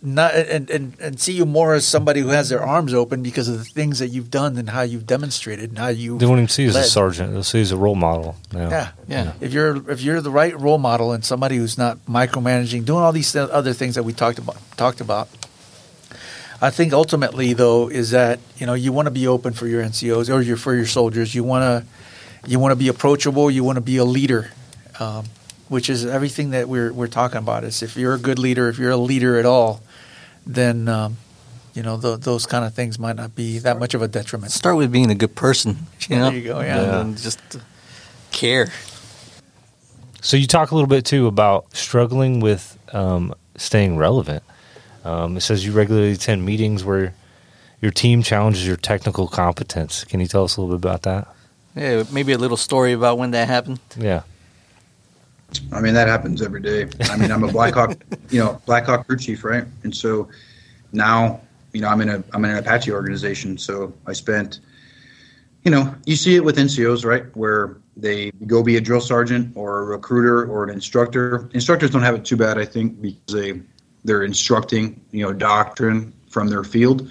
not 0.00 0.36
and, 0.36 0.70
and, 0.70 0.96
and 1.00 1.18
see 1.18 1.32
you 1.32 1.44
more 1.44 1.74
as 1.74 1.84
somebody 1.84 2.20
who 2.20 2.28
has 2.28 2.48
their 2.48 2.62
arms 2.62 2.94
open 2.94 3.24
because 3.24 3.48
of 3.48 3.58
the 3.58 3.64
things 3.64 3.98
that 3.98 4.10
you've 4.10 4.30
done 4.30 4.56
and 4.56 4.70
how 4.70 4.82
you've 4.82 5.04
demonstrated 5.04 5.70
and 5.70 5.78
how 5.78 5.88
you 5.88 6.16
they 6.18 6.26
won't 6.26 6.38
even 6.38 6.48
see 6.48 6.62
you 6.62 6.68
as 6.68 6.76
a 6.76 6.84
sergeant 6.84 7.32
they'll 7.32 7.42
see 7.42 7.58
you 7.58 7.62
as 7.62 7.72
a 7.72 7.76
role 7.76 7.96
model 7.96 8.36
yeah. 8.54 8.70
yeah. 8.70 8.90
yeah 9.08 9.32
if 9.40 9.52
you're 9.52 9.90
if 9.90 10.00
you're 10.00 10.20
the 10.20 10.30
right 10.30 10.56
role 10.60 10.78
model 10.78 11.10
and 11.10 11.24
somebody 11.24 11.56
who's 11.56 11.76
not 11.76 11.98
micromanaging 12.06 12.84
doing 12.84 13.02
all 13.02 13.10
these 13.10 13.34
other 13.34 13.72
things 13.72 13.96
that 13.96 14.04
we 14.04 14.12
talked 14.12 14.38
about 14.38 14.56
talked 14.76 15.00
about 15.00 15.28
I 16.62 16.70
think 16.70 16.94
ultimately 16.94 17.52
though 17.52 17.88
is 17.88 18.12
that 18.12 18.40
you 18.56 18.64
know 18.66 18.74
you 18.74 18.92
want 18.92 19.06
to 19.06 19.10
be 19.10 19.26
open 19.26 19.52
for 19.52 19.66
your 19.66 19.82
NCOs 19.82 20.32
or 20.32 20.40
your 20.40 20.56
for 20.56 20.74
your 20.74 20.86
soldiers 20.86 21.34
you 21.34 21.44
want 21.44 21.62
to 21.62 22.48
you 22.48 22.58
want 22.58 22.72
to 22.72 22.76
be 22.76 22.88
approachable 22.88 23.50
you 23.50 23.64
want 23.64 23.76
to 23.76 23.82
be 23.82 23.98
a 23.98 24.04
leader 24.04 24.50
um, 25.00 25.24
which 25.68 25.88
is 25.88 26.04
everything 26.04 26.50
that 26.50 26.68
we're 26.68 26.92
we're 26.92 27.06
talking 27.08 27.38
about. 27.38 27.64
Is 27.64 27.82
if 27.82 27.96
you're 27.96 28.14
a 28.14 28.18
good 28.18 28.38
leader, 28.38 28.68
if 28.68 28.78
you're 28.78 28.90
a 28.90 28.96
leader 28.96 29.38
at 29.38 29.46
all, 29.46 29.80
then 30.46 30.88
um, 30.88 31.16
you 31.74 31.82
know 31.82 31.98
th- 31.98 32.20
those 32.20 32.46
kind 32.46 32.64
of 32.64 32.74
things 32.74 32.98
might 32.98 33.16
not 33.16 33.34
be 33.34 33.58
that 33.60 33.78
much 33.78 33.94
of 33.94 34.02
a 34.02 34.08
detriment. 34.08 34.52
Start 34.52 34.76
with 34.76 34.92
being 34.92 35.10
a 35.10 35.14
good 35.14 35.34
person. 35.34 35.86
You 36.08 36.16
know? 36.16 36.24
there 36.30 36.38
you 36.38 36.44
go. 36.44 36.60
Yeah, 36.60 36.82
yeah. 36.82 37.00
and 37.00 37.16
just 37.16 37.40
care. 38.32 38.70
So 40.20 40.36
you 40.36 40.46
talk 40.46 40.72
a 40.72 40.74
little 40.74 40.88
bit 40.88 41.04
too 41.04 41.26
about 41.26 41.74
struggling 41.74 42.40
with 42.40 42.78
um, 42.92 43.34
staying 43.56 43.96
relevant. 43.96 44.42
Um, 45.04 45.36
it 45.36 45.40
says 45.40 45.64
you 45.66 45.72
regularly 45.72 46.12
attend 46.12 46.44
meetings 46.44 46.84
where 46.84 47.14
your 47.80 47.90
team 47.90 48.22
challenges 48.22 48.66
your 48.66 48.76
technical 48.76 49.26
competence. 49.26 50.04
Can 50.04 50.20
you 50.20 50.26
tell 50.26 50.44
us 50.44 50.56
a 50.56 50.60
little 50.60 50.76
bit 50.76 50.84
about 50.84 51.02
that? 51.02 51.34
Yeah, 51.74 52.04
maybe 52.12 52.32
a 52.32 52.38
little 52.38 52.56
story 52.56 52.92
about 52.92 53.18
when 53.18 53.32
that 53.32 53.48
happened. 53.48 53.80
Yeah. 53.98 54.22
I 55.72 55.80
mean, 55.80 55.94
that 55.94 56.08
happens 56.08 56.40
every 56.42 56.60
day. 56.60 56.88
I 57.02 57.16
mean, 57.16 57.30
I'm 57.30 57.44
a 57.44 57.52
Blackhawk, 57.52 57.96
you 58.30 58.38
know, 58.38 58.60
Blackhawk 58.66 59.06
crew 59.06 59.18
chief, 59.18 59.44
right? 59.44 59.64
And 59.82 59.94
so 59.94 60.28
now, 60.92 61.40
you 61.72 61.80
know, 61.80 61.88
I'm 61.88 62.00
in 62.00 62.08
a 62.08 62.22
I'm 62.32 62.44
in 62.44 62.52
an 62.52 62.58
Apache 62.58 62.92
organization. 62.92 63.58
So 63.58 63.92
I 64.06 64.12
spent, 64.12 64.60
you 65.64 65.70
know, 65.70 65.94
you 66.06 66.16
see 66.16 66.36
it 66.36 66.44
with 66.44 66.56
NCOs, 66.56 67.04
right, 67.04 67.24
where 67.36 67.76
they 67.96 68.30
go 68.46 68.62
be 68.62 68.76
a 68.76 68.80
drill 68.80 69.00
sergeant 69.00 69.54
or 69.56 69.80
a 69.80 69.84
recruiter 69.84 70.46
or 70.46 70.64
an 70.64 70.70
instructor. 70.70 71.48
Instructors 71.52 71.90
don't 71.90 72.02
have 72.02 72.14
it 72.14 72.24
too 72.24 72.36
bad, 72.36 72.58
I 72.58 72.64
think, 72.64 73.00
because 73.00 73.34
they 73.34 73.60
they're 74.04 74.24
instructing, 74.24 75.00
you 75.10 75.22
know, 75.24 75.32
doctrine 75.32 76.12
from 76.28 76.48
their 76.48 76.64
field. 76.64 77.10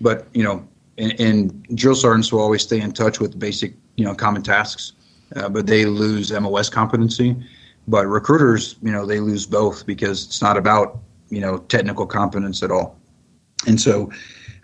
But 0.00 0.26
you 0.34 0.42
know, 0.42 0.66
and, 0.98 1.18
and 1.20 1.62
drill 1.76 1.94
sergeants 1.94 2.32
will 2.32 2.40
always 2.40 2.62
stay 2.62 2.80
in 2.80 2.92
touch 2.92 3.20
with 3.20 3.38
basic, 3.38 3.74
you 3.96 4.04
know, 4.04 4.14
common 4.14 4.42
tasks. 4.42 4.92
Uh, 5.36 5.48
but 5.48 5.66
they 5.66 5.84
lose 5.84 6.32
MOS 6.32 6.68
competency. 6.68 7.36
But 7.88 8.06
recruiters, 8.06 8.76
you 8.82 8.92
know, 8.92 9.04
they 9.04 9.20
lose 9.20 9.46
both 9.46 9.84
because 9.86 10.24
it's 10.24 10.40
not 10.40 10.56
about 10.56 10.98
you 11.30 11.40
know 11.40 11.58
technical 11.58 12.06
competence 12.06 12.62
at 12.62 12.70
all. 12.70 12.98
And 13.66 13.80
so, 13.80 14.10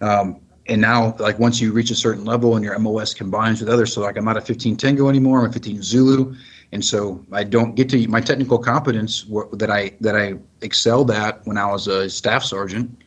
um, 0.00 0.40
and 0.66 0.80
now 0.80 1.16
like 1.18 1.38
once 1.38 1.60
you 1.60 1.72
reach 1.72 1.90
a 1.90 1.94
certain 1.94 2.24
level 2.24 2.56
and 2.56 2.64
your 2.64 2.78
MOS 2.78 3.14
combines 3.14 3.60
with 3.60 3.68
others, 3.68 3.92
so 3.92 4.02
like 4.02 4.16
I'm 4.16 4.24
not 4.24 4.36
a 4.36 4.40
15 4.40 4.76
Tango 4.76 5.08
anymore, 5.08 5.40
I'm 5.40 5.50
a 5.50 5.52
15 5.52 5.82
Zulu, 5.82 6.34
and 6.72 6.84
so 6.84 7.24
I 7.32 7.44
don't 7.44 7.74
get 7.74 7.88
to 7.90 8.08
my 8.08 8.20
technical 8.20 8.58
competence 8.58 9.26
that 9.52 9.70
I 9.70 9.92
that 10.00 10.16
I 10.16 10.34
excelled 10.60 11.10
at 11.10 11.44
when 11.46 11.58
I 11.58 11.66
was 11.66 11.88
a 11.88 12.08
staff 12.08 12.44
sergeant. 12.44 13.02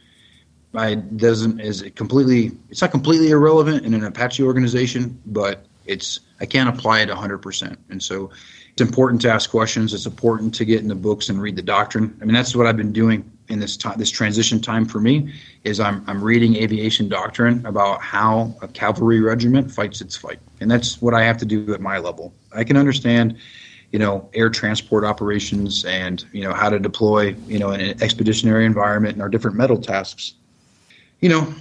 I 0.76 0.96
doesn't 0.96 1.60
is 1.60 1.82
it 1.82 1.96
completely 1.96 2.52
it's 2.70 2.82
not 2.82 2.92
completely 2.92 3.30
irrelevant 3.30 3.86
in 3.86 3.94
an 3.94 4.04
Apache 4.04 4.44
organization, 4.44 5.20
but 5.26 5.66
it's 5.86 6.20
I 6.40 6.46
can't 6.46 6.68
apply 6.68 7.02
it 7.02 7.10
100%. 7.10 7.78
And 7.90 8.02
so 8.02 8.32
it's 8.74 8.82
important 8.82 9.22
to 9.22 9.32
ask 9.32 9.50
questions. 9.50 9.94
It's 9.94 10.08
important 10.08 10.54
to 10.56 10.66
get 10.66 10.82
in 10.82 10.88
the 10.88 10.96
books 10.96 11.30
and 11.30 11.40
read 11.40 11.56
the 11.56 11.62
doctrine. 11.62 12.18
I 12.22 12.26
mean, 12.26 12.34
that's 12.34 12.56
what 12.56 12.66
I've 12.66 12.78
been 12.78 12.92
doing 12.92 13.30
in 13.50 13.60
this 13.60 13.78
time, 13.78 13.98
this 13.98 14.10
transition 14.10 14.60
time 14.60 14.86
for 14.86 15.00
me. 15.00 15.32
Is 15.64 15.80
I'm 15.80 16.04
I'm 16.08 16.24
reading 16.24 16.56
aviation 16.56 17.08
doctrine 17.08 17.66
about 17.66 18.02
how 18.02 18.56
a 18.62 18.68
cavalry 18.68 19.22
regiment 19.22 19.72
fights 19.72 20.02
its 20.02 20.18
fight, 20.18 20.40
and 20.60 20.72
that's 20.72 21.02
what 21.02 21.14
I 21.14 21.24
have 21.24 21.38
to 21.38 21.46
do 21.46 21.74
at 21.74 21.82
my 21.82 22.00
level. 22.00 22.34
I 22.52 22.64
can 22.64 22.78
understand, 22.78 23.38
you 23.94 24.00
know, 24.00 24.28
air 24.34 24.50
transport 24.50 25.06
operations 25.06 25.86
and 25.86 26.26
you 26.34 26.42
know 26.42 26.52
how 26.52 26.68
to 26.68 26.80
deploy, 26.80 27.36
you 27.48 27.60
know, 27.60 27.72
in 27.72 27.80
an 27.80 28.04
expeditionary 28.04 28.66
environment 28.66 29.14
and 29.14 29.22
our 29.22 29.30
different 29.30 29.56
METL 29.56 29.82
tasks. 29.82 30.34
You 31.22 31.30
know, 31.30 31.56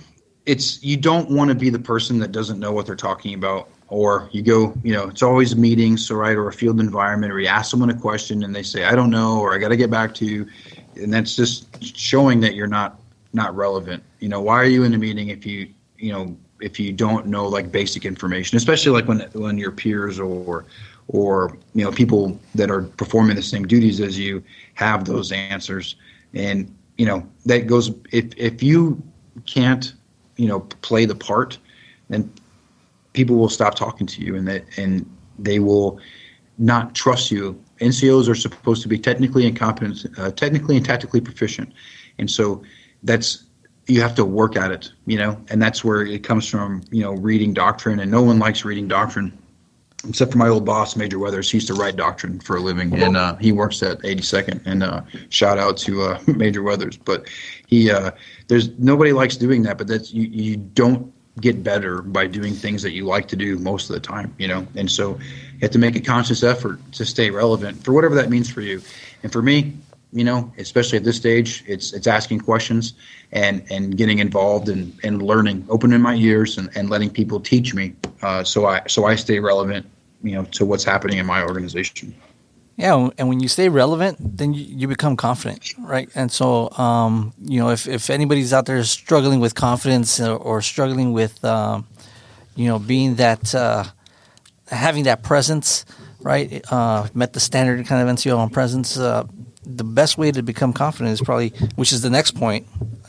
it's 0.47 0.83
you 0.83 0.97
don't 0.97 1.31
want 1.31 1.51
to 1.51 1.55
be 1.55 1.69
the 1.69 1.79
person 1.79 2.19
that 2.21 2.33
doesn't 2.33 2.59
know 2.59 2.73
what 2.73 2.87
they're 2.87 2.97
talking 2.97 3.35
about 3.35 3.69
or 3.89 4.31
you 4.33 4.41
go, 4.41 4.75
you 4.83 4.95
know, 4.95 5.09
it's 5.09 5.23
always 5.23 5.55
meetings, 5.55 6.07
so 6.07 6.15
right, 6.15 6.35
or 6.35 6.49
a 6.49 6.53
field 6.53 6.81
environment, 6.81 7.31
or 7.31 7.39
you 7.39 7.47
ask 7.47 7.71
someone 7.71 7.91
a 7.91 7.95
question 7.95 8.43
and 8.43 8.57
they 8.57 8.63
say, 8.63 8.85
I 8.85 8.95
don't 8.95 9.11
know, 9.11 9.39
or 9.39 9.55
I 9.55 9.59
got 9.59 9.69
to 9.69 9.77
get 9.77 9.91
back 9.91 10.15
to 10.15 10.25
you, 10.25 10.49
and 10.97 11.13
that's 11.13 11.37
just 11.37 11.85
showing 11.95 12.41
that 12.41 12.55
you're 12.55 12.67
not 12.67 12.99
not 13.35 13.55
relevant. 13.55 14.03
You 14.21 14.31
know, 14.31 14.41
why 14.41 14.55
are 14.55 14.65
you 14.65 14.85
in 14.85 14.95
a 14.95 14.99
meeting 14.99 15.29
if 15.29 15.45
you, 15.45 15.69
you 15.99 16.11
know, 16.11 16.35
if 16.63 16.81
you 16.81 16.91
don't 16.91 17.27
know 17.27 17.47
like 17.47 17.71
basic 17.71 18.07
information, 18.07 18.57
especially 18.57 18.93
like 18.93 19.07
when 19.07 19.21
when 19.33 19.59
your 19.59 19.73
peers 19.73 20.19
or 20.19 20.65
or 21.09 21.57
you 21.75 21.85
know 21.85 21.91
people 21.91 22.39
that 22.55 22.71
are 22.71 22.83
performing 22.83 23.37
the 23.37 23.43
same 23.43 23.67
duties 23.67 24.01
as 24.01 24.19
you 24.19 24.43
have 24.75 25.05
those 25.05 25.33
answers, 25.33 25.97
and 26.35 26.75
you 26.99 27.07
know 27.07 27.27
that 27.47 27.67
goes 27.67 27.91
if 28.13 28.37
if 28.37 28.63
you 28.63 29.03
can't 29.47 29.95
you 30.37 30.49
know 30.49 30.61
play 30.83 31.05
the 31.05 31.15
part 31.15 31.59
then 32.09 32.33
people 33.13 33.37
will 33.37 33.49
stop 33.49 33.75
talking 33.75 34.07
to 34.07 34.23
you 34.23 34.37
and 34.37 34.47
that 34.47 34.65
and 34.77 35.09
they 35.39 35.59
will 35.59 35.99
not 36.59 36.95
trust 36.95 37.31
you. 37.31 37.61
NCOs 37.81 38.29
are 38.29 38.35
supposed 38.35 38.83
to 38.83 38.89
be 38.89 38.99
technically 38.99 39.47
and 39.47 39.61
uh, 40.19 40.31
technically 40.31 40.77
and 40.77 40.85
tactically 40.85 41.21
proficient, 41.21 41.73
and 42.19 42.31
so 42.31 42.63
that's 43.03 43.45
you 43.89 44.01
have 44.01 44.15
to 44.15 44.25
work 44.25 44.55
at 44.55 44.71
it, 44.71 44.93
you 45.07 45.19
know, 45.19 45.37
and 45.49 45.61
that's 45.61 45.83
where 45.83 46.03
it 46.03 46.23
comes 46.23 46.49
from, 46.49 46.83
you 46.93 47.03
know, 47.03 47.15
reading 47.15 47.53
doctrine, 47.53 47.99
and 47.99 48.11
no 48.11 48.23
one 48.23 48.39
likes 48.39 48.65
reading 48.65 48.87
doctrine 48.87 49.37
except 50.09 50.33
for 50.33 50.39
my 50.39 50.49
old 50.49 50.65
boss, 50.65 50.97
Major 50.97 51.19
Weathers. 51.19 51.51
He 51.51 51.57
used 51.59 51.69
to 51.69 51.75
write 51.75 51.97
doctrine 51.97 52.41
for 52.41 52.57
a 52.57 52.61
living, 52.61 52.93
and 53.01 53.17
uh, 53.17 53.37
he 53.37 53.53
works 53.53 53.83
at 53.83 53.99
82nd. 54.01 54.63
And 54.67 54.83
uh, 54.83 55.03
shout 55.29 55.59
out 55.59 55.77
to 55.79 56.03
uh, 56.03 56.21
Major 56.27 56.63
Weathers. 56.63 56.97
But 56.97 57.29
he, 57.67 57.91
uh, 57.91 58.11
there's 58.49 58.71
nobody 58.79 59.13
likes 59.13 59.37
doing 59.37 59.63
that, 59.63 59.79
but 59.79 59.87
that's 59.87 60.13
you. 60.13 60.25
You 60.25 60.57
don't 60.57 61.13
get 61.41 61.63
better 61.63 62.03
by 62.03 62.27
doing 62.27 62.53
things 62.53 62.83
that 62.83 62.93
you 62.93 63.07
like 63.07 63.27
to 63.29 63.37
do 63.37 63.59
most 63.59 63.89
of 63.89 63.95
the 63.95 64.01
time, 64.01 64.35
you 64.39 64.49
know. 64.49 64.67
And 64.77 64.91
so 64.91 65.19
you 65.19 65.61
have 65.63 65.71
to 65.71 65.79
make 65.79 65.97
a 65.97 66.01
conscious 66.01 66.43
effort 66.43 66.79
to 66.93 67.05
stay 67.07 67.31
relevant 67.31 67.83
for 67.83 67.93
whatever 67.93 68.15
that 68.17 68.29
means 68.29 68.51
for 68.51 68.61
you. 68.61 68.83
And 69.23 69.33
for 69.33 69.41
me, 69.41 69.75
you 70.13 70.25
know, 70.25 70.53
especially 70.59 70.99
at 70.99 71.05
this 71.05 71.17
stage, 71.17 71.65
it's 71.67 71.93
it's 71.93 72.07
asking 72.07 72.41
questions 72.41 72.95
and 73.33 73.65
and 73.71 73.97
getting 73.97 74.19
involved 74.19 74.69
and, 74.69 74.93
and 75.03 75.23
learning, 75.23 75.65
opening 75.69 76.01
my 76.01 76.15
ears 76.15 76.59
and, 76.59 76.69
and 76.77 76.91
letting 76.91 77.11
people 77.11 77.41
teach 77.41 77.75
me, 77.75 77.95
uh, 78.21 78.45
so 78.45 78.67
I 78.67 78.83
so 78.87 79.07
I 79.07 79.17
stay 79.17 79.39
relevant, 79.41 79.87
you 80.23 80.33
know, 80.33 80.45
to 80.45 80.67
what's 80.67 80.85
happening 80.85 81.19
in 81.19 81.27
my 81.27 81.43
organization. 81.43 82.15
Yeah, 82.77 83.11
and 83.19 83.29
when 83.29 83.41
you 83.41 83.49
stay 83.49 83.69
relevant, 83.69 84.17
then 84.19 84.55
you, 84.55 84.65
you 84.65 84.89
become 84.89 85.17
confident, 85.17 85.75
right? 85.79 86.09
And 86.15 86.33
so, 86.33 86.71
um, 86.71 87.35
you 87.43 87.61
know, 87.61 87.69
if, 87.69 87.87
if 87.87 88.09
anybody's 88.09 88.53
out 88.53 88.65
there 88.65 88.83
struggling 88.85 89.41
with 89.41 89.55
confidence 89.55 90.19
or, 90.19 90.37
or 90.37 90.63
struggling 90.63 91.13
with, 91.13 91.45
um, 91.45 91.87
you 92.57 92.69
know, 92.69 92.79
being 92.79 93.17
that, 93.17 93.55
uh, 93.55 93.85
having 94.69 95.05
that 95.05 95.23
presence, 95.23 95.85
right? 96.21 96.65
Uh, 96.73 97.09
met 97.13 97.35
the 97.35 97.41
standard 97.41 97.87
kind 97.87 98.09
of 98.09 98.17
NCO 98.17 98.39
on 98.39 98.49
presence. 98.49 98.99
Uh, 98.99 99.27
the 99.65 99.85
best 99.85 100.19
way 100.19 100.33
to 100.33 100.43
become 100.43 100.73
confident 100.73 101.13
is 101.13 101.21
probably, 101.21 101.51
which 101.77 101.93
is 101.93 102.03
the 102.03 102.11
next 102.11 102.33
point, 102.33 102.67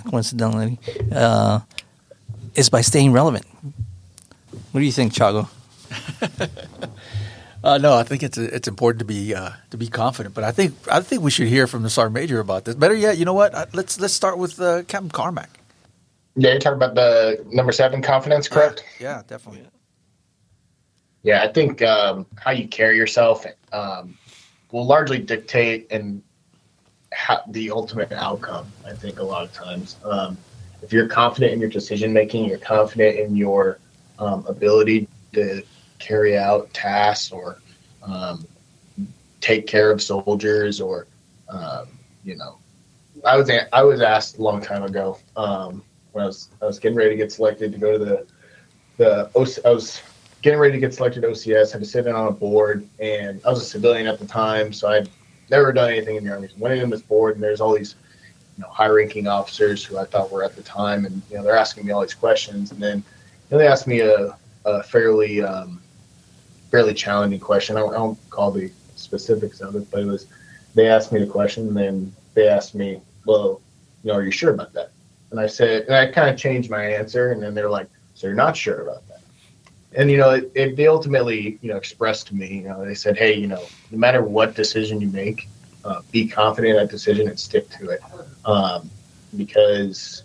coincidentally, 0.08 0.80
uh, 1.12 1.62
is 2.56 2.70
by 2.70 2.82
staying 2.82 3.12
relevant. 3.12 3.46
What 4.72 4.80
do 4.80 4.86
you 4.86 4.92
think, 4.92 5.14
Chago? 5.14 5.50
Uh, 7.64 7.78
no, 7.78 7.94
I 7.94 8.04
think 8.04 8.24
it's 8.24 8.38
it's 8.38 8.68
important 8.68 9.00
to 9.00 9.06
be 9.06 9.34
uh, 9.34 9.52
to 9.70 9.78
be 9.78 9.88
confident, 9.88 10.36
but 10.36 10.44
I 10.44 10.52
think 10.52 10.74
I 10.92 11.00
think 11.00 11.24
we 11.24 11.32
should 11.32 11.48
hear 11.48 11.66
from 11.66 11.84
the 11.84 11.90
sergeant 11.90 12.16
major 12.16 12.42
about 12.42 12.66
this. 12.66 12.76
Better 12.76 12.94
yet, 12.94 13.18
you 13.18 13.24
know 13.24 13.34
what? 13.34 13.56
Uh, 13.56 13.68
let's 13.72 13.98
let's 14.02 14.14
start 14.14 14.38
with 14.38 14.60
uh, 14.60 14.84
Captain 14.84 15.10
Carmack. 15.10 15.50
Yeah, 16.36 16.52
you're 16.52 16.60
talking 16.60 16.76
about 16.76 16.96
the 16.96 17.42
number 17.52 17.72
seven 17.72 18.02
confidence, 18.02 18.50
correct? 18.50 18.84
Yeah, 19.00 19.18
yeah 19.18 19.22
definitely. 19.28 19.66
Yeah, 21.22 21.42
I 21.42 21.48
think 21.54 21.82
um, 21.82 22.26
how 22.36 22.52
you 22.52 22.68
carry 22.68 22.98
yourself 22.98 23.46
um, 23.72 24.18
will 24.72 24.86
largely 24.86 25.20
dictate 25.20 25.88
and 25.90 26.22
the 27.48 27.72
ultimate 27.72 28.12
outcome. 28.12 28.68
I 28.86 28.94
think 28.94 29.20
a 29.20 29.24
lot 29.24 29.44
of 29.44 29.54
times, 29.54 29.98
um, 30.04 30.38
if 30.82 30.92
you're 30.92 31.08
confident 31.08 31.54
in 31.54 31.60
your 31.60 31.70
decision 31.70 32.12
making, 32.12 32.46
you're 32.46 32.58
confident 32.58 33.18
in 33.18 33.36
your 33.36 33.80
um, 34.20 34.46
ability 34.48 35.08
to 35.34 35.64
carry 36.00 36.38
out 36.38 36.72
tasks 36.74 37.32
or 37.32 37.58
um, 38.04 38.46
take 39.40 39.68
care 39.68 39.92
of 39.92 40.02
soldiers 40.02 40.82
or 40.82 41.08
um, 41.50 41.88
you 42.24 42.36
know 42.36 42.58
I 43.26 43.38
was 43.38 43.50
I 43.72 43.84
was 43.84 44.02
asked 44.02 44.38
a 44.38 44.42
long 44.42 44.62
time 44.62 44.84
ago 44.84 45.18
um, 45.36 45.84
when 46.12 46.24
I 46.24 46.28
was 46.28 46.50
I 46.62 46.66
was 46.66 46.80
getting 46.80 46.98
ready 46.98 47.12
to 47.12 47.16
get 47.16 47.32
selected 47.32 47.72
to 47.72 47.78
go 47.78 47.98
to 47.98 48.00
the 48.00 48.28
the 48.98 49.30
I 49.66 49.70
was 49.70 50.02
getting 50.42 50.60
ready 50.60 50.74
to 50.74 50.80
get 50.80 50.94
selected 50.94 51.24
OCS 51.24 51.72
had 51.72 51.82
to 51.82 51.88
sit 51.88 52.06
in 52.06 52.14
on 52.14 52.28
a 52.28 52.32
board 52.32 52.88
and 53.00 53.42
I 53.46 53.50
was 53.50 53.62
a 53.62 53.66
civilian 53.66 54.08
at 54.08 54.20
the 54.20 54.26
time 54.26 54.74
so 54.74 54.90
I'd 54.90 55.10
never 55.50 55.72
done 55.72 55.92
anything 55.92 56.16
in 56.16 56.24
the 56.24 56.32
army 56.32 56.50
went 56.58 56.80
in 56.80 56.90
this 56.90 57.02
board 57.02 57.36
and 57.36 57.44
there's 57.44 57.62
all 57.62 57.76
these 57.76 57.96
you 58.58 58.64
know 58.64 58.70
high 58.70 58.88
ranking 58.88 59.28
officers 59.28 59.84
who 59.84 59.98
I 59.98 60.06
thought 60.06 60.32
were 60.32 60.44
at 60.44 60.56
the 60.56 60.64
time 60.64 61.06
and 61.06 61.22
you 61.30 61.38
know 61.38 61.44
they're 61.44 61.58
asking 61.58 61.86
me 61.86 61.92
all 61.92 62.02
these 62.02 62.14
questions 62.14 62.72
and 62.72 62.82
then 62.82 62.98
you 62.98 63.04
know, 63.52 63.58
they 63.58 63.68
asked 63.68 63.88
me 63.88 64.00
a, 64.02 64.36
a 64.66 64.84
fairly 64.84 65.42
um, 65.42 65.82
fairly 66.74 66.96
challenging 66.96 67.40
question. 67.40 67.78
I 67.78 67.86
I 67.86 67.94
don't 67.94 68.30
call 68.32 68.52
the 68.52 68.72
specifics 68.96 69.62
of 69.62 69.76
it, 69.76 69.90
but 69.92 70.02
it 70.02 70.06
was 70.06 70.26
they 70.74 70.88
asked 70.88 71.12
me 71.12 71.20
the 71.20 71.28
question, 71.28 71.68
and 71.68 71.78
then 71.78 72.16
they 72.34 72.48
asked 72.48 72.74
me, 72.74 73.00
"Well, 73.26 73.62
you 74.04 74.12
know, 74.12 74.18
are 74.18 74.24
you 74.24 74.32
sure 74.32 74.52
about 74.54 74.74
that?" 74.74 74.90
And 75.30 75.40
I 75.40 75.46
said, 75.46 75.84
and 75.84 75.96
I 75.96 76.12
kind 76.12 76.30
of 76.30 76.36
changed 76.36 76.72
my 76.72 76.84
answer, 76.84 77.32
and 77.32 77.44
then 77.44 77.54
they're 77.54 77.70
like, 77.70 77.88
"So 78.16 78.26
you're 78.26 78.36
not 78.36 78.58
sure 78.58 78.82
about 78.82 79.08
that?" 79.10 79.13
And 79.96 80.10
you 80.10 80.18
know, 80.18 80.32
it, 80.32 80.52
it, 80.56 80.76
they 80.76 80.88
ultimately, 80.88 81.60
you 81.62 81.70
know, 81.70 81.78
expressed 81.78 82.28
to 82.28 82.36
me, 82.36 82.58
you 82.58 82.64
know, 82.64 82.84
they 82.84 82.96
said, 82.96 83.18
"Hey, 83.18 83.34
you 83.34 83.48
know, 83.48 83.64
no 83.92 83.98
matter 83.98 84.24
what 84.24 84.56
decision 84.56 85.00
you 85.00 85.08
make, 85.10 85.48
uh, 85.86 86.02
be 86.12 86.28
confident 86.28 86.72
in 86.72 86.78
that 86.78 86.90
decision 86.90 87.28
and 87.28 87.40
stick 87.40 87.70
to 87.72 87.90
it, 87.90 88.02
um, 88.46 88.90
because 89.38 90.24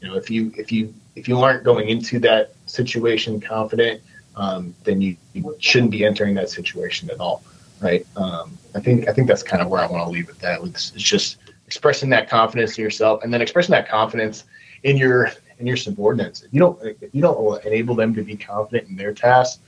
you 0.00 0.08
know, 0.08 0.16
if 0.16 0.30
you 0.30 0.52
if 0.56 0.72
you 0.72 0.94
if 1.14 1.28
you 1.28 1.38
aren't 1.40 1.64
going 1.64 1.88
into 1.88 2.18
that 2.20 2.54
situation 2.66 3.40
confident, 3.40 4.00
um, 4.36 4.74
then 4.84 5.00
you, 5.00 5.16
you, 5.32 5.56
shouldn't 5.58 5.90
be 5.90 6.04
entering 6.04 6.34
that 6.34 6.50
situation 6.50 7.10
at 7.10 7.18
all, 7.18 7.42
right? 7.80 8.06
Um, 8.16 8.56
I 8.74 8.80
think 8.80 9.08
I 9.08 9.12
think 9.12 9.28
that's 9.28 9.42
kind 9.42 9.62
of 9.62 9.68
where 9.68 9.80
I 9.80 9.86
want 9.86 10.04
to 10.04 10.10
leave 10.10 10.28
it. 10.28 10.38
That 10.40 10.62
it's, 10.62 10.92
it's 10.94 11.02
just 11.02 11.38
expressing 11.66 12.10
that 12.10 12.28
confidence 12.28 12.78
in 12.78 12.84
yourself, 12.84 13.22
and 13.24 13.32
then 13.32 13.42
expressing 13.42 13.72
that 13.72 13.88
confidence 13.88 14.44
in 14.82 14.96
your 14.96 15.32
in 15.58 15.66
your 15.66 15.76
subordinates. 15.76 16.42
If 16.42 16.52
you 16.52 16.60
don't 16.60 16.82
if 16.84 17.14
you 17.14 17.22
don't 17.22 17.64
enable 17.64 17.94
them 17.94 18.14
to 18.14 18.22
be 18.22 18.36
confident 18.36 18.88
in 18.88 18.96
their 18.96 19.12
tasks, 19.12 19.60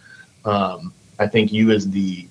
um, 0.45 0.93
I 1.19 1.27
think 1.27 1.53
you 1.53 1.71
as 1.71 1.91
the 1.91 2.29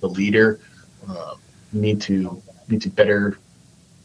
the 0.00 0.08
leader 0.08 0.60
uh, 1.08 1.34
need 1.72 2.00
to 2.02 2.40
need 2.68 2.82
to 2.82 2.90
better 2.90 3.38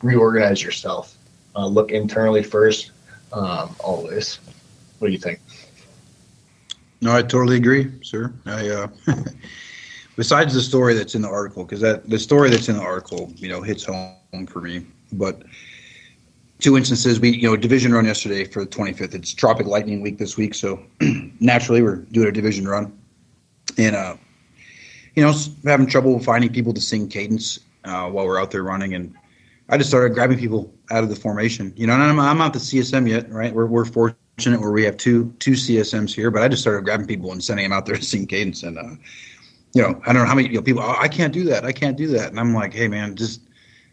reorganize 0.02 0.64
yourself. 0.64 1.18
Uh, 1.56 1.68
look 1.68 1.92
internally 1.92 2.44
first, 2.44 2.92
um, 3.34 3.76
always. 3.80 4.40
What 5.00 5.08
do 5.08 5.14
you 5.14 5.20
think? 5.20 5.40
No, 7.02 7.16
I 7.16 7.22
totally 7.24 7.58
agree, 7.58 7.92
sir. 8.04 8.32
I 8.46 8.70
uh, 8.70 8.88
besides 10.16 10.54
the 10.54 10.62
story 10.62 10.94
that's 10.94 11.16
in 11.16 11.22
the 11.22 11.30
article, 11.30 11.64
because 11.64 11.82
that 11.82 12.10
the 12.10 12.20
story 12.20 12.50
that's 12.50 12.70
in 12.70 12.78
the 12.78 12.84
article, 12.84 13.32
you 13.36 13.50
know, 13.50 13.62
hits 13.62 13.84
home 13.84 14.46
for 14.48 14.62
me. 14.62 14.86
But 15.14 15.42
two 16.62 16.78
instances, 16.78 17.20
we 17.20 17.32
you 17.32 17.50
know 17.50 17.58
division 17.58 17.94
run 17.94 18.06
yesterday 18.06 18.46
for 18.46 18.64
the 18.64 18.70
25th. 18.70 19.14
It's 19.14 19.34
Tropic 19.34 19.66
Lightning 19.68 20.02
Week 20.02 20.18
this 20.18 20.38
week, 20.38 20.54
so 20.54 20.82
naturally 21.40 21.82
we're 21.82 21.98
doing 21.98 22.28
a 22.28 22.32
division 22.32 22.68
run, 22.68 22.98
and 23.78 23.96
uh, 23.96 24.16
you 25.16 25.24
know, 25.24 25.34
having 25.66 25.88
trouble 25.88 26.20
finding 26.20 26.54
people 26.54 26.74
to 26.74 26.80
sing 26.80 27.10
cadence 27.10 27.60
uh, 27.84 28.08
while 28.10 28.26
we're 28.26 28.40
out 28.40 28.52
there 28.52 28.64
running, 28.64 28.94
and 28.94 29.14
I 29.70 29.78
just 29.78 29.90
started 29.90 30.14
grabbing 30.14 30.38
people 30.38 30.74
out 30.92 31.04
of 31.04 31.10
the 31.10 31.16
formation. 31.16 31.74
You 31.76 31.88
know, 31.88 31.94
and 31.94 32.04
I'm, 32.04 32.20
I'm 32.20 32.38
not 32.38 32.54
the 32.54 32.60
CSM 32.60 33.10
yet, 33.10 33.30
right? 33.30 33.54
We're 33.54 33.66
we're 33.66 33.86
fortunate 33.86 34.62
where 34.62 34.72
we 34.72 34.84
have 34.84 34.98
two 34.98 35.34
two 35.40 35.52
CSMs 35.52 36.14
here, 36.14 36.32
but 36.32 36.44
I 36.44 36.48
just 36.48 36.62
started 36.62 36.86
grabbing 36.86 37.08
people 37.08 37.32
and 37.32 37.44
sending 37.44 37.66
them 37.66 37.74
out 37.74 37.86
there 37.86 37.96
to 37.96 38.04
sing 38.04 38.28
cadence. 38.28 38.64
And 38.64 38.78
uh, 38.78 38.96
you 39.74 39.82
know, 39.82 40.00
I 40.06 40.14
don't 40.14 40.24
know 40.24 40.28
how 40.28 40.36
many 40.36 40.50
you 40.50 40.56
know, 40.56 40.62
people. 40.62 40.84
Oh, 40.84 40.96
I 41.00 41.08
can't 41.08 41.34
do 41.34 41.44
that. 41.46 41.66
I 41.66 41.72
can't 41.72 41.98
do 41.98 42.08
that. 42.10 42.30
And 42.30 42.40
I'm 42.40 42.54
like, 42.54 42.74
hey 42.74 42.88
man, 42.88 43.16
just 43.16 43.42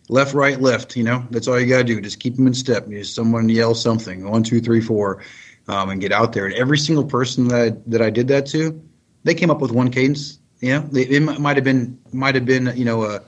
left, 0.08 0.34
right, 0.34 0.60
left. 0.60 0.96
You 0.96 1.04
know, 1.04 1.26
that's 1.30 1.48
all 1.48 1.58
you 1.58 1.66
gotta 1.66 1.84
do. 1.84 2.00
Just 2.00 2.20
keep 2.20 2.36
them 2.36 2.46
in 2.46 2.54
step. 2.54 2.88
You 2.88 2.98
just 2.98 3.14
someone 3.14 3.48
yell 3.48 3.74
something, 3.74 4.28
one, 4.28 4.42
two, 4.42 4.60
three, 4.60 4.80
four, 4.80 5.22
um, 5.68 5.90
and 5.90 6.00
get 6.00 6.12
out 6.12 6.32
there. 6.32 6.46
And 6.46 6.54
every 6.54 6.78
single 6.78 7.04
person 7.04 7.48
that 7.48 7.60
I, 7.60 7.76
that 7.86 8.02
I 8.02 8.10
did 8.10 8.28
that 8.28 8.46
to, 8.46 8.80
they 9.24 9.34
came 9.34 9.50
up 9.50 9.60
with 9.60 9.72
one 9.72 9.90
cadence. 9.90 10.38
You 10.60 10.74
know, 10.74 10.80
they, 10.80 11.02
it 11.02 11.20
might 11.20 11.56
have 11.56 11.64
been 11.64 11.98
might 12.12 12.34
have 12.34 12.44
been 12.44 12.72
you 12.76 12.84
know 12.84 13.04
a 13.04 13.22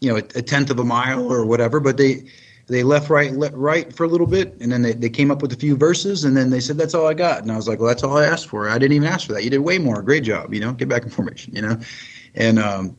you 0.00 0.10
know 0.10 0.16
a, 0.16 0.38
a 0.38 0.42
tenth 0.42 0.70
of 0.70 0.78
a 0.78 0.84
mile 0.84 1.32
or 1.32 1.44
whatever, 1.44 1.80
but 1.80 1.96
they 1.96 2.24
they 2.70 2.84
left 2.84 3.10
right 3.10 3.32
left 3.32 3.54
right 3.54 3.92
for 3.92 4.04
a 4.04 4.08
little 4.08 4.28
bit 4.28 4.56
and 4.60 4.70
then 4.70 4.82
they, 4.82 4.92
they 4.92 5.10
came 5.10 5.30
up 5.30 5.42
with 5.42 5.52
a 5.52 5.56
few 5.56 5.76
verses 5.76 6.24
and 6.24 6.36
then 6.36 6.50
they 6.50 6.60
said 6.60 6.78
that's 6.78 6.94
all 6.94 7.06
i 7.06 7.12
got 7.12 7.42
and 7.42 7.50
i 7.50 7.56
was 7.56 7.66
like 7.66 7.80
well 7.80 7.88
that's 7.88 8.04
all 8.04 8.16
i 8.16 8.24
asked 8.24 8.46
for 8.46 8.68
i 8.68 8.78
didn't 8.78 8.92
even 8.92 9.08
ask 9.08 9.26
for 9.26 9.32
that 9.32 9.42
you 9.42 9.50
did 9.50 9.58
way 9.58 9.76
more 9.76 10.00
great 10.02 10.22
job 10.22 10.54
you 10.54 10.60
know 10.60 10.72
get 10.72 10.88
back 10.88 11.02
in 11.02 11.10
formation 11.10 11.54
you 11.54 11.60
know 11.60 11.76
and 12.36 12.60
um, 12.60 12.96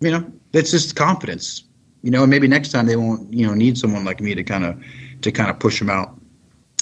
you 0.00 0.10
know 0.10 0.30
that's 0.50 0.72
just 0.72 0.96
confidence 0.96 1.64
you 2.02 2.10
know 2.10 2.22
and 2.22 2.30
maybe 2.30 2.48
next 2.48 2.70
time 2.70 2.86
they 2.86 2.96
won't 2.96 3.32
you 3.32 3.46
know 3.46 3.54
need 3.54 3.78
someone 3.78 4.04
like 4.04 4.20
me 4.20 4.34
to 4.34 4.44
kind 4.44 4.64
of 4.64 4.82
to 5.22 5.32
kind 5.32 5.50
of 5.50 5.58
push 5.58 5.78
them 5.78 5.90
out 5.90 6.18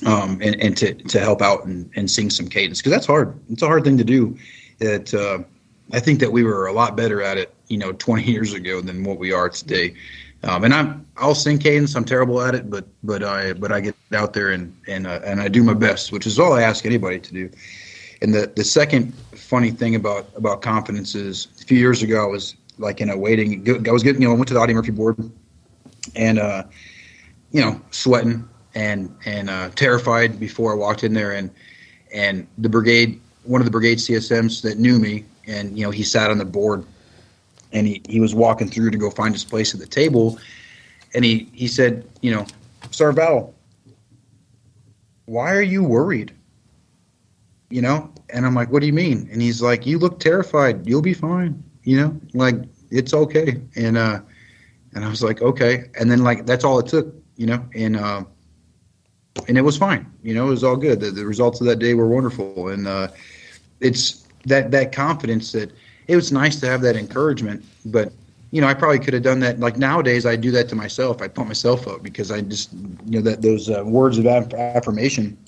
um, 0.07 0.41
and, 0.43 0.59
and 0.62 0.77
to, 0.79 0.95
to 0.95 1.21
help 1.21 1.43
out 1.43 1.66
and, 1.66 1.91
and 1.95 2.11
sing 2.11 2.31
some 2.31 2.49
cadence 2.49 2.81
because 2.81 2.93
that's 2.93 3.07
hard 3.07 3.39
it's 3.51 3.62
a 3.62 3.66
hard 3.66 3.85
thing 3.85 3.99
to 3.99 4.05
do 4.05 4.37
that 4.79 5.12
uh, 5.14 5.39
i 5.93 6.01
think 6.01 6.21
that 6.21 6.33
we 6.33 6.43
were 6.43 6.66
a 6.66 6.73
lot 6.73 6.97
better 6.97 7.23
at 7.23 7.37
it 7.39 7.55
you 7.68 7.79
know 7.79 7.93
20 8.07 8.25
years 8.25 8.55
ago 8.55 8.81
than 8.81 9.05
what 9.05 9.18
we 9.18 9.33
are 9.33 9.49
today 9.49 9.95
um, 10.43 10.64
and 10.64 10.73
I'm 10.73 11.07
I'll 11.16 11.35
sing 11.35 11.59
cadence. 11.59 11.95
I'm 11.95 12.05
terrible 12.05 12.41
at 12.41 12.55
it, 12.55 12.71
but 12.71 12.87
but 13.03 13.23
I 13.23 13.53
but 13.53 13.73
I 13.73 13.81
get 13.81 13.95
out 14.14 14.33
there 14.33 14.51
and 14.51 14.75
and 14.89 15.07
uh, 15.07 15.21
and 15.25 15.41
I 15.41 15.49
do 15.49 15.62
my 15.62 15.75
best, 15.75 16.12
which 16.12 16.27
is 16.27 16.39
all 16.39 16.55
I 16.55 16.62
ask 16.62 16.87
anybody 16.87 17.18
to 17.21 17.33
do. 17.33 17.51
And 18.23 18.33
the 18.33 18.51
the 18.57 18.64
second 18.64 19.12
funny 19.35 19.71
thing 19.71 19.95
about 19.95 20.31
about 20.37 20.62
confidence 20.62 21.14
is 21.14 21.49
a 21.61 21.64
few 21.64 21.79
years 21.79 22.03
ago 22.03 22.23
I 22.23 22.27
was 22.27 22.57
like 22.81 23.01
in 23.01 23.11
a 23.11 23.16
waiting. 23.16 23.64
I 23.87 23.93
was 23.93 24.03
getting 24.03 24.22
you 24.22 24.28
know 24.28 24.35
I 24.35 24.37
went 24.37 24.49
to 24.49 24.55
the 24.55 24.61
Audie 24.61 24.74
Murphy 24.74 24.91
board, 24.91 25.16
and 26.16 26.39
uh, 26.39 26.64
you 27.53 27.61
know 27.61 27.81
sweating 27.91 28.49
and 28.74 29.14
and 29.24 29.51
uh, 29.51 29.70
terrified 29.70 30.41
before 30.41 30.72
I 30.72 30.74
walked 30.74 31.05
in 31.05 31.14
there, 31.14 31.33
and 31.33 31.51
and 32.12 32.47
the 32.59 32.68
brigade 32.68 33.20
one 33.45 33.61
of 33.61 33.64
the 33.64 33.70
brigade 33.70 33.99
CSMs 33.99 34.62
that 34.62 34.78
knew 34.78 34.99
me, 34.99 35.24
and 35.47 35.78
you 35.78 35.85
know 35.85 35.91
he 35.91 36.03
sat 36.03 36.31
on 36.31 36.39
the 36.39 36.45
board, 36.45 36.85
and 37.72 37.87
he, 37.87 38.03
he 38.09 38.20
was 38.20 38.35
walking 38.35 38.68
through 38.68 38.91
to 38.91 38.99
go 38.99 39.11
find 39.11 39.35
his 39.35 39.45
place 39.45 39.74
at 39.74 39.81
the 39.81 39.87
table, 39.87 40.39
and 41.14 41.24
he 41.24 41.49
he 41.53 41.66
said, 41.68 42.09
you 42.22 42.33
know, 42.33 42.47
Sarvel, 42.89 43.53
why 45.26 45.55
are 45.55 45.62
you 45.62 45.85
worried? 45.85 46.33
You 47.70 47.83
know, 47.83 48.12
and 48.31 48.45
I'm 48.45 48.55
like, 48.55 48.72
what 48.72 48.81
do 48.81 48.87
you 48.87 48.93
mean? 48.93 49.28
And 49.31 49.41
he's 49.41 49.62
like, 49.62 49.87
you 49.87 49.99
look 49.99 50.18
terrified. 50.18 50.87
You'll 50.89 51.03
be 51.03 51.14
fine. 51.14 51.62
You 51.85 51.97
know, 51.97 52.20
like 52.35 52.57
it's 52.91 53.14
okay. 53.14 53.61
And 53.76 53.97
uh, 53.97 54.20
and 54.95 55.05
I 55.05 55.09
was 55.09 55.22
like, 55.22 55.43
okay. 55.43 55.85
And 55.99 56.11
then 56.11 56.22
like 56.22 56.47
that's 56.47 56.64
all 56.64 56.78
it 56.78 56.87
took. 56.87 57.14
You 57.37 57.47
know, 57.47 57.64
and 57.74 57.97
uh, 57.97 58.24
and 59.49 59.57
it 59.57 59.62
was 59.62 59.76
fine. 59.76 60.11
You 60.22 60.35
know, 60.35 60.47
it 60.47 60.51
was 60.51 60.64
all 60.64 60.76
good. 60.76 61.01
The, 61.01 61.11
the 61.11 61.24
results 61.24 61.61
of 61.61 61.66
that 61.66 61.76
day 61.78 61.95
were 61.95 62.09
wonderful, 62.09 62.68
and 62.68 62.87
uh, 62.87 63.09
it's 63.81 64.26
that 64.47 64.70
that 64.70 64.93
confidence 64.93 65.53
that 65.53 65.72
it 66.09 66.16
was 66.16 66.33
nice 66.33 66.59
to 66.61 66.66
have 66.66 66.81
that 66.83 66.97
encouragement. 66.97 67.64
But 67.87 68.12
you 68.51 68.61
know, 68.61 68.66
I 68.66 68.74
probably 68.74 68.99
could 68.99 69.14
have 69.14 69.22
done 69.22 69.41
that. 69.41 69.61
Like 69.61 69.76
nowadays, 69.78 70.26
I 70.26 70.37
do 70.37 70.51
that 70.53 70.68
to 70.70 70.74
myself. 70.74 71.22
I 71.22 71.28
pump 71.28 71.49
myself 71.49 71.87
up 71.87 72.03
because 72.03 72.31
I 72.31 72.41
just 72.41 72.72
you 72.72 73.18
know 73.18 73.20
that 73.22 73.43
those 73.43 73.70
uh, 73.70 73.83
words 73.85 74.18
of 74.18 74.26
affirmation. 74.26 75.39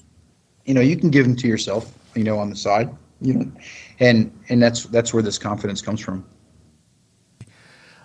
You 0.64 0.74
know, 0.74 0.80
you 0.80 0.96
can 0.96 1.10
give 1.10 1.26
them 1.26 1.36
to 1.36 1.48
yourself. 1.48 1.92
You 2.14 2.24
know, 2.24 2.38
on 2.38 2.50
the 2.50 2.56
side. 2.56 2.90
You 3.20 3.34
know, 3.34 3.52
and 4.02 4.36
and 4.48 4.60
that's 4.60 4.84
that's 4.84 5.14
where 5.14 5.22
this 5.22 5.38
confidence 5.38 5.80
comes 5.80 6.00
from. 6.00 6.26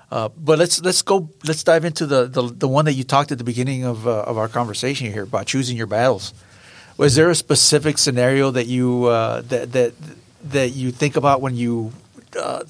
Uh, 0.09 0.29
but 0.29 0.57
let's 0.57 0.79
let's 0.81 1.01
go 1.01 1.29
let's 1.45 1.63
dive 1.63 1.83
into 1.83 2.05
the, 2.05 2.27
the, 2.27 2.43
the 2.43 2.67
one 2.67 2.85
that 2.85 2.93
you 2.93 3.03
talked 3.03 3.31
at 3.31 3.39
the 3.39 3.43
beginning 3.43 3.83
of 3.83 4.07
uh, 4.07 4.21
of 4.21 4.37
our 4.37 4.47
conversation 4.47 5.11
here 5.11 5.23
about 5.23 5.47
choosing 5.47 5.75
your 5.75 5.87
battles. 5.87 6.33
Was 6.97 7.15
there 7.15 7.29
a 7.29 7.35
specific 7.35 7.97
scenario 7.97 8.51
that 8.51 8.67
you 8.67 9.05
uh, 9.05 9.41
that 9.41 9.73
that 9.73 9.93
that 10.43 10.69
you 10.69 10.91
think 10.91 11.17
about 11.17 11.41
when 11.41 11.55
you 11.55 11.91
uh, 12.39 12.63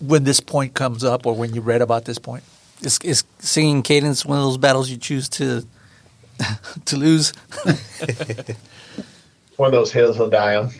when 0.00 0.24
this 0.24 0.40
point 0.40 0.74
comes 0.74 1.04
up 1.04 1.24
or 1.24 1.34
when 1.34 1.54
you 1.54 1.60
read 1.60 1.82
about 1.82 2.04
this 2.04 2.18
point? 2.18 2.42
Is, 2.82 2.98
is 3.04 3.22
singing 3.38 3.82
cadence 3.82 4.26
one 4.26 4.38
of 4.38 4.44
those 4.44 4.58
battles 4.58 4.90
you 4.90 4.96
choose 4.96 5.28
to 5.30 5.64
to 6.84 6.96
lose? 6.96 7.32
one 9.56 9.68
of 9.68 9.72
those 9.72 9.92
hills 9.92 10.16
he'll 10.16 10.28
die 10.28 10.56
on. 10.56 10.70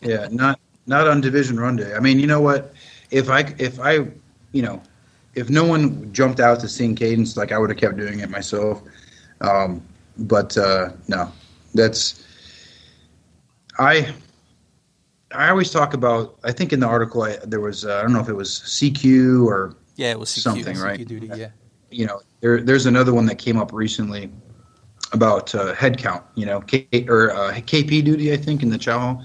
yeah, 0.00 0.28
not 0.30 0.58
not 0.86 1.08
on 1.08 1.20
division 1.20 1.58
run 1.58 1.76
day. 1.76 1.94
I 1.94 2.00
mean, 2.00 2.18
you 2.18 2.26
know 2.26 2.40
what? 2.40 2.74
If 3.10 3.30
I 3.30 3.54
if 3.58 3.80
I 3.80 4.06
you 4.52 4.62
know 4.62 4.82
if 5.34 5.50
no 5.50 5.64
one 5.64 6.12
jumped 6.12 6.40
out 6.40 6.60
to 6.60 6.68
sing 6.68 6.94
cadence, 6.94 7.36
like 7.36 7.52
I 7.52 7.58
would 7.58 7.70
have 7.70 7.78
kept 7.78 7.96
doing 7.96 8.20
it 8.20 8.30
myself. 8.30 8.82
Um, 9.40 9.82
but 10.18 10.56
uh, 10.56 10.90
no, 11.08 11.30
that's 11.74 12.24
I. 13.78 14.14
I 15.32 15.48
always 15.48 15.70
talk 15.70 15.94
about. 15.94 16.38
I 16.44 16.52
think 16.52 16.72
in 16.72 16.78
the 16.78 16.86
article 16.86 17.22
I, 17.22 17.36
there 17.44 17.60
was 17.60 17.84
uh, 17.84 17.98
I 17.98 18.02
don't 18.02 18.12
know 18.12 18.20
if 18.20 18.28
it 18.28 18.34
was 18.34 18.50
CQ 18.50 19.44
or 19.44 19.76
yeah, 19.96 20.12
it 20.12 20.18
was 20.18 20.30
CQ, 20.30 20.40
something 20.40 20.78
right. 20.78 21.00
CQ 21.00 21.06
duty, 21.06 21.30
yeah. 21.34 21.50
You 21.90 22.06
know, 22.06 22.20
there 22.40 22.60
there's 22.60 22.86
another 22.86 23.12
one 23.12 23.26
that 23.26 23.36
came 23.36 23.56
up 23.56 23.72
recently 23.72 24.30
about 25.12 25.52
uh, 25.54 25.74
head 25.74 25.98
count. 25.98 26.24
You 26.36 26.46
know, 26.46 26.60
K, 26.60 26.86
or 27.08 27.32
uh, 27.32 27.52
KP 27.52 28.04
duty 28.04 28.32
I 28.32 28.36
think 28.36 28.62
in 28.62 28.70
the 28.70 28.78
chow. 28.78 29.20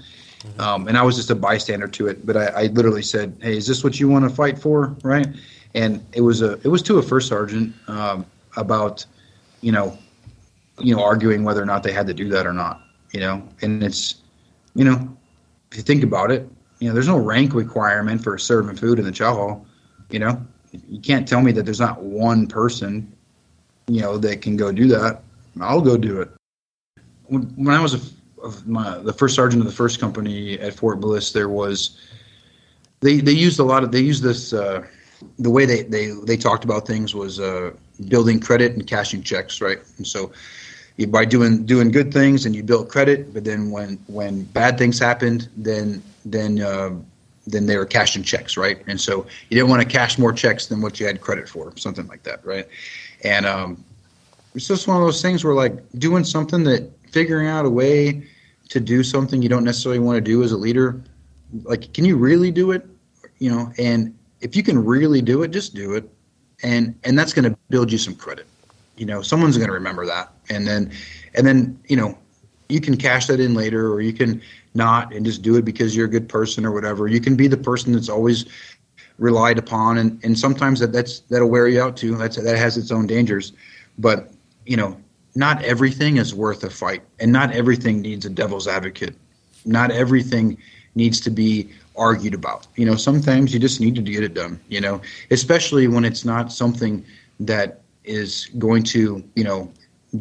Um, 0.58 0.88
and 0.88 0.96
I 0.96 1.02
was 1.02 1.16
just 1.16 1.30
a 1.30 1.34
bystander 1.34 1.86
to 1.88 2.08
it, 2.08 2.24
but 2.24 2.36
I, 2.36 2.46
I 2.46 2.66
literally 2.68 3.02
said, 3.02 3.36
"Hey, 3.42 3.56
is 3.56 3.66
this 3.66 3.84
what 3.84 4.00
you 4.00 4.08
want 4.08 4.28
to 4.28 4.34
fight 4.34 4.58
for?" 4.58 4.96
Right? 5.02 5.26
and 5.74 6.04
it 6.12 6.20
was 6.20 6.42
a 6.42 6.52
it 6.64 6.68
was 6.68 6.82
to 6.82 6.98
a 6.98 7.02
first 7.02 7.28
sergeant 7.28 7.74
um, 7.88 8.26
about 8.56 9.04
you 9.60 9.72
know 9.72 9.96
you 10.78 10.94
know 10.94 11.02
arguing 11.02 11.44
whether 11.44 11.62
or 11.62 11.66
not 11.66 11.82
they 11.82 11.92
had 11.92 12.06
to 12.06 12.14
do 12.14 12.28
that 12.28 12.46
or 12.46 12.52
not 12.52 12.82
you 13.12 13.20
know 13.20 13.46
and 13.62 13.82
it's 13.82 14.16
you 14.74 14.84
know 14.84 15.16
if 15.70 15.76
you 15.76 15.82
think 15.82 16.02
about 16.02 16.30
it 16.30 16.48
you 16.78 16.88
know 16.88 16.94
there's 16.94 17.08
no 17.08 17.18
rank 17.18 17.54
requirement 17.54 18.22
for 18.22 18.36
serving 18.38 18.76
food 18.76 18.98
in 18.98 19.04
the 19.04 19.12
chow 19.12 19.34
hall 19.34 19.66
you 20.10 20.18
know 20.18 20.40
you 20.88 21.00
can't 21.00 21.26
tell 21.26 21.40
me 21.40 21.52
that 21.52 21.64
there's 21.64 21.80
not 21.80 22.02
one 22.02 22.46
person 22.46 23.12
you 23.88 24.00
know 24.00 24.16
that 24.16 24.40
can 24.42 24.56
go 24.56 24.72
do 24.72 24.88
that 24.88 25.22
i'll 25.60 25.80
go 25.80 25.96
do 25.96 26.20
it 26.20 26.30
when, 27.26 27.42
when 27.56 27.74
i 27.74 27.80
was 27.80 27.94
a, 27.94 28.00
my, 28.66 28.98
the 28.98 29.12
first 29.12 29.34
sergeant 29.34 29.60
of 29.60 29.66
the 29.66 29.74
first 29.74 30.00
company 30.00 30.58
at 30.58 30.74
fort 30.74 31.00
bliss 31.00 31.32
there 31.32 31.48
was 31.48 31.98
they 33.00 33.20
they 33.20 33.32
used 33.32 33.58
a 33.58 33.64
lot 33.64 33.82
of 33.82 33.92
they 33.92 34.00
used 34.00 34.22
this 34.22 34.52
uh, 34.52 34.84
the 35.38 35.50
way 35.50 35.66
they, 35.66 35.82
they, 35.82 36.08
they 36.24 36.36
talked 36.36 36.64
about 36.64 36.86
things 36.86 37.14
was 37.14 37.40
uh, 37.40 37.72
building 38.08 38.40
credit 38.40 38.72
and 38.72 38.86
cashing 38.86 39.22
checks, 39.22 39.60
right? 39.60 39.78
And 39.98 40.06
so 40.06 40.32
you, 40.96 41.06
by 41.06 41.24
doing 41.24 41.64
doing 41.64 41.90
good 41.90 42.12
things 42.12 42.46
and 42.46 42.54
you 42.54 42.62
built 42.62 42.88
credit, 42.88 43.32
but 43.32 43.44
then 43.44 43.70
when 43.70 43.98
when 44.06 44.44
bad 44.44 44.78
things 44.78 44.98
happened, 44.98 45.48
then 45.56 46.02
then 46.24 46.60
uh, 46.60 46.90
then 47.46 47.66
they 47.66 47.76
were 47.76 47.86
cashing 47.86 48.22
checks, 48.22 48.56
right? 48.56 48.82
And 48.86 49.00
so 49.00 49.26
you 49.48 49.56
didn't 49.56 49.70
want 49.70 49.82
to 49.82 49.88
cash 49.88 50.18
more 50.18 50.32
checks 50.32 50.66
than 50.66 50.80
what 50.80 51.00
you 51.00 51.06
had 51.06 51.20
credit 51.20 51.48
for, 51.48 51.72
something 51.76 52.06
like 52.06 52.22
that, 52.24 52.44
right? 52.44 52.66
And 53.24 53.46
um, 53.46 53.84
it's 54.54 54.68
just 54.68 54.88
one 54.88 54.96
of 54.96 55.02
those 55.02 55.22
things 55.22 55.44
where 55.44 55.54
like 55.54 55.74
doing 55.98 56.24
something 56.24 56.64
that 56.64 56.90
figuring 57.10 57.48
out 57.48 57.64
a 57.64 57.70
way 57.70 58.26
to 58.70 58.80
do 58.80 59.02
something 59.02 59.42
you 59.42 59.48
don't 59.48 59.64
necessarily 59.64 59.98
want 59.98 60.16
to 60.16 60.20
do 60.20 60.42
as 60.42 60.52
a 60.52 60.56
leader, 60.56 61.02
like 61.64 61.92
can 61.92 62.04
you 62.04 62.16
really 62.16 62.50
do 62.50 62.70
it? 62.70 62.86
You 63.38 63.50
know, 63.50 63.72
and 63.78 64.16
if 64.40 64.56
you 64.56 64.62
can 64.62 64.82
really 64.82 65.20
do 65.20 65.42
it, 65.42 65.50
just 65.50 65.74
do 65.74 65.94
it, 65.94 66.08
and 66.62 66.98
and 67.04 67.18
that's 67.18 67.32
going 67.32 67.50
to 67.50 67.56
build 67.68 67.92
you 67.92 67.98
some 67.98 68.14
credit. 68.14 68.46
You 68.96 69.06
know, 69.06 69.22
someone's 69.22 69.56
going 69.56 69.68
to 69.68 69.74
remember 69.74 70.06
that, 70.06 70.32
and 70.48 70.66
then 70.66 70.92
and 71.34 71.46
then 71.46 71.78
you 71.88 71.96
know 71.96 72.16
you 72.68 72.80
can 72.80 72.96
cash 72.96 73.26
that 73.26 73.40
in 73.40 73.54
later, 73.54 73.92
or 73.92 74.00
you 74.00 74.12
can 74.12 74.40
not 74.74 75.12
and 75.12 75.26
just 75.26 75.42
do 75.42 75.56
it 75.56 75.64
because 75.64 75.96
you're 75.96 76.06
a 76.06 76.10
good 76.10 76.28
person 76.28 76.64
or 76.64 76.72
whatever. 76.72 77.08
You 77.08 77.20
can 77.20 77.36
be 77.36 77.48
the 77.48 77.56
person 77.56 77.92
that's 77.92 78.08
always 78.08 78.46
relied 79.18 79.58
upon, 79.58 79.98
and 79.98 80.22
and 80.24 80.38
sometimes 80.38 80.80
that 80.80 80.92
that's 80.92 81.20
that'll 81.20 81.50
wear 81.50 81.66
you 81.66 81.82
out 81.82 81.96
too. 81.96 82.16
That's 82.16 82.36
that 82.36 82.56
has 82.56 82.76
its 82.76 82.92
own 82.92 83.06
dangers, 83.06 83.52
but 83.98 84.32
you 84.64 84.76
know, 84.76 84.96
not 85.34 85.62
everything 85.62 86.16
is 86.16 86.34
worth 86.34 86.64
a 86.64 86.70
fight, 86.70 87.02
and 87.18 87.32
not 87.32 87.52
everything 87.52 88.00
needs 88.00 88.26
a 88.26 88.30
devil's 88.30 88.66
advocate. 88.66 89.16
Not 89.64 89.90
everything 89.90 90.58
needs 90.94 91.20
to 91.20 91.30
be 91.30 91.70
argued 91.96 92.34
about. 92.34 92.66
You 92.76 92.86
know, 92.86 92.96
sometimes 92.96 93.52
you 93.52 93.60
just 93.60 93.80
need 93.80 93.94
to 93.94 94.02
get 94.02 94.24
it 94.24 94.34
done, 94.34 94.58
you 94.68 94.80
know, 94.80 95.00
especially 95.30 95.86
when 95.86 96.04
it's 96.04 96.24
not 96.24 96.52
something 96.52 97.04
that 97.40 97.80
is 98.04 98.46
going 98.58 98.82
to, 98.84 99.22
you 99.34 99.44
know, 99.44 99.70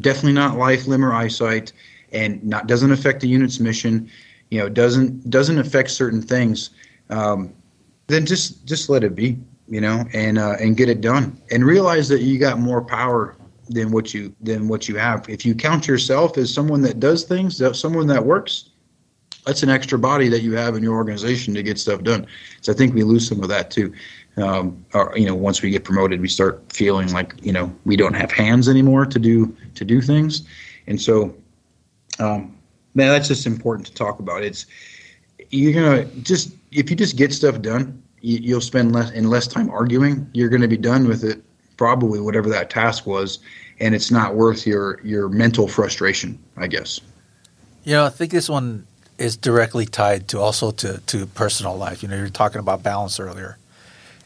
definitely 0.02 0.34
not 0.34 0.58
life, 0.58 0.88
limb, 0.88 1.04
or 1.04 1.14
eyesight 1.14 1.72
and 2.12 2.44
not 2.44 2.68
doesn't 2.68 2.92
affect 2.92 3.22
the 3.22 3.28
unit's 3.28 3.60
mission, 3.60 4.10
you 4.50 4.60
know, 4.60 4.70
doesn't 4.70 5.30
doesn't 5.30 5.60
affect 5.60 5.90
certain 5.92 6.22
things, 6.22 6.72
um, 7.10 7.54
then 8.08 8.26
just 8.26 8.66
just 8.66 8.90
let 8.90 9.04
it 9.04 9.16
be, 9.16 9.38
you 9.68 9.82
know, 9.82 10.06
and 10.14 10.38
uh, 10.38 10.56
and 10.60 10.78
get 10.78 10.90
it 10.90 11.02
done. 11.02 11.40
And 11.52 11.66
realize 11.66 12.08
that 12.10 12.22
you 12.22 12.40
got 12.40 12.60
more 12.60 12.82
power 12.82 13.36
than 13.70 13.92
what 13.92 14.14
you 14.14 14.36
than 14.42 14.68
what 14.68 14.90
you 14.90 14.98
have. 14.98 15.30
If 15.30 15.46
you 15.46 15.56
count 15.56 15.88
yourself 15.88 16.38
as 16.38 16.54
someone 16.54 16.82
that 16.82 17.00
does 17.00 17.24
things, 17.24 17.62
someone 17.80 18.08
that 18.08 18.26
works, 18.26 18.70
that's 19.46 19.64
an 19.64 19.70
extra 19.70 19.98
body 19.98 20.28
that 20.30 20.42
you 20.42 20.56
have 20.56 20.76
in 20.76 20.84
your 20.84 20.96
organization 20.96 21.54
to 21.54 21.64
get 21.64 21.80
stuff 21.80 22.04
done. 22.04 22.28
So 22.62 22.74
I 22.74 22.76
think 22.76 22.94
we 22.94 23.04
lose 23.04 23.28
some 23.28 23.42
of 23.42 23.50
that 23.50 23.72
too. 23.72 23.94
Um, 24.38 24.86
or 24.94 25.14
you 25.16 25.26
know, 25.26 25.36
once 25.36 25.62
we 25.62 25.70
get 25.70 25.84
promoted, 25.84 26.22
we 26.22 26.28
start 26.28 26.64
feeling 26.72 27.12
like 27.12 27.34
you 27.42 27.52
know 27.52 27.74
we 27.86 27.96
don't 27.96 28.14
have 28.14 28.32
hands 28.32 28.68
anymore 28.68 29.06
to 29.06 29.20
do 29.20 29.56
to 29.76 29.86
do 29.86 30.02
things, 30.02 30.48
and 30.88 31.00
so 31.00 31.36
um, 32.20 32.56
man, 32.96 33.10
that's 33.10 33.28
just 33.28 33.46
important 33.46 33.88
to 33.88 33.94
talk 33.94 34.20
about. 34.20 34.44
It's 34.44 34.66
you're 35.52 35.74
gonna 35.74 36.06
just 36.22 36.56
if 36.72 36.90
you 36.90 36.96
just 36.96 37.18
get 37.18 37.34
stuff 37.34 37.62
done, 37.62 38.02
you, 38.22 38.56
will 38.56 38.62
spend 38.62 38.94
less 38.94 39.12
in 39.12 39.30
less 39.30 39.48
time 39.48 39.70
arguing. 39.70 40.30
You're 40.34 40.50
to 40.50 40.68
be 40.68 40.78
done 40.78 41.08
with 41.08 41.24
it, 41.24 41.42
probably 41.80 42.20
whatever 42.20 42.50
that 42.50 42.70
task 42.70 43.08
was, 43.08 43.40
and 43.80 43.96
it's 43.96 44.12
not 44.12 44.36
worth 44.36 44.68
your 44.68 45.00
your 45.02 45.30
mental 45.30 45.66
frustration, 45.66 46.38
I 46.58 46.68
guess. 46.68 47.00
You 47.86 47.94
know, 47.94 48.06
I 48.06 48.10
think 48.10 48.32
this 48.32 48.50
one 48.50 48.86
is 49.18 49.38
directly 49.38 49.86
tied 49.86 50.28
to 50.28 50.40
also 50.40 50.72
to, 50.72 50.98
to 51.08 51.26
personal 51.28 51.78
life. 51.78 52.04
You 52.04 52.10
know, 52.10 52.18
you're 52.18 52.28
talking 52.28 52.60
about 52.60 52.84
balance 52.84 53.18
earlier, 53.18 53.58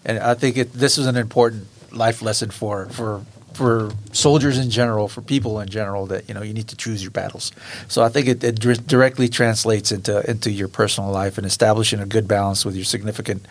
and 0.04 0.18
I 0.18 0.34
think 0.34 0.58
it, 0.58 0.74
this 0.74 0.98
is 0.98 1.06
an 1.06 1.16
important 1.16 1.68
life 1.92 2.24
lesson 2.24 2.50
for 2.50 2.88
for 2.88 3.22
for 3.54 3.92
soldiers 4.14 4.58
in 4.58 4.72
general, 4.72 5.08
for 5.08 5.22
people 5.22 5.60
in 5.60 5.70
general, 5.70 6.08
that 6.08 6.28
you 6.28 6.34
know 6.34 6.42
you 6.42 6.56
need 6.56 6.70
to 6.70 6.76
choose 6.76 7.04
your 7.04 7.12
battles. 7.12 7.52
So 7.88 8.02
I 8.02 8.10
think 8.10 8.28
it, 8.28 8.44
it 8.44 8.56
directly 8.88 9.30
translates 9.30 9.92
into 9.92 10.28
into 10.28 10.50
your 10.50 10.70
personal 10.70 11.12
life 11.12 11.38
and 11.38 11.46
establishing 11.46 12.00
a 12.00 12.08
good 12.08 12.28
balance 12.28 12.66
with 12.66 12.76
your 12.76 12.86
significant. 12.86 13.46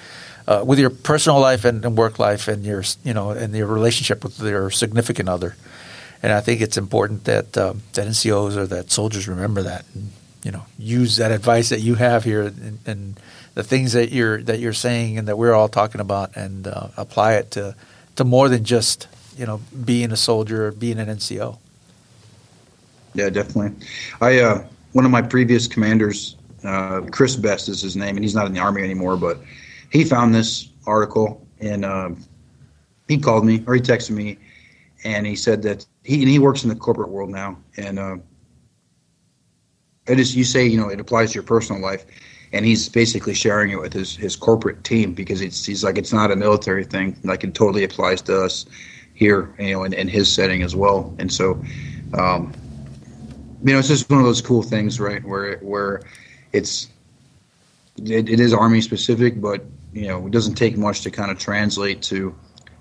Uh, 0.47 0.65
with 0.67 0.79
your 0.79 0.91
personal 0.91 1.39
life 1.39 1.65
and, 1.65 1.85
and, 1.85 1.97
work 1.97 2.19
life 2.19 2.49
and 2.49 2.65
your 2.65 2.83
you 3.05 3.15
know 3.15 3.31
and 3.31 3.55
your 3.55 3.67
relationship 3.67 4.25
with 4.25 4.41
your 4.41 4.71
significant 4.71 5.29
other, 5.29 5.55
and 6.23 6.33
I 6.33 6.41
think 6.41 6.61
it's 6.61 6.77
important 6.77 7.25
that 7.25 7.57
um, 7.57 7.83
that 7.93 8.09
NCOs 8.09 8.57
or 8.57 8.67
that 8.67 8.91
soldiers 8.91 9.29
remember 9.29 9.63
that 9.63 9.85
and 9.95 10.11
you 10.43 10.51
know 10.51 10.67
use 10.79 11.17
that 11.17 11.31
advice 11.31 11.69
that 11.69 11.81
you 11.81 11.95
have 11.95 12.25
here 12.25 12.43
and, 12.43 12.79
and, 12.87 13.21
the 13.55 13.63
things 13.63 13.93
that 13.93 14.11
you're 14.11 14.43
that 14.45 14.61
you're 14.61 14.73
saying 14.73 15.19
and 15.19 15.29
that 15.29 15.37
we're 15.37 15.53
all 15.53 15.69
talking 15.69 16.01
about 16.01 16.35
and 16.37 16.67
uh, 16.67 16.89
apply 16.97 17.35
it 17.35 17.51
to 17.51 17.77
to 18.17 18.25
more 18.25 18.49
than 18.49 18.65
just 18.65 19.09
you 19.37 19.45
know 19.45 19.61
being 19.85 20.11
a 20.11 20.17
soldier 20.17 20.69
or 20.69 20.73
being 20.73 20.99
an 20.99 21.09
NCO. 21.09 21.59
Yeah, 23.15 23.29
definitely. 23.29 23.87
I 24.23 24.41
uh, 24.41 24.65
one 24.93 25.05
of 25.05 25.11
my 25.11 25.23
previous 25.23 25.67
commanders 25.67 26.37
Uh, 26.65 27.01
Chris 27.11 27.35
Best 27.35 27.69
is 27.69 27.83
his 27.83 27.97
name, 27.97 28.17
and 28.17 28.25
he's 28.25 28.35
not 28.35 28.47
in 28.47 28.53
the 28.53 28.61
army 28.61 28.83
anymore. 28.83 29.17
But 29.17 29.39
he 29.93 30.05
found 30.05 30.35
this 30.35 30.71
article, 30.87 31.47
and 31.61 31.85
uh, 31.85 32.11
he 33.09 33.19
called 33.19 33.45
me 33.45 33.63
or 33.67 33.75
he 33.75 33.81
texted 33.81 34.11
me, 34.11 34.39
and 35.05 35.27
he 35.27 35.37
said 35.37 35.63
that 35.63 35.87
he 36.03 36.21
and 36.23 36.29
he 36.29 36.39
works 36.39 36.65
in 36.65 36.71
the 36.71 36.75
corporate 36.75 37.11
world 37.11 37.31
now, 37.31 37.59
and 37.77 37.99
uh, 37.99 38.17
it 40.07 40.19
is 40.19 40.35
you 40.35 40.45
say 40.45 40.67
you 40.67 40.81
know 40.81 40.89
it 40.89 40.99
applies 40.99 41.31
to 41.33 41.35
your 41.35 41.43
personal 41.43 41.81
life, 41.81 42.07
and 42.55 42.65
he's 42.65 42.89
basically 42.89 43.35
sharing 43.35 43.71
it 43.71 43.79
with 43.81 43.93
his 43.93 44.17
his 44.17 44.35
corporate 44.35 44.83
team 44.83 45.13
because 45.13 45.43
it's 45.43 45.65
he's 45.65 45.85
like 45.85 45.99
it's 45.99 46.13
not 46.13 46.31
a 46.31 46.37
military 46.37 46.85
thing, 46.85 47.17
like 47.23 47.45
it 47.45 47.55
totally 47.55 47.85
applies 47.85 48.23
to 48.23 48.43
us 48.43 48.65
here, 49.15 49.55
you 49.59 49.73
know, 49.75 49.85
in, 49.85 49.93
in 49.93 50.09
his 50.09 50.33
setting 50.33 50.63
as 50.63 50.75
well, 50.75 51.15
and 51.19 51.33
so. 51.33 51.63
Um, 52.19 52.53
you 53.65 53.73
know, 53.73 53.79
it's 53.79 53.87
just 53.87 54.11
one 54.11 54.19
of 54.19 54.27
those 54.27 54.43
cool 54.43 54.63
things, 54.63 54.99
right? 54.99 55.25
Where 55.25 55.59
where 55.59 56.03
it's 56.53 56.89
it, 57.97 58.29
it 58.29 58.41
is 58.41 58.53
army 58.53 58.81
specific, 58.81 59.41
but 59.41 59.65
you 59.93 60.09
know, 60.09 60.27
it 60.27 60.33
doesn't 60.33 60.55
take 60.55 60.77
much 60.77 61.03
to 61.03 61.11
kind 61.11 61.31
of 61.31 61.39
translate 61.39 62.03
to 62.03 62.35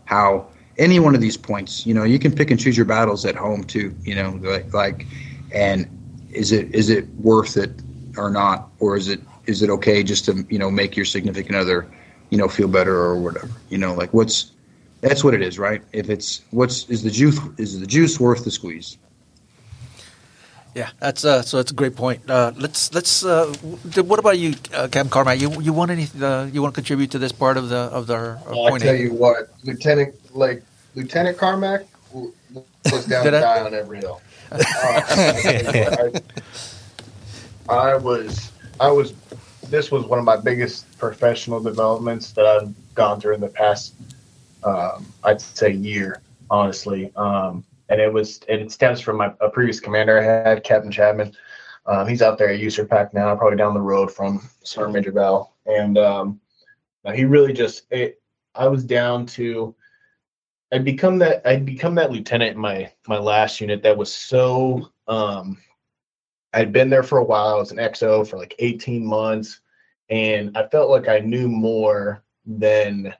how 0.05 0.47
any 0.77 0.99
one 0.99 1.15
of 1.15 1.21
these 1.21 1.37
points. 1.37 1.85
You 1.85 1.93
know, 1.93 2.03
you 2.03 2.19
can 2.19 2.33
pick 2.33 2.51
and 2.51 2.59
choose 2.59 2.77
your 2.77 2.85
battles 2.85 3.25
at 3.25 3.35
home 3.35 3.63
too. 3.63 3.95
You 4.03 4.15
know, 4.15 4.39
like 4.41 4.73
like, 4.73 5.07
and 5.53 5.87
is 6.31 6.51
it 6.51 6.73
is 6.73 6.89
it 6.89 7.07
worth 7.15 7.57
it 7.57 7.81
or 8.17 8.29
not, 8.29 8.69
or 8.79 8.95
is 8.95 9.07
it 9.07 9.19
is 9.45 9.61
it 9.61 9.69
okay 9.69 10.03
just 10.03 10.25
to 10.25 10.45
you 10.49 10.59
know 10.59 10.71
make 10.71 10.95
your 10.95 11.05
significant 11.05 11.55
other 11.55 11.87
you 12.29 12.37
know 12.37 12.47
feel 12.47 12.67
better 12.67 12.95
or 12.95 13.19
whatever? 13.19 13.49
You 13.69 13.77
know, 13.77 13.93
like 13.93 14.13
what's 14.13 14.51
that's 15.01 15.23
what 15.23 15.33
it 15.33 15.41
is, 15.41 15.59
right? 15.59 15.83
If 15.91 16.09
it's 16.09 16.41
what's 16.51 16.89
is 16.89 17.03
the 17.03 17.11
juice 17.11 17.39
is 17.57 17.79
the 17.79 17.87
juice 17.87 18.19
worth 18.19 18.43
the 18.43 18.51
squeeze? 18.51 18.97
Yeah, 20.73 20.89
that's 20.99 21.25
uh, 21.25 21.41
so 21.41 21.57
that's 21.57 21.71
a 21.71 21.75
great 21.75 21.95
point. 21.95 22.29
Uh, 22.29 22.53
let's 22.55 22.93
let's. 22.93 23.25
Uh, 23.25 23.53
what 23.95 24.19
about 24.19 24.39
you, 24.39 24.55
uh, 24.73 24.87
Captain 24.87 25.09
Carmack? 25.09 25.41
You 25.41 25.61
you 25.61 25.73
want 25.73 25.91
any? 25.91 26.07
Uh, 26.21 26.45
you 26.45 26.61
want 26.61 26.73
to 26.73 26.81
contribute 26.81 27.11
to 27.11 27.19
this 27.19 27.33
part 27.33 27.57
of 27.57 27.67
the 27.67 27.75
of 27.75 28.07
the? 28.07 28.15
Of 28.15 28.47
well, 28.47 28.73
I 28.73 28.79
tell 28.79 28.95
you 28.95 29.13
what, 29.13 29.49
Lieutenant 29.63 30.15
like 30.33 30.63
Lieutenant 30.95 31.37
Carmack 31.37 31.85
was 32.13 33.05
down 33.05 33.25
to 33.25 33.31
die 33.31 33.61
on 33.61 33.73
every 33.73 33.99
hill. 33.99 34.21
Uh, 34.51 34.59
I, 34.69 36.21
I 37.69 37.95
was 37.95 38.51
I 38.79 38.91
was 38.91 39.13
this 39.63 39.91
was 39.91 40.05
one 40.05 40.19
of 40.19 40.25
my 40.25 40.37
biggest 40.37 40.97
professional 40.97 41.59
developments 41.59 42.31
that 42.31 42.45
I've 42.45 42.73
gone 42.95 43.19
through 43.19 43.35
in 43.35 43.41
the 43.41 43.47
past. 43.47 43.93
Um, 44.63 45.11
I'd 45.23 45.41
say 45.41 45.71
year, 45.71 46.21
honestly. 46.49 47.11
Um, 47.15 47.63
and 47.91 47.99
it 47.99 48.11
was 48.11 48.39
it 48.47 48.71
stems 48.71 49.01
from 49.01 49.17
my 49.17 49.33
a 49.41 49.49
previous 49.49 49.79
commander 49.79 50.19
I 50.19 50.49
had, 50.49 50.63
Captain 50.63 50.91
Chapman. 50.91 51.33
Um, 51.85 52.07
he's 52.07 52.21
out 52.21 52.37
there 52.37 52.49
at 52.49 52.59
USARPAC 52.59 53.13
now, 53.13 53.35
probably 53.35 53.57
down 53.57 53.73
the 53.73 53.81
road 53.81 54.11
from 54.11 54.47
Sergeant 54.63 54.93
Major 54.93 55.11
Vowell, 55.11 55.51
and 55.65 55.97
um, 55.97 56.39
he 57.13 57.25
really 57.25 57.53
just 57.53 57.83
it, 57.91 58.21
I 58.55 58.67
was 58.67 58.85
down 58.85 59.25
to 59.27 59.75
I'd 60.71 60.85
become 60.85 61.19
that 61.19 61.45
I'd 61.45 61.65
become 61.65 61.95
that 61.95 62.11
lieutenant 62.11 62.55
in 62.55 62.61
my 62.61 62.91
my 63.07 63.17
last 63.17 63.59
unit 63.59 63.83
that 63.83 63.97
was 63.97 64.13
so 64.13 64.89
um, 65.07 65.57
I'd 66.53 66.71
been 66.71 66.89
there 66.89 67.03
for 67.03 67.17
a 67.17 67.23
while. 67.23 67.55
I 67.55 67.59
was 67.59 67.71
an 67.71 67.77
XO 67.77 68.25
for 68.25 68.37
like 68.37 68.55
18 68.59 69.05
months, 69.05 69.59
and 70.09 70.57
I 70.57 70.67
felt 70.67 70.89
like 70.89 71.09
I 71.09 71.19
knew 71.19 71.49
more 71.49 72.23
than 72.45 73.13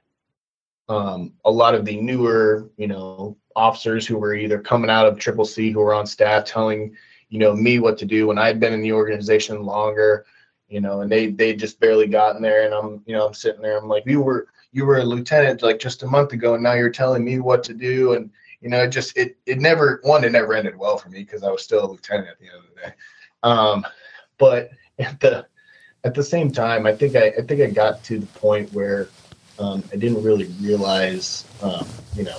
um, 0.88 1.34
a 1.44 1.50
lot 1.50 1.74
of 1.74 1.84
the 1.84 2.00
newer, 2.00 2.70
you 2.76 2.86
know, 2.86 3.36
officers 3.56 4.06
who 4.06 4.18
were 4.18 4.34
either 4.34 4.58
coming 4.58 4.90
out 4.90 5.06
of 5.06 5.18
Triple 5.18 5.44
C 5.44 5.70
who 5.70 5.80
were 5.80 5.94
on 5.94 6.06
staff 6.06 6.44
telling, 6.44 6.96
you 7.28 7.38
know, 7.38 7.54
me 7.54 7.78
what 7.78 7.98
to 7.98 8.04
do 8.04 8.26
when 8.26 8.38
I'd 8.38 8.60
been 8.60 8.72
in 8.72 8.82
the 8.82 8.92
organization 8.92 9.62
longer, 9.62 10.26
you 10.68 10.80
know, 10.80 11.02
and 11.02 11.10
they 11.10 11.30
they 11.30 11.54
just 11.54 11.80
barely 11.80 12.06
gotten 12.06 12.42
there, 12.42 12.64
and 12.64 12.74
I'm, 12.74 13.02
you 13.06 13.14
know, 13.14 13.26
I'm 13.26 13.34
sitting 13.34 13.62
there, 13.62 13.78
I'm 13.78 13.88
like, 13.88 14.04
you 14.06 14.22
were 14.22 14.48
you 14.72 14.86
were 14.86 14.98
a 14.98 15.04
lieutenant 15.04 15.62
like 15.62 15.78
just 15.78 16.02
a 16.02 16.06
month 16.06 16.32
ago, 16.32 16.54
and 16.54 16.62
now 16.62 16.72
you're 16.72 16.90
telling 16.90 17.24
me 17.24 17.38
what 17.40 17.62
to 17.64 17.74
do, 17.74 18.14
and 18.14 18.30
you 18.60 18.70
know, 18.70 18.82
it 18.84 18.88
just 18.88 19.16
it 19.16 19.36
it 19.46 19.58
never 19.58 20.00
one 20.02 20.24
it 20.24 20.32
never 20.32 20.54
ended 20.54 20.76
well 20.76 20.96
for 20.96 21.10
me 21.10 21.20
because 21.20 21.42
I 21.42 21.50
was 21.50 21.62
still 21.62 21.84
a 21.84 21.90
lieutenant 21.90 22.28
at 22.28 22.38
the 22.38 22.46
end 22.46 22.56
of 22.56 22.74
the 22.74 22.80
day, 22.80 22.94
um, 23.42 23.86
but 24.38 24.70
at 24.98 25.20
the 25.20 25.46
at 26.04 26.14
the 26.14 26.22
same 26.22 26.50
time, 26.50 26.86
I 26.86 26.94
think 26.94 27.16
I 27.16 27.28
I 27.38 27.42
think 27.42 27.60
I 27.60 27.66
got 27.66 28.02
to 28.04 28.18
the 28.18 28.26
point 28.26 28.72
where 28.72 29.08
um, 29.58 29.84
I 29.92 29.96
didn't 29.96 30.22
really 30.22 30.46
realize, 30.60 31.44
um, 31.62 31.86
you 32.16 32.24
know, 32.24 32.38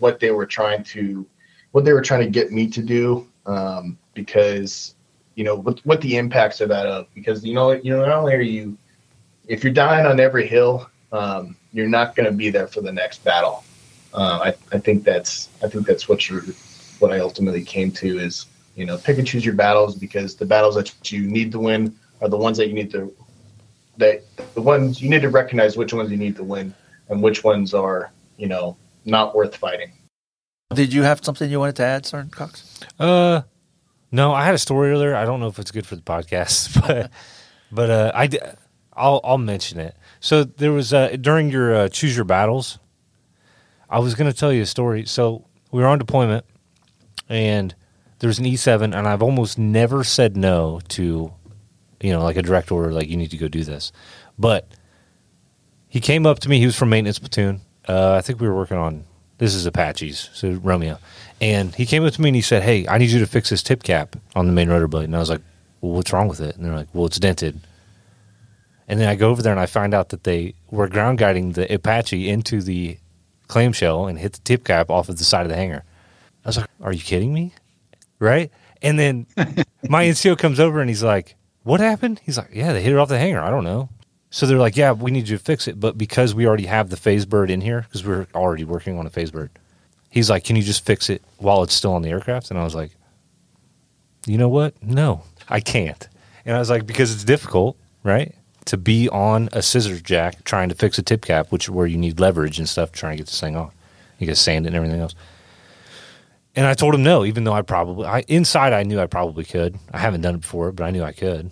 what 0.00 0.20
they 0.20 0.30
were 0.30 0.46
trying 0.46 0.82
to, 0.84 1.26
what 1.72 1.84
they 1.84 1.92
were 1.92 2.02
trying 2.02 2.20
to 2.20 2.30
get 2.30 2.52
me 2.52 2.68
to 2.68 2.82
do, 2.82 3.26
um, 3.46 3.98
because, 4.14 4.94
you 5.34 5.44
know, 5.44 5.54
what 5.54 5.80
what 5.84 6.00
the 6.00 6.16
impacts 6.16 6.60
of 6.60 6.68
that 6.68 6.86
of 6.86 7.06
because 7.14 7.44
you 7.44 7.54
know 7.54 7.72
you 7.72 7.96
know 7.96 8.04
not 8.04 8.16
only 8.16 8.34
are 8.34 8.40
you, 8.40 8.76
if 9.46 9.64
you're 9.64 9.72
dying 9.72 10.06
on 10.06 10.20
every 10.20 10.46
hill, 10.46 10.90
um, 11.12 11.56
you're 11.72 11.88
not 11.88 12.14
going 12.16 12.26
to 12.26 12.32
be 12.32 12.50
there 12.50 12.66
for 12.66 12.80
the 12.80 12.92
next 12.92 13.24
battle. 13.24 13.64
Uh, 14.12 14.52
I 14.52 14.76
I 14.76 14.78
think 14.78 15.04
that's 15.04 15.48
I 15.62 15.68
think 15.68 15.86
that's 15.86 16.08
what 16.08 16.28
you're 16.28 16.42
what 16.98 17.12
I 17.12 17.20
ultimately 17.20 17.62
came 17.62 17.90
to 17.92 18.18
is 18.18 18.46
you 18.76 18.86
know 18.86 18.96
pick 18.98 19.18
and 19.18 19.26
choose 19.26 19.44
your 19.44 19.54
battles 19.54 19.96
because 19.96 20.36
the 20.36 20.46
battles 20.46 20.74
that 20.74 21.10
you 21.10 21.22
need 21.26 21.52
to 21.52 21.58
win 21.58 21.96
are 22.20 22.28
the 22.28 22.36
ones 22.36 22.56
that 22.58 22.68
you 22.68 22.74
need 22.74 22.90
to 22.92 23.14
that 23.96 24.22
the 24.54 24.62
ones 24.62 25.02
you 25.02 25.08
need 25.08 25.22
to 25.22 25.28
recognize 25.28 25.76
which 25.76 25.92
ones 25.92 26.10
you 26.10 26.16
need 26.16 26.36
to 26.36 26.44
win 26.44 26.74
and 27.08 27.22
which 27.22 27.42
ones 27.44 27.74
are 27.74 28.12
you 28.36 28.48
know 28.48 28.76
not 29.04 29.34
worth 29.34 29.56
fighting. 29.56 29.92
Did 30.74 30.92
you 30.92 31.02
have 31.02 31.24
something 31.24 31.50
you 31.50 31.58
wanted 31.58 31.76
to 31.76 31.84
add, 31.84 32.06
Sergeant 32.06 32.32
Cox? 32.32 32.80
Uh, 32.98 33.42
no, 34.12 34.32
I 34.32 34.44
had 34.44 34.54
a 34.54 34.58
story 34.58 34.90
earlier. 34.90 35.14
I 35.16 35.24
don't 35.24 35.40
know 35.40 35.48
if 35.48 35.58
it's 35.58 35.70
good 35.70 35.86
for 35.86 35.96
the 35.96 36.02
podcast, 36.02 36.80
but 36.86 37.10
but 37.72 37.90
uh, 37.90 38.12
I 38.14 38.28
I'll 38.92 39.20
I'll 39.24 39.38
mention 39.38 39.80
it. 39.80 39.96
So 40.20 40.44
there 40.44 40.72
was 40.72 40.92
uh, 40.92 41.16
during 41.20 41.50
your 41.50 41.74
uh, 41.74 41.88
choose 41.88 42.14
your 42.14 42.24
battles. 42.24 42.78
I 43.88 43.98
was 43.98 44.14
going 44.14 44.30
to 44.30 44.36
tell 44.36 44.52
you 44.52 44.62
a 44.62 44.66
story. 44.66 45.06
So 45.06 45.46
we 45.72 45.80
were 45.82 45.88
on 45.88 45.98
deployment, 45.98 46.44
and 47.28 47.74
there's 48.20 48.38
an 48.38 48.44
E7, 48.44 48.96
and 48.96 49.08
I've 49.08 49.22
almost 49.22 49.58
never 49.58 50.04
said 50.04 50.36
no 50.36 50.80
to 50.90 51.32
you 52.00 52.12
know, 52.12 52.22
like 52.22 52.36
a 52.36 52.42
direct 52.42 52.72
order, 52.72 52.92
like 52.92 53.08
you 53.08 53.16
need 53.16 53.30
to 53.30 53.36
go 53.36 53.48
do 53.48 53.62
this. 53.62 53.92
But 54.38 54.68
he 55.88 56.00
came 56.00 56.26
up 56.26 56.38
to 56.40 56.48
me. 56.48 56.58
He 56.58 56.66
was 56.66 56.76
from 56.76 56.90
maintenance 56.90 57.18
platoon. 57.18 57.60
Uh, 57.90 58.14
I 58.14 58.20
think 58.20 58.40
we 58.40 58.48
were 58.48 58.54
working 58.54 58.76
on 58.76 59.04
this 59.38 59.54
is 59.54 59.66
Apaches, 59.66 60.30
so 60.32 60.52
Romeo. 60.52 60.98
And 61.40 61.74
he 61.74 61.86
came 61.86 62.04
up 62.04 62.12
to 62.12 62.20
me 62.20 62.28
and 62.28 62.36
he 62.36 62.42
said, 62.42 62.62
"Hey, 62.62 62.86
I 62.86 62.98
need 62.98 63.10
you 63.10 63.18
to 63.18 63.26
fix 63.26 63.50
this 63.50 63.62
tip 63.62 63.82
cap 63.82 64.14
on 64.36 64.46
the 64.46 64.52
main 64.52 64.68
rotor 64.68 64.86
blade." 64.86 65.06
And 65.06 65.16
I 65.16 65.18
was 65.18 65.30
like, 65.30 65.40
"Well, 65.80 65.92
what's 65.92 66.12
wrong 66.12 66.28
with 66.28 66.40
it?" 66.40 66.54
And 66.56 66.64
they're 66.64 66.74
like, 66.74 66.88
"Well, 66.92 67.06
it's 67.06 67.18
dented." 67.18 67.58
And 68.86 69.00
then 69.00 69.08
I 69.08 69.16
go 69.16 69.30
over 69.30 69.42
there 69.42 69.52
and 69.52 69.60
I 69.60 69.66
find 69.66 69.92
out 69.92 70.10
that 70.10 70.24
they 70.24 70.54
were 70.70 70.88
ground 70.88 71.18
guiding 71.18 71.52
the 71.52 71.72
Apache 71.72 72.28
into 72.28 72.60
the 72.60 72.98
clamshell 73.48 74.06
and 74.06 74.18
hit 74.18 74.34
the 74.34 74.40
tip 74.40 74.64
cap 74.64 74.90
off 74.90 75.08
of 75.08 75.18
the 75.18 75.24
side 75.24 75.42
of 75.42 75.48
the 75.48 75.56
hangar. 75.56 75.82
I 76.44 76.48
was 76.48 76.58
like, 76.58 76.70
"Are 76.80 76.92
you 76.92 77.02
kidding 77.02 77.34
me?" 77.34 77.54
Right? 78.20 78.52
And 78.82 78.98
then 78.98 79.26
my 79.88 80.04
NCO 80.04 80.38
comes 80.38 80.60
over 80.60 80.80
and 80.80 80.88
he's 80.88 81.02
like, 81.02 81.36
what 81.62 81.80
happened? 81.80 82.20
He's 82.24 82.38
like, 82.38 82.50
yeah, 82.52 82.72
they 82.72 82.82
hit 82.82 82.92
it 82.92 82.98
off 82.98 83.08
the 83.08 83.18
hanger. 83.18 83.40
I 83.40 83.50
don't 83.50 83.64
know. 83.64 83.88
So 84.30 84.46
they're 84.46 84.58
like, 84.58 84.76
yeah, 84.76 84.92
we 84.92 85.10
need 85.10 85.28
you 85.28 85.36
to 85.36 85.42
fix 85.42 85.66
it. 85.66 85.78
But 85.80 85.98
because 85.98 86.34
we 86.34 86.46
already 86.46 86.66
have 86.66 86.88
the 86.88 86.96
phase 86.96 87.26
bird 87.26 87.50
in 87.50 87.60
here, 87.60 87.82
because 87.82 88.06
we're 88.06 88.28
already 88.34 88.64
working 88.64 88.98
on 88.98 89.06
a 89.06 89.10
phase 89.10 89.32
bird, 89.32 89.50
he's 90.08 90.30
like, 90.30 90.44
can 90.44 90.56
you 90.56 90.62
just 90.62 90.84
fix 90.86 91.10
it 91.10 91.22
while 91.38 91.62
it's 91.62 91.74
still 91.74 91.92
on 91.92 92.02
the 92.02 92.10
aircraft? 92.10 92.50
And 92.50 92.58
I 92.58 92.64
was 92.64 92.74
like, 92.74 92.92
you 94.26 94.38
know 94.38 94.48
what? 94.48 94.80
No, 94.82 95.24
I 95.48 95.60
can't. 95.60 96.08
And 96.44 96.54
I 96.54 96.58
was 96.58 96.70
like, 96.70 96.86
because 96.86 97.12
it's 97.12 97.24
difficult, 97.24 97.76
right? 98.04 98.34
To 98.66 98.76
be 98.76 99.08
on 99.08 99.48
a 99.52 99.62
scissors 99.62 100.00
jack 100.00 100.44
trying 100.44 100.68
to 100.68 100.74
fix 100.74 100.98
a 100.98 101.02
tip 101.02 101.22
cap, 101.22 101.50
which 101.50 101.68
where 101.68 101.86
you 101.86 101.96
need 101.96 102.20
leverage 102.20 102.58
and 102.58 102.68
stuff, 102.68 102.92
trying 102.92 103.14
to 103.14 103.16
get 103.18 103.26
this 103.26 103.40
thing 103.40 103.56
off. 103.56 103.74
You 104.18 104.26
get 104.26 104.36
sand 104.36 104.66
it 104.66 104.68
and 104.68 104.76
everything 104.76 105.00
else. 105.00 105.14
And 106.54 106.66
I 106.66 106.74
told 106.74 106.94
him 106.94 107.02
no, 107.02 107.24
even 107.24 107.44
though 107.44 107.52
I 107.52 107.62
probably 107.62 108.06
I 108.06 108.20
inside 108.28 108.72
I 108.72 108.82
knew 108.82 109.00
I 109.00 109.06
probably 109.06 109.44
could. 109.44 109.78
I 109.92 109.98
haven't 109.98 110.20
done 110.20 110.34
it 110.34 110.42
before, 110.42 110.72
but 110.72 110.84
I 110.84 110.90
knew 110.90 111.02
I 111.02 111.12
could. 111.12 111.50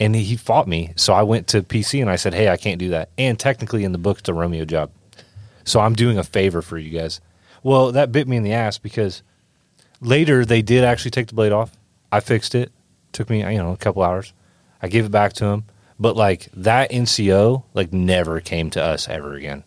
And 0.00 0.16
he, 0.16 0.36
fought 0.36 0.66
me, 0.66 0.94
so 0.96 1.12
I 1.12 1.22
went 1.22 1.46
to 1.48 1.62
PC 1.62 2.00
and 2.00 2.10
I 2.10 2.16
said, 2.16 2.32
"Hey, 2.32 2.48
I 2.48 2.56
can't 2.56 2.78
do 2.78 2.88
that." 2.88 3.10
And 3.18 3.38
technically, 3.38 3.84
in 3.84 3.92
the 3.92 3.98
book, 3.98 4.20
it's 4.20 4.28
a 4.30 4.34
Romeo 4.34 4.64
job, 4.64 4.90
so 5.64 5.78
I'm 5.78 5.94
doing 5.94 6.16
a 6.16 6.24
favor 6.24 6.62
for 6.62 6.78
you 6.78 6.98
guys. 6.98 7.20
Well, 7.62 7.92
that 7.92 8.10
bit 8.10 8.26
me 8.26 8.38
in 8.38 8.42
the 8.42 8.54
ass 8.54 8.78
because 8.78 9.22
later 10.00 10.46
they 10.46 10.62
did 10.62 10.84
actually 10.84 11.10
take 11.10 11.26
the 11.26 11.34
blade 11.34 11.52
off. 11.52 11.76
I 12.10 12.20
fixed 12.20 12.54
it. 12.54 12.72
Took 13.12 13.28
me, 13.28 13.40
you 13.40 13.58
know, 13.58 13.72
a 13.72 13.76
couple 13.76 14.02
hours. 14.02 14.32
I 14.82 14.88
gave 14.88 15.04
it 15.04 15.10
back 15.10 15.34
to 15.34 15.44
him, 15.44 15.64
but 15.98 16.16
like 16.16 16.48
that 16.54 16.90
NCO, 16.90 17.64
like 17.74 17.92
never 17.92 18.40
came 18.40 18.70
to 18.70 18.82
us 18.82 19.08
ever 19.08 19.34
again. 19.34 19.64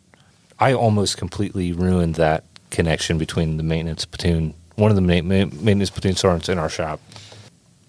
I 0.60 0.74
almost 0.74 1.18
completely 1.18 1.74
ruined 1.74 2.16
that 2.16 2.46
connection 2.72 3.18
between 3.18 3.58
the 3.58 3.64
maintenance 3.64 4.06
platoon, 4.06 4.56
one 4.76 4.90
of 4.90 4.96
the 4.96 5.02
ma- 5.02 5.22
maintenance 5.22 5.92
platoon 5.92 6.16
sergeants 6.16 6.50
in 6.50 6.58
our 6.58 6.70
shop. 6.70 7.00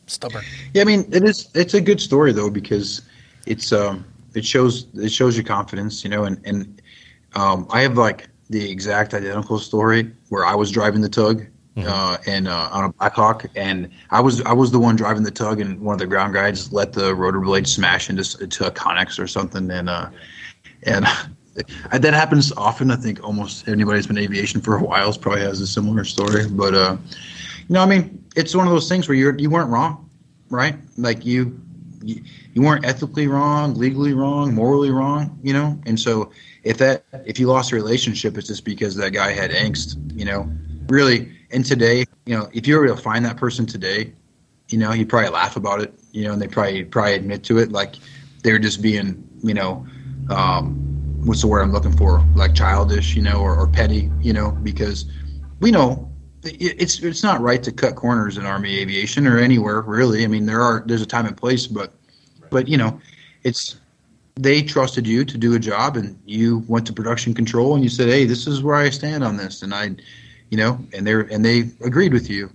Stubborn. 0.06 0.44
Yeah, 0.74 0.82
I 0.82 0.84
mean 0.84 1.08
it 1.12 1.24
is. 1.24 1.48
It's 1.54 1.74
a 1.74 1.80
good 1.80 2.00
story 2.00 2.32
though 2.32 2.50
because 2.50 3.02
it's 3.46 3.72
um 3.72 4.04
it 4.34 4.44
shows 4.44 4.86
it 4.94 5.12
shows 5.12 5.36
your 5.36 5.44
confidence, 5.44 6.04
you 6.04 6.10
know, 6.10 6.24
and 6.24 6.40
and 6.44 6.82
um, 7.34 7.66
I 7.70 7.82
have 7.82 7.96
like 7.96 8.28
the 8.50 8.70
exact 8.70 9.14
identical 9.14 9.58
story 9.58 10.10
where 10.28 10.44
I 10.44 10.54
was 10.54 10.70
driving 10.70 11.00
the 11.00 11.08
tug 11.08 11.46
mm-hmm. 11.76 11.88
uh, 11.88 12.18
and 12.26 12.48
uh, 12.48 12.68
on 12.72 12.84
a 12.84 12.92
Blackhawk, 12.92 13.46
and 13.56 13.90
I 14.10 14.20
was 14.20 14.42
I 14.42 14.52
was 14.52 14.70
the 14.70 14.78
one 14.78 14.96
driving 14.96 15.22
the 15.22 15.30
tug, 15.30 15.60
and 15.60 15.80
one 15.80 15.94
of 15.94 15.98
the 15.98 16.06
ground 16.06 16.34
guides 16.34 16.72
let 16.72 16.92
the 16.92 17.14
rotor 17.14 17.40
blade 17.40 17.66
smash 17.66 18.10
into, 18.10 18.42
into 18.42 18.66
a 18.66 18.70
connex 18.70 19.18
or 19.18 19.26
something, 19.26 19.70
and 19.70 19.88
uh, 19.88 20.08
and 20.84 21.06
that 21.92 22.14
happens 22.14 22.52
often. 22.52 22.90
I 22.90 22.96
think 22.96 23.22
almost 23.22 23.68
anybody 23.68 23.98
who's 23.98 24.06
been 24.06 24.18
aviation 24.18 24.60
for 24.60 24.76
a 24.76 24.82
while 24.82 25.12
probably 25.14 25.42
has 25.42 25.60
a 25.60 25.66
similar 25.66 26.04
story. 26.04 26.48
But 26.48 26.74
uh, 26.74 26.96
know, 27.68 27.80
I 27.80 27.86
mean, 27.86 28.24
it's 28.36 28.54
one 28.54 28.66
of 28.66 28.72
those 28.72 28.88
things 28.88 29.08
where 29.08 29.16
you 29.16 29.34
you 29.38 29.50
weren't 29.50 29.70
wrong, 29.70 30.10
right? 30.50 30.76
Like 30.96 31.24
you, 31.24 31.60
you 32.02 32.22
you 32.52 32.62
weren't 32.62 32.84
ethically 32.84 33.26
wrong, 33.26 33.74
legally 33.74 34.12
wrong, 34.12 34.54
morally 34.54 34.90
wrong, 34.90 35.38
you 35.42 35.52
know. 35.52 35.78
And 35.86 35.98
so 35.98 36.30
if 36.62 36.78
that 36.78 37.04
if 37.24 37.38
you 37.38 37.46
lost 37.46 37.72
a 37.72 37.76
relationship, 37.76 38.36
it's 38.36 38.48
just 38.48 38.64
because 38.64 38.96
that 38.96 39.10
guy 39.10 39.32
had 39.32 39.50
angst, 39.50 39.96
you 40.18 40.24
know. 40.24 40.50
Really, 40.88 41.32
and 41.50 41.64
today, 41.64 42.04
you 42.26 42.36
know, 42.36 42.48
if 42.52 42.66
you 42.66 42.78
were 42.78 42.86
to 42.86 42.96
find 42.96 43.24
that 43.24 43.38
person 43.38 43.64
today, 43.64 44.12
you 44.68 44.78
know, 44.78 44.92
you'd 44.92 45.08
probably 45.08 45.30
laugh 45.30 45.56
about 45.56 45.80
it, 45.80 45.94
you 46.12 46.24
know, 46.24 46.32
and 46.32 46.42
they 46.42 46.48
probably 46.48 46.84
probably 46.84 47.14
admit 47.14 47.42
to 47.44 47.58
it, 47.58 47.72
like 47.72 47.94
they're 48.42 48.58
just 48.58 48.82
being, 48.82 49.26
you 49.42 49.54
know, 49.54 49.86
um, 50.30 50.74
what's 51.24 51.40
the 51.40 51.46
word 51.46 51.62
I'm 51.62 51.72
looking 51.72 51.96
for? 51.96 52.22
Like 52.34 52.54
childish, 52.54 53.14
you 53.14 53.22
know, 53.22 53.40
or, 53.40 53.56
or 53.56 53.66
petty, 53.66 54.10
you 54.20 54.32
know, 54.32 54.50
because 54.50 55.06
we 55.60 55.70
know 55.70 56.10
it's 56.44 57.00
it's 57.00 57.22
not 57.22 57.40
right 57.40 57.62
to 57.62 57.72
cut 57.72 57.96
corners 57.96 58.36
in 58.36 58.46
Army 58.46 58.78
aviation 58.78 59.26
or 59.26 59.38
anywhere 59.38 59.80
really. 59.82 60.24
I 60.24 60.26
mean, 60.26 60.46
there 60.46 60.60
are 60.60 60.82
there's 60.86 61.02
a 61.02 61.06
time 61.06 61.26
and 61.26 61.36
place, 61.36 61.66
but 61.66 61.92
but 62.50 62.68
you 62.68 62.76
know, 62.76 63.00
it's 63.42 63.76
they 64.36 64.62
trusted 64.62 65.06
you 65.06 65.24
to 65.24 65.38
do 65.38 65.54
a 65.54 65.58
job, 65.58 65.96
and 65.96 66.18
you 66.26 66.64
went 66.66 66.86
to 66.86 66.92
production 66.92 67.34
control, 67.34 67.74
and 67.74 67.82
you 67.82 67.90
said, 67.90 68.08
"Hey, 68.08 68.24
this 68.24 68.46
is 68.46 68.62
where 68.62 68.76
I 68.76 68.90
stand 68.90 69.22
on 69.22 69.36
this," 69.36 69.62
and 69.62 69.74
I, 69.74 69.94
you 70.50 70.58
know, 70.58 70.78
and 70.92 71.06
they 71.06 71.12
and 71.12 71.44
they 71.44 71.70
agreed 71.84 72.12
with 72.12 72.28
you, 72.28 72.50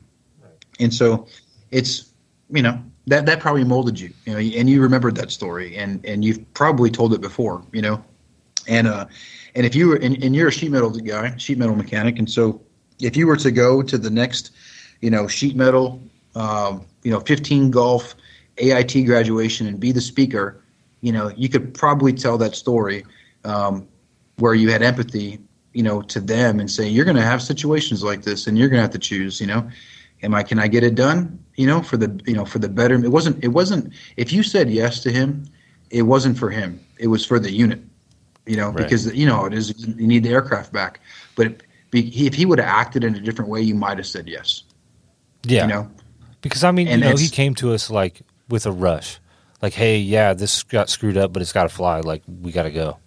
and 0.79 0.93
so 0.93 1.27
it's 1.71 2.11
you 2.49 2.61
know 2.61 2.81
that 3.07 3.25
that 3.25 3.39
probably 3.39 3.63
molded 3.63 3.99
you, 3.99 4.13
you 4.25 4.33
know, 4.33 4.39
and 4.39 4.69
you 4.69 4.81
remembered 4.81 5.15
that 5.15 5.31
story, 5.31 5.77
and 5.77 6.05
and 6.05 6.23
you've 6.23 6.53
probably 6.53 6.89
told 6.89 7.13
it 7.13 7.21
before, 7.21 7.63
you 7.71 7.81
know, 7.81 8.03
and 8.67 8.87
uh, 8.87 9.05
and 9.55 9.65
if 9.65 9.73
you 9.75 9.89
were, 9.89 9.95
and, 9.95 10.21
and 10.23 10.35
you're 10.35 10.49
a 10.49 10.51
sheet 10.51 10.71
metal 10.71 10.89
guy, 10.89 11.35
sheet 11.37 11.57
metal 11.57 11.75
mechanic, 11.75 12.19
and 12.19 12.29
so 12.29 12.61
if 13.01 13.15
you 13.15 13.27
were 13.27 13.37
to 13.37 13.51
go 13.51 13.81
to 13.81 13.97
the 13.97 14.09
next, 14.09 14.51
you 15.01 15.09
know, 15.09 15.27
sheet 15.27 15.55
metal, 15.55 16.01
um, 16.35 16.85
you 17.03 17.11
know, 17.11 17.19
15 17.19 17.71
golf 17.71 18.15
AIT 18.57 19.05
graduation 19.05 19.67
and 19.67 19.79
be 19.79 19.91
the 19.91 20.01
speaker, 20.01 20.61
you 21.01 21.11
know, 21.11 21.31
you 21.35 21.49
could 21.49 21.73
probably 21.73 22.13
tell 22.13 22.37
that 22.37 22.55
story 22.55 23.05
um, 23.45 23.87
where 24.37 24.53
you 24.53 24.69
had 24.69 24.81
empathy, 24.81 25.39
you 25.73 25.83
know, 25.83 26.01
to 26.01 26.19
them 26.19 26.59
and 26.59 26.69
say, 26.69 26.87
you're 26.87 27.05
going 27.05 27.17
to 27.17 27.23
have 27.23 27.41
situations 27.41 28.03
like 28.03 28.23
this 28.23 28.47
and 28.47 28.57
you're 28.57 28.67
going 28.67 28.77
to 28.77 28.83
have 28.83 28.91
to 28.91 28.99
choose, 28.99 29.39
you 29.39 29.47
know, 29.47 29.69
am 30.23 30.35
I, 30.35 30.43
can 30.43 30.59
I 30.59 30.67
get 30.67 30.83
it 30.83 30.95
done? 30.95 31.43
You 31.55 31.67
know, 31.67 31.81
for 31.81 31.97
the, 31.97 32.21
you 32.25 32.33
know, 32.33 32.45
for 32.45 32.59
the 32.59 32.69
better, 32.69 32.95
it 32.95 33.11
wasn't, 33.11 33.43
it 33.43 33.49
wasn't, 33.49 33.93
if 34.17 34.33
you 34.33 34.43
said 34.43 34.69
yes 34.69 35.01
to 35.03 35.11
him, 35.11 35.45
it 35.89 36.03
wasn't 36.03 36.37
for 36.37 36.49
him. 36.49 36.79
It 36.97 37.07
was 37.07 37.25
for 37.25 37.39
the 37.39 37.51
unit 37.51 37.81
you 38.49 38.55
know, 38.55 38.69
right. 38.69 38.77
because 38.77 39.13
you 39.13 39.27
know 39.27 39.45
it 39.45 39.53
is 39.53 39.85
you 39.85 40.07
need 40.07 40.23
the 40.23 40.29
aircraft 40.29 40.73
back. 40.73 40.99
But 41.35 41.61
if 41.91 42.33
he 42.33 42.45
would 42.45 42.59
have 42.59 42.67
acted 42.67 43.03
in 43.03 43.15
a 43.15 43.19
different 43.19 43.49
way, 43.49 43.61
you 43.61 43.75
might 43.75 43.97
have 43.97 44.07
said 44.07 44.27
yes. 44.27 44.63
Yeah, 45.43 45.63
you 45.63 45.67
know, 45.69 45.91
because 46.41 46.63
I 46.63 46.71
mean, 46.71 46.87
and 46.87 47.01
you 47.01 47.09
know, 47.09 47.15
he 47.15 47.29
came 47.29 47.55
to 47.55 47.73
us 47.73 47.89
like 47.89 48.21
with 48.49 48.65
a 48.65 48.71
rush, 48.71 49.19
like, 49.61 49.73
"Hey, 49.73 49.97
yeah, 49.97 50.33
this 50.33 50.63
got 50.63 50.89
screwed 50.89 51.17
up, 51.17 51.31
but 51.31 51.41
it's 51.41 51.53
got 51.53 51.63
to 51.63 51.69
fly. 51.69 52.01
Like, 52.01 52.23
we 52.27 52.51
got 52.51 52.63
to 52.63 52.71
go." 52.71 52.97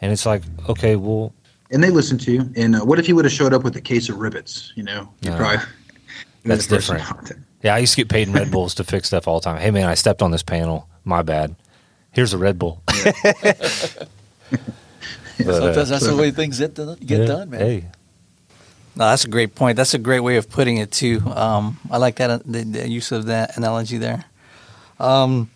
And 0.00 0.12
it's 0.12 0.26
like, 0.26 0.42
okay, 0.68 0.96
well, 0.96 1.32
and 1.70 1.82
they 1.82 1.90
listened 1.90 2.20
to 2.22 2.32
you. 2.32 2.52
And 2.56 2.76
uh, 2.76 2.80
what 2.80 2.98
if 2.98 3.06
he 3.06 3.12
would 3.12 3.24
have 3.24 3.32
showed 3.32 3.54
up 3.54 3.62
with 3.62 3.76
a 3.76 3.80
case 3.80 4.08
of 4.08 4.18
rivets? 4.18 4.72
You 4.74 4.82
know, 4.82 5.12
you 5.20 5.30
uh, 5.30 5.36
probably 5.36 5.66
that's 6.44 6.66
different. 6.66 7.04
Yeah, 7.62 7.74
I 7.74 7.78
used 7.78 7.94
to 7.94 7.98
get 7.98 8.08
paid 8.08 8.28
in 8.28 8.34
Red 8.34 8.50
Bulls 8.50 8.74
to 8.76 8.84
fix 8.84 9.08
stuff 9.08 9.28
all 9.28 9.40
the 9.40 9.44
time. 9.44 9.60
Hey, 9.60 9.70
man, 9.70 9.88
I 9.88 9.94
stepped 9.94 10.22
on 10.22 10.30
this 10.30 10.42
panel. 10.42 10.88
My 11.04 11.22
bad. 11.22 11.54
Here's 12.12 12.32
a 12.32 12.38
Red 12.38 12.58
Bull. 12.58 12.82
Yeah. 13.04 13.12
but, 14.50 14.60
Sometimes 15.38 15.88
that's 15.90 16.06
the 16.06 16.16
way 16.16 16.30
things 16.30 16.58
get, 16.58 16.74
done, 16.74 16.96
get 16.98 17.20
yeah, 17.20 17.26
done, 17.26 17.50
man. 17.50 17.60
Hey. 17.60 17.88
No, 19.00 19.06
that's 19.08 19.24
a 19.24 19.28
great 19.28 19.54
point. 19.54 19.78
That's 19.78 19.94
a 19.94 19.98
great 19.98 20.20
way 20.20 20.36
of 20.36 20.50
putting 20.50 20.76
it 20.76 20.90
too. 20.92 21.22
Um, 21.34 21.78
I 21.90 21.96
like 21.96 22.16
that 22.16 22.44
the, 22.44 22.64
the, 22.64 22.86
use 22.86 23.12
of 23.12 23.24
that 23.26 23.56
analogy 23.56 23.96
there. 23.96 24.26
Um, 24.98 25.50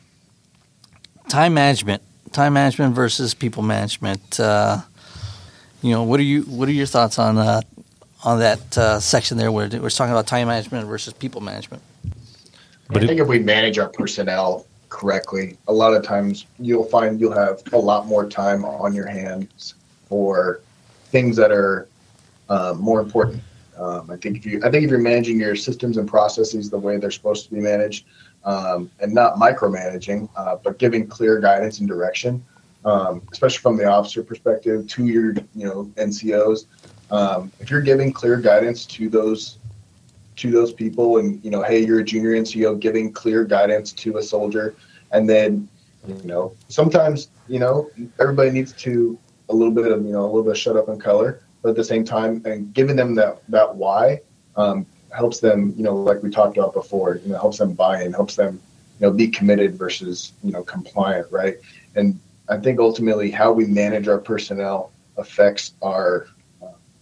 time 1.29 1.53
management, 1.53 2.03
time 2.33 2.55
management 2.55 2.95
versus 2.95 3.35
people 3.35 3.63
management. 3.63 4.41
Uh, 4.41 4.79
you 5.83 5.91
know, 5.91 6.05
what 6.05 6.21
are 6.21 6.23
you? 6.23 6.45
What 6.45 6.71
are 6.71 6.73
your 6.73 6.87
thoughts 6.87 7.19
on 7.19 7.37
uh, 7.37 7.61
on 8.25 8.39
that 8.39 8.79
uh, 8.79 8.99
section 8.99 9.37
there 9.37 9.53
where 9.53 9.69
we're 9.69 9.91
talking 9.91 10.13
about 10.13 10.27
time 10.27 10.49
management 10.49 10.89
versus 10.89 11.13
people 11.13 11.43
management? 11.43 11.83
But 12.89 13.05
I 13.05 13.07
think 13.07 13.21
if 13.21 13.29
we 13.29 13.41
manage 13.41 13.79
our 13.79 13.91
personnel 13.91 14.65
correctly, 14.89 15.59
a 15.69 15.73
lot 15.75 15.93
of 15.93 16.03
times 16.03 16.47
you'll 16.59 16.85
find 16.85 17.21
you'll 17.21 17.37
have 17.37 17.61
a 17.75 17.79
lot 17.79 18.07
more 18.07 18.27
time 18.27 18.65
on 18.65 18.95
your 18.95 19.07
hands 19.07 19.75
for 20.09 20.63
things 21.11 21.37
that 21.37 21.53
are 21.53 21.87
uh, 22.49 22.75
more 22.79 23.01
important. 23.01 23.43
Um, 23.77 24.11
I 24.11 24.17
think 24.17 24.37
if 24.37 24.47
you, 24.47 24.61
I 24.65 24.71
think 24.71 24.85
if 24.85 24.91
you're 24.91 25.01
managing 25.01 25.41
your 25.41 25.57
systems 25.57 25.97
and 25.97 26.09
processes 26.09 26.71
the 26.71 26.79
way 26.79 26.97
they're 26.97 27.11
supposed 27.11 27.45
to 27.47 27.55
be 27.55 27.61
managed, 27.61 28.07
um, 28.45 28.91
and 29.01 29.13
not 29.13 29.37
micromanaging, 29.37 30.29
uh, 30.37 30.57
but 30.63 30.79
giving 30.79 31.07
clear 31.07 31.41
guidance 31.41 31.81
and 31.81 31.89
direction, 31.89 32.45
um, 32.85 33.23
especially 33.33 33.59
from 33.59 33.77
the 33.77 33.85
officer 33.85 34.23
perspective 34.23 34.87
to 34.89 35.07
your, 35.07 35.33
you 35.55 35.67
know, 35.67 35.85
NCOs. 35.97 36.67
Um, 37.11 37.51
if 37.59 37.71
you're 37.71 37.81
giving 37.81 38.13
clear 38.13 38.37
guidance 38.37 38.87
to 38.87 39.09
those 39.09 39.59
to 40.37 40.51
those 40.51 40.73
people 40.73 41.19
and 41.19 41.43
you 41.45 41.51
know 41.51 41.63
hey 41.63 41.79
you're 41.79 42.01
a 42.01 42.05
junior 42.05 42.33
nco 42.33 42.79
giving 42.81 43.13
clear 43.13 43.45
guidance 43.45 43.93
to 43.93 44.17
a 44.17 44.23
soldier 44.23 44.75
and 45.13 45.29
then 45.29 45.69
you 46.09 46.21
know 46.25 46.53
sometimes 46.69 47.29
you 47.49 47.59
know 47.59 47.89
everybody 48.19 48.51
needs 48.51 48.73
to 48.73 49.19
a 49.49 49.55
little 49.55 49.73
bit 49.73 49.93
of 49.93 50.05
you 50.05 50.13
know 50.13 50.23
a 50.23 50.27
little 50.27 50.43
bit 50.43 50.53
of 50.53 50.59
shut 50.59 50.77
up 50.77 50.89
and 50.89 51.01
color 51.01 51.44
but 51.65 51.71
at 51.71 51.77
the 51.77 51.85
same 51.85 52.05
time 52.05 52.41
and 52.45 52.73
giving 52.75 52.95
them 52.95 53.17
that 53.17 53.43
that 53.49 53.75
why 53.75 54.21
um, 54.55 54.87
helps 55.11 55.41
them 55.41 55.75
you 55.77 55.83
know 55.83 55.97
like 55.97 56.23
we 56.23 56.31
talked 56.31 56.57
about 56.57 56.73
before 56.73 57.17
you 57.25 57.33
know 57.33 57.39
helps 57.39 57.59
them 57.59 57.73
buy 57.73 58.05
in 58.05 58.13
helps 58.13 58.37
them 58.37 58.61
you 59.01 59.07
know 59.07 59.11
be 59.11 59.27
committed 59.27 59.75
versus 59.75 60.35
you 60.45 60.53
know 60.53 60.63
compliant 60.63 61.27
right 61.33 61.57
and 61.97 62.21
i 62.49 62.57
think 62.57 62.79
ultimately 62.79 63.31
how 63.31 63.51
we 63.51 63.65
manage 63.65 64.07
our 64.07 64.19
personnel 64.19 64.93
affects 65.17 65.73
our 65.83 66.29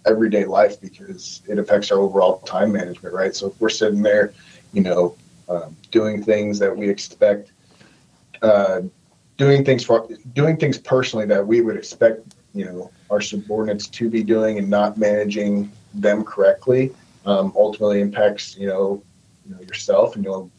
everyday 0.07 0.45
life 0.45 0.81
because 0.81 1.43
it 1.49 1.59
affects 1.59 1.91
our 1.91 1.99
overall 1.99 2.39
time 2.41 2.73
management, 2.73 3.15
right? 3.15 3.35
So 3.35 3.49
if 3.49 3.61
we're 3.61 3.69
sitting 3.69 4.03
there, 4.03 4.33
you 4.73 4.83
know, 4.83 5.17
um, 5.49 5.77
doing 5.91 6.23
things 6.23 6.59
that 6.59 6.77
we 6.77 6.89
expect, 6.89 7.53
uh, 8.43 8.83
doing 9.37 9.65
things 9.65 9.85
for 9.85 10.09
doing 10.35 10.57
things 10.57 10.79
personally 10.79 11.27
that 11.27 11.47
we 11.47 11.61
would 11.61 11.77
expect, 11.77 12.35
you 12.55 12.65
know, 12.65 12.91
our 13.13 13.21
subordinates 13.21 13.87
to 13.87 14.09
be 14.09 14.23
doing 14.23 14.59
and 14.59 14.69
not 14.69 14.97
managing 14.97 15.71
them 15.95 16.25
correctly, 16.25 16.91
um, 17.27 17.53
ultimately 17.55 18.01
impacts, 18.01 18.57
you 18.57 18.67
know, 18.67 19.03
you 19.47 19.55
know 19.55 19.61
yourself, 19.61 20.17
and 20.17 20.25
you'll 20.25 20.51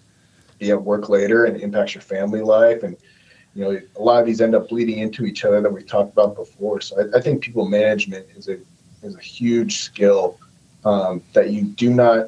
be 0.60 0.70
at 0.70 0.82
work 0.82 1.10
later, 1.10 1.46
and 1.46 1.60
impacts 1.60 1.96
your 1.96 2.04
family 2.04 2.42
life, 2.42 2.84
and 2.84 2.96
you 3.56 3.64
know, 3.64 3.82
a 3.98 4.02
lot 4.02 4.20
of 4.20 4.26
these 4.26 4.40
end 4.40 4.56
up 4.56 4.70
bleeding 4.70 5.00
into 5.00 5.26
each 5.26 5.44
other 5.46 5.62
that 5.62 5.72
we 5.72 5.84
talked 5.84 6.12
about 6.12 6.36
before. 6.36 6.80
So 6.82 7.00
I, 7.00 7.18
I 7.18 7.22
think 7.22 7.42
people 7.42 7.68
management 7.68 8.28
is 8.36 8.48
a 8.48 8.60
is 9.02 9.16
a 9.16 9.22
huge 9.22 9.80
skill 9.80 10.40
um, 10.86 11.22
that 11.34 11.50
you 11.50 11.64
do 11.64 11.90
not 11.90 12.28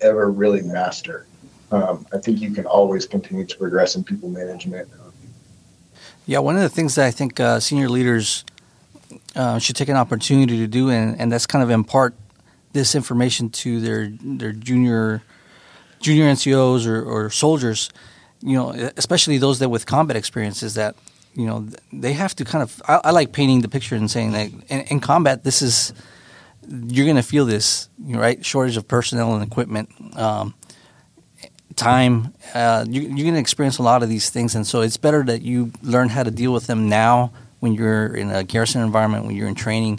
ever 0.00 0.30
really 0.30 0.62
master. 0.62 1.26
Um, 1.72 2.06
I 2.12 2.18
think 2.18 2.40
you 2.40 2.52
can 2.52 2.66
always 2.66 3.04
continue 3.04 3.44
to 3.44 3.56
progress 3.58 3.96
in 3.96 4.04
people 4.04 4.28
management. 4.28 4.88
Yeah, 6.26 6.38
one 6.38 6.56
of 6.56 6.62
the 6.62 6.68
things 6.68 6.94
that 6.94 7.06
I 7.06 7.10
think 7.10 7.40
uh, 7.40 7.60
senior 7.60 7.88
leaders 7.88 8.44
uh, 9.34 9.58
should 9.58 9.76
take 9.76 9.88
an 9.88 9.96
opportunity 9.96 10.58
to 10.58 10.66
do, 10.66 10.90
and, 10.90 11.20
and 11.20 11.32
that's 11.32 11.46
kind 11.46 11.62
of 11.62 11.70
impart 11.70 12.14
this 12.72 12.94
information 12.94 13.50
to 13.50 13.80
their 13.80 14.08
their 14.22 14.52
junior 14.52 15.22
junior 16.00 16.24
NCOs 16.24 16.86
or, 16.86 17.02
or 17.02 17.30
soldiers. 17.30 17.90
You 18.40 18.56
know, 18.56 18.70
especially 18.96 19.38
those 19.38 19.58
that 19.60 19.70
with 19.70 19.86
combat 19.86 20.16
experiences 20.16 20.74
that 20.74 20.96
you 21.34 21.46
know 21.46 21.66
they 21.92 22.12
have 22.12 22.34
to 22.36 22.44
kind 22.44 22.62
of 22.62 22.82
I, 22.86 23.00
I 23.04 23.10
like 23.10 23.32
painting 23.32 23.60
the 23.62 23.68
picture 23.68 23.96
and 23.96 24.10
saying 24.10 24.32
that 24.32 24.50
in, 24.68 24.80
in 24.82 25.00
combat 25.00 25.44
this 25.44 25.62
is 25.62 25.92
you're 26.68 27.04
going 27.04 27.16
to 27.16 27.22
feel 27.22 27.44
this 27.44 27.88
right 27.98 28.44
shortage 28.44 28.76
of 28.76 28.88
personnel 28.88 29.34
and 29.34 29.42
equipment 29.42 29.90
um, 30.16 30.54
time 31.76 32.32
uh, 32.54 32.84
you, 32.88 33.02
you're 33.02 33.24
going 33.24 33.34
to 33.34 33.40
experience 33.40 33.78
a 33.78 33.82
lot 33.82 34.02
of 34.02 34.08
these 34.08 34.30
things 34.30 34.54
and 34.54 34.66
so 34.66 34.80
it's 34.80 34.96
better 34.96 35.22
that 35.24 35.42
you 35.42 35.72
learn 35.82 36.08
how 36.08 36.22
to 36.22 36.30
deal 36.30 36.52
with 36.52 36.66
them 36.66 36.88
now 36.88 37.32
when 37.64 37.72
you're 37.72 38.14
in 38.14 38.30
a 38.30 38.44
garrison 38.44 38.82
environment 38.82 39.24
when 39.26 39.34
you're 39.34 39.48
in 39.48 39.54
training 39.54 39.98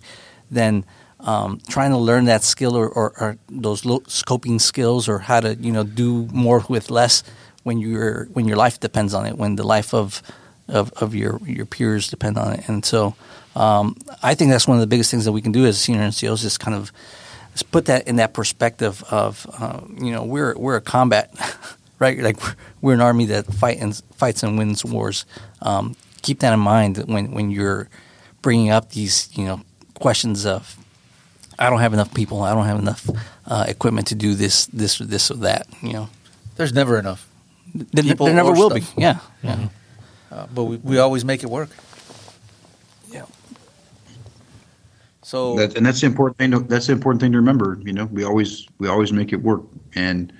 then 0.49 0.85
um, 1.19 1.59
trying 1.67 1.91
to 1.91 1.97
learn 1.97 2.25
that 2.25 2.43
skill 2.43 2.75
or, 2.75 2.87
or, 2.87 3.13
or 3.19 3.37
those 3.49 3.81
scoping 3.81 4.61
skills 4.61 5.09
or 5.09 5.19
how 5.19 5.39
to 5.39 5.55
you 5.55 5.71
know 5.71 5.83
do 5.83 6.27
more 6.31 6.63
with 6.69 6.89
less 6.89 7.23
when 7.63 7.79
your 7.79 8.25
when 8.25 8.45
your 8.47 8.57
life 8.57 8.79
depends 8.79 9.13
on 9.13 9.25
it 9.25 9.37
when 9.37 9.55
the 9.55 9.65
life 9.65 9.93
of 9.93 10.21
of, 10.67 10.91
of 10.93 11.15
your 11.15 11.39
your 11.45 11.65
peers 11.65 12.07
depend 12.07 12.37
on 12.37 12.53
it. 12.53 12.67
And 12.67 12.83
so 12.85 13.15
um, 13.55 13.95
I 14.21 14.35
think 14.35 14.51
that's 14.51 14.67
one 14.67 14.77
of 14.77 14.81
the 14.81 14.87
biggest 14.87 15.11
things 15.11 15.25
that 15.25 15.31
we 15.31 15.41
can 15.41 15.51
do 15.51 15.65
as 15.65 15.79
senior 15.79 16.01
NCOs 16.01 16.43
is 16.43 16.57
kind 16.57 16.75
of 16.75 16.91
put 17.71 17.85
that 17.85 18.07
in 18.07 18.17
that 18.17 18.33
perspective 18.33 19.03
of 19.09 19.47
uh, 19.59 19.81
you 19.97 20.11
know 20.11 20.23
we're 20.23 20.57
we're 20.57 20.75
a 20.75 20.81
combat 20.81 21.33
right 21.99 22.19
like 22.19 22.37
we're 22.81 22.93
an 22.93 23.01
army 23.01 23.25
that 23.25 23.45
fight 23.45 23.77
and 23.79 24.01
fights 24.15 24.43
and 24.43 24.57
wins 24.57 24.83
wars 24.83 25.25
um, 25.61 25.95
keep 26.25 26.39
that 26.39 26.53
in 26.53 26.59
mind 26.59 26.97
when 27.07 27.31
when 27.31 27.51
you're 27.51 27.87
bringing 28.41 28.71
up 28.71 28.89
these 28.89 29.29
you 29.37 29.45
know 29.45 29.61
questions 29.93 30.45
of 30.45 30.77
I 31.59 31.69
don't 31.69 31.79
have 31.79 31.93
enough 31.93 32.13
people 32.13 32.41
I 32.41 32.53
don't 32.53 32.65
have 32.65 32.79
enough 32.79 33.09
uh, 33.45 33.65
equipment 33.67 34.07
to 34.07 34.15
do 34.15 34.33
this 34.33 34.65
this 34.67 34.99
or 34.99 35.05
this 35.05 35.29
or 35.29 35.35
that 35.35 35.67
you 35.81 35.93
know 35.93 36.09
there's 36.55 36.73
never 36.73 36.97
enough 36.97 37.29
there, 37.75 38.03
there 38.03 38.33
never 38.33 38.51
will 38.51 38.71
stuff. 38.71 38.95
be 38.95 39.01
yeah 39.01 39.19
yeah 39.43 39.55
mm-hmm. 39.55 40.33
uh, 40.33 40.47
but 40.53 40.63
we, 40.63 40.77
we 40.77 40.97
always 40.97 41.23
make 41.23 41.43
it 41.43 41.49
work 41.49 41.69
yeah 43.11 43.25
so 45.21 45.55
that, 45.57 45.77
and 45.77 45.85
that's 45.85 46.01
the 46.01 46.07
important 46.07 46.37
thing. 46.37 46.51
To, 46.51 46.59
that's 46.59 46.85
the 46.85 46.93
important 46.93 47.19
thing 47.19 47.31
to 47.31 47.39
remember. 47.39 47.79
You 47.83 47.93
know, 47.93 48.05
we 48.05 48.23
always 48.23 48.67
we 48.77 48.87
always 48.87 49.11
make 49.11 49.33
it 49.33 49.41
work, 49.41 49.63
and 49.95 50.31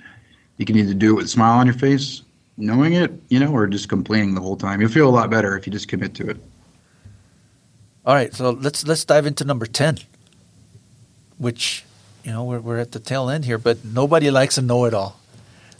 you 0.58 0.64
can 0.64 0.76
either 0.76 0.94
do 0.94 1.10
it 1.10 1.16
with 1.16 1.24
a 1.26 1.28
smile 1.28 1.58
on 1.58 1.66
your 1.66 1.74
face, 1.74 2.22
knowing 2.56 2.94
it, 2.94 3.12
you 3.28 3.38
know, 3.38 3.52
or 3.52 3.66
just 3.66 3.88
complaining 3.88 4.34
the 4.34 4.40
whole 4.40 4.56
time. 4.56 4.80
You'll 4.80 4.90
feel 4.90 5.08
a 5.08 5.10
lot 5.10 5.30
better 5.30 5.56
if 5.56 5.66
you 5.66 5.72
just 5.72 5.88
commit 5.88 6.14
to 6.14 6.28
it. 6.28 6.36
All 8.04 8.14
right, 8.14 8.32
so 8.32 8.50
let's 8.50 8.86
let's 8.86 9.04
dive 9.04 9.26
into 9.26 9.44
number 9.44 9.66
ten, 9.66 9.98
which 11.38 11.84
you 12.22 12.30
know 12.30 12.44
we're 12.44 12.60
we're 12.60 12.78
at 12.78 12.92
the 12.92 13.00
tail 13.00 13.28
end 13.28 13.44
here, 13.44 13.58
but 13.58 13.84
nobody 13.84 14.30
likes 14.30 14.58
a 14.58 14.62
know-it-all. 14.62 15.18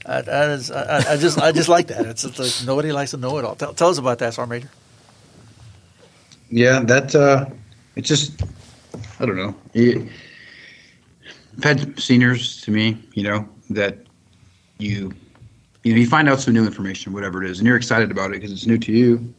I, 0.05 0.19
I, 0.21 0.55
I, 0.55 1.05
I 1.11 1.17
just 1.17 1.39
I 1.39 1.53
just 1.53 1.69
like 1.69 1.87
that. 1.89 2.05
It's, 2.07 2.25
it's, 2.25 2.39
like 2.39 2.67
nobody 2.67 2.91
likes 2.91 3.15
a 3.15 3.17
know-it-all. 3.17 3.55
Tell, 3.55 3.75
tell 3.75 3.89
us 3.91 3.99
about 3.99 4.19
that, 4.19 4.35
Sergeant 4.35 4.51
Major. 4.51 4.71
Yeah, 6.51 6.81
that 6.81 7.15
uh, 7.15 7.47
it's 7.95 8.09
just 8.09 8.43
I 9.21 9.27
don't 9.27 9.37
know. 9.37 9.55
I've 9.75 11.65
had 11.65 11.99
seniors 11.99 12.61
to 12.63 12.71
me, 12.71 12.99
you 13.15 13.23
know, 13.23 13.49
that 13.71 13.99
you 14.79 15.13
you 15.87 15.93
know 15.93 16.01
you 16.01 16.07
find 16.09 16.29
out 16.29 16.41
some 16.41 16.53
new 16.53 16.67
information, 16.67 17.13
whatever 17.13 17.45
it 17.45 17.49
is, 17.49 17.61
and 17.61 17.67
you're 17.67 17.77
excited 17.77 18.11
about 18.11 18.31
it 18.33 18.41
because 18.41 18.51
it's 18.51 18.67
new 18.67 18.77
to 18.77 18.91
you. 18.91 19.33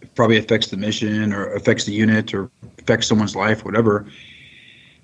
It 0.00 0.14
probably 0.14 0.38
affects 0.38 0.68
the 0.68 0.78
mission 0.78 1.34
or 1.34 1.52
affects 1.52 1.84
the 1.84 1.92
unit 1.92 2.32
or 2.32 2.50
affects 2.78 3.06
someone's 3.06 3.36
life, 3.36 3.62
whatever. 3.62 4.06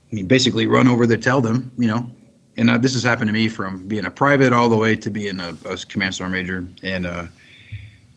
You 0.08 0.24
basically 0.24 0.66
run 0.66 0.88
over 0.88 1.06
there, 1.06 1.18
tell 1.18 1.42
them, 1.42 1.70
you 1.76 1.88
know. 1.88 2.10
And 2.56 2.70
uh, 2.70 2.78
this 2.78 2.94
has 2.94 3.02
happened 3.02 3.28
to 3.28 3.34
me 3.34 3.48
from 3.48 3.86
being 3.86 4.06
a 4.06 4.10
private 4.10 4.54
all 4.54 4.70
the 4.70 4.78
way 4.78 4.96
to 4.96 5.10
being 5.10 5.40
a, 5.40 5.54
a 5.66 5.76
command 5.76 6.14
sergeant 6.14 6.32
major, 6.32 6.66
and 6.82 7.04
uh, 7.04 7.26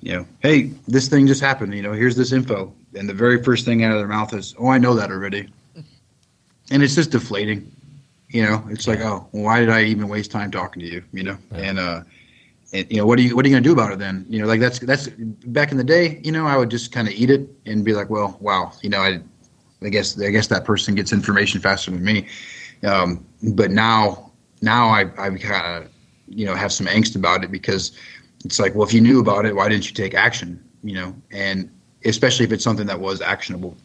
you 0.02 0.14
know, 0.14 0.26
hey, 0.40 0.72
this 0.88 1.10
thing 1.10 1.28
just 1.28 1.42
happened. 1.42 1.74
You 1.76 1.82
know, 1.82 1.92
here's 1.92 2.16
this 2.16 2.32
info, 2.32 2.74
and 2.96 3.10
the 3.10 3.14
very 3.14 3.44
first 3.44 3.66
thing 3.66 3.84
out 3.84 3.92
of 3.92 3.98
their 3.98 4.08
mouth 4.08 4.34
is, 4.34 4.56
"Oh, 4.58 4.70
I 4.70 4.78
know 4.78 4.96
that 4.96 5.12
already," 5.12 5.50
and 6.72 6.82
it's 6.82 6.96
just 6.96 7.12
deflating. 7.12 7.70
You 8.30 8.44
know, 8.44 8.64
it's 8.70 8.88
like, 8.88 9.00
oh, 9.00 9.28
well, 9.34 9.44
why 9.44 9.60
did 9.60 9.70
I 9.70 9.84
even 9.86 10.08
waste 10.08 10.32
time 10.32 10.52
talking 10.52 10.82
to 10.84 10.88
you? 10.88 11.04
You 11.12 11.24
know, 11.24 11.38
yeah. 11.52 11.58
and 11.58 11.80
uh, 11.80 12.02
and 12.74 12.86
you 12.90 12.98
know, 12.98 13.06
what 13.06 13.18
are 13.20 13.22
you 13.22 13.36
what 13.36 13.46
are 13.46 13.48
you 13.48 13.56
gonna 13.56 13.64
do 13.64 13.74
about 13.74 13.92
it 13.92 14.00
then? 14.00 14.26
You 14.30 14.40
know, 14.40 14.48
like 14.48 14.60
that's 14.60 14.80
that's 14.80 15.08
back 15.08 15.72
in 15.72 15.78
the 15.78 15.84
day. 15.84 16.20
You 16.24 16.32
know, 16.32 16.46
I 16.46 16.58
would 16.58 16.70
just 16.70 16.92
kind 16.92 17.08
of 17.08 17.14
eat 17.14 17.30
it 17.30 17.50
and 17.66 17.84
be 17.84 17.94
like, 17.94 18.10
well, 18.10 18.38
wow, 18.40 18.72
you 18.82 18.90
know, 18.90 19.00
I, 19.00 19.22
I 19.82 19.90
guess 19.90 20.20
I 20.22 20.30
guess 20.30 20.48
that 20.48 20.66
person 20.66 20.96
gets 20.96 21.12
information 21.12 21.62
faster 21.62 21.92
than 21.92 22.04
me. 22.04 22.28
Um, 22.84 23.26
but 23.54 23.72
now, 23.72 24.32
now 24.62 24.90
I 24.90 25.02
I 25.18 25.30
kind 25.38 25.84
of 25.84 25.92
you 26.28 26.46
know 26.46 26.56
have 26.56 26.72
some 26.72 26.86
angst 26.86 27.16
about 27.16 27.44
it 27.44 27.52
because 27.52 27.92
it's 28.46 28.60
like, 28.60 28.76
well, 28.76 28.88
if 28.88 28.94
you 28.94 29.02
knew 29.02 29.20
about 29.20 29.46
it, 29.46 29.56
why 29.56 29.68
didn't 29.68 29.88
you 29.90 29.96
take 29.96 30.14
action? 30.14 30.64
You 30.84 30.94
know, 30.96 31.16
and 31.32 31.70
especially 32.06 32.46
if 32.46 32.52
it's 32.52 32.64
something 32.64 32.88
that 32.88 33.00
was 33.00 33.22
actionable. 33.22 33.76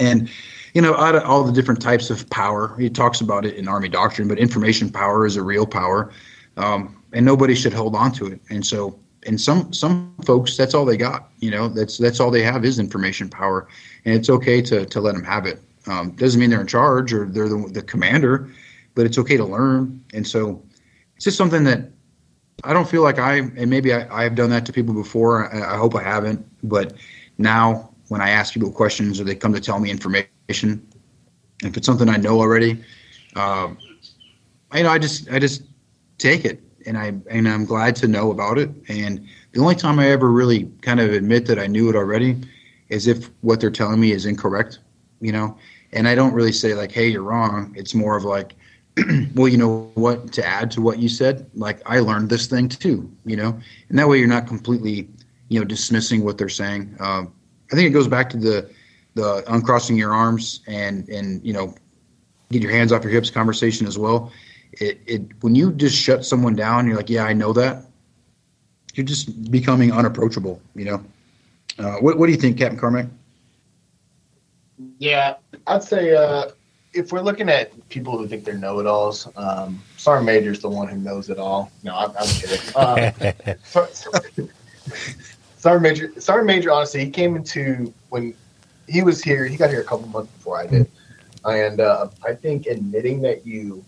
And 0.00 0.30
you 0.74 0.82
know, 0.82 0.96
out 0.96 1.14
of 1.14 1.22
all 1.22 1.44
the 1.44 1.52
different 1.52 1.80
types 1.80 2.10
of 2.10 2.28
power, 2.30 2.76
he 2.78 2.90
talks 2.90 3.20
about 3.20 3.44
it 3.44 3.54
in 3.54 3.68
Army 3.68 3.88
doctrine, 3.88 4.26
but 4.26 4.38
information 4.38 4.90
power 4.90 5.24
is 5.24 5.36
a 5.36 5.42
real 5.42 5.66
power, 5.66 6.10
um, 6.56 7.00
and 7.14 7.24
nobody 7.24 7.54
should 7.54 7.72
hold 7.72 7.94
on 7.94 8.12
to 8.12 8.26
it. 8.26 8.40
And 8.50 8.66
so, 8.66 8.98
and 9.26 9.40
some 9.40 9.72
some 9.72 10.14
folks, 10.26 10.56
that's 10.56 10.74
all 10.74 10.84
they 10.84 10.98
got. 10.98 11.30
You 11.38 11.50
know, 11.50 11.68
that's 11.68 11.96
that's 11.96 12.20
all 12.20 12.30
they 12.30 12.42
have 12.42 12.64
is 12.64 12.78
information 12.78 13.30
power, 13.30 13.68
and 14.04 14.14
it's 14.14 14.28
okay 14.28 14.60
to 14.62 14.84
to 14.84 15.00
let 15.00 15.14
them 15.14 15.24
have 15.24 15.46
it. 15.46 15.60
Um, 15.86 16.10
doesn't 16.12 16.38
mean 16.38 16.50
they're 16.50 16.60
in 16.60 16.66
charge 16.66 17.12
or 17.12 17.26
they're 17.26 17.48
the, 17.48 17.68
the 17.72 17.82
commander, 17.82 18.50
but 18.94 19.06
it's 19.06 19.18
okay 19.18 19.36
to 19.36 19.44
learn. 19.44 20.02
And 20.12 20.26
so, 20.26 20.62
it's 21.16 21.24
just 21.24 21.38
something 21.38 21.64
that 21.64 21.90
I 22.64 22.72
don't 22.72 22.88
feel 22.88 23.02
like 23.02 23.18
I, 23.18 23.36
and 23.36 23.68
maybe 23.68 23.92
I, 23.92 24.20
I 24.20 24.22
have 24.24 24.34
done 24.34 24.50
that 24.50 24.64
to 24.66 24.72
people 24.72 24.94
before. 24.94 25.52
I, 25.52 25.74
I, 25.74 25.76
hope 25.76 25.94
I 25.94 26.02
haven't. 26.02 26.46
But 26.62 26.94
now, 27.36 27.90
when 28.08 28.20
I 28.20 28.30
ask 28.30 28.54
people 28.54 28.70
questions 28.70 29.20
or 29.20 29.24
they 29.24 29.34
come 29.34 29.52
to 29.52 29.60
tell 29.60 29.78
me 29.78 29.90
information, 29.90 30.86
if 31.62 31.76
it's 31.76 31.86
something 31.86 32.08
I 32.08 32.16
know 32.16 32.40
already, 32.40 32.82
um, 33.36 33.78
I 34.70 34.82
know 34.82 34.90
I 34.90 34.98
just 34.98 35.30
I 35.30 35.38
just 35.38 35.62
take 36.18 36.44
it, 36.44 36.60
and 36.86 36.98
I 36.98 37.14
and 37.30 37.48
I'm 37.48 37.64
glad 37.64 37.96
to 37.96 38.08
know 38.08 38.30
about 38.30 38.58
it. 38.58 38.70
And 38.88 39.26
the 39.52 39.60
only 39.60 39.74
time 39.74 39.98
I 39.98 40.08
ever 40.10 40.30
really 40.30 40.70
kind 40.82 41.00
of 41.00 41.12
admit 41.12 41.46
that 41.46 41.58
I 41.58 41.66
knew 41.66 41.88
it 41.88 41.96
already 41.96 42.36
is 42.88 43.06
if 43.06 43.30
what 43.40 43.60
they're 43.60 43.70
telling 43.70 44.00
me 44.00 44.12
is 44.12 44.26
incorrect, 44.26 44.78
you 45.20 45.32
know. 45.32 45.56
And 45.92 46.08
I 46.08 46.14
don't 46.14 46.34
really 46.34 46.52
say 46.52 46.74
like, 46.74 46.92
"Hey, 46.92 47.08
you're 47.08 47.22
wrong." 47.22 47.72
It's 47.76 47.94
more 47.94 48.16
of 48.16 48.24
like, 48.24 48.54
well, 49.34 49.48
you 49.48 49.56
know 49.56 49.90
what, 49.94 50.32
to 50.32 50.46
add 50.46 50.70
to 50.72 50.80
what 50.80 50.98
you 50.98 51.08
said, 51.08 51.50
like 51.54 51.80
I 51.86 52.00
learned 52.00 52.30
this 52.30 52.46
thing 52.46 52.68
too, 52.68 53.10
you 53.24 53.36
know, 53.36 53.58
and 53.88 53.98
that 53.98 54.08
way 54.08 54.18
you're 54.18 54.28
not 54.28 54.46
completely, 54.46 55.08
you 55.48 55.58
know, 55.58 55.64
dismissing 55.64 56.24
what 56.24 56.38
they're 56.38 56.48
saying. 56.48 56.96
Um, 57.00 57.32
I 57.72 57.76
think 57.76 57.88
it 57.88 57.92
goes 57.92 58.08
back 58.08 58.30
to 58.30 58.36
the 58.36 58.70
the 59.14 59.44
uncrossing 59.52 59.96
your 59.96 60.12
arms 60.12 60.60
and 60.66 61.08
and 61.08 61.44
you 61.44 61.52
know, 61.52 61.74
get 62.50 62.62
your 62.62 62.72
hands 62.72 62.92
off 62.92 63.02
your 63.02 63.12
hips 63.12 63.30
conversation 63.30 63.86
as 63.86 63.98
well. 63.98 64.32
It 64.80 65.00
it 65.06 65.22
when 65.40 65.54
you 65.54 65.72
just 65.72 65.96
shut 65.96 66.24
someone 66.24 66.54
down, 66.54 66.86
you're 66.86 66.96
like, 66.96 67.10
yeah, 67.10 67.24
I 67.24 67.32
know 67.32 67.52
that. 67.52 67.84
You're 68.94 69.06
just 69.06 69.50
becoming 69.50 69.92
unapproachable, 69.92 70.60
you 70.74 70.84
know. 70.84 71.04
Uh, 71.78 71.96
what 71.96 72.18
what 72.18 72.26
do 72.26 72.32
you 72.32 72.38
think, 72.38 72.58
Captain 72.58 72.78
Carmack? 72.78 73.06
Yeah, 74.98 75.34
I'd 75.66 75.82
say. 75.82 76.14
Uh 76.14 76.50
if 76.94 77.10
we're 77.10 77.20
looking 77.20 77.48
at 77.48 77.88
people 77.88 78.16
who 78.16 78.26
think 78.26 78.44
they're 78.44 78.56
know-it-alls, 78.56 79.28
um, 79.36 79.82
Sergeant 79.96 80.26
Major's 80.26 80.60
the 80.60 80.68
one 80.68 80.88
who 80.88 80.96
knows 80.96 81.28
it 81.28 81.38
all. 81.38 81.70
No, 81.82 81.96
I'm, 81.96 82.10
I'm 82.16 82.26
kidding. 82.26 82.60
Uh, 82.76 83.86
Sergeant 85.56 85.82
Major, 85.82 86.20
Sergeant 86.20 86.46
Major, 86.46 86.70
honestly, 86.70 87.04
he 87.04 87.10
came 87.10 87.36
into 87.36 87.92
when 88.10 88.34
he 88.86 89.02
was 89.02 89.22
here. 89.22 89.46
He 89.46 89.56
got 89.56 89.70
here 89.70 89.80
a 89.80 89.84
couple 89.84 90.06
months 90.08 90.30
before 90.32 90.58
I 90.58 90.66
did, 90.66 90.90
and 91.44 91.80
uh, 91.80 92.08
I 92.22 92.34
think 92.34 92.66
admitting 92.66 93.22
that 93.22 93.46
you 93.46 93.82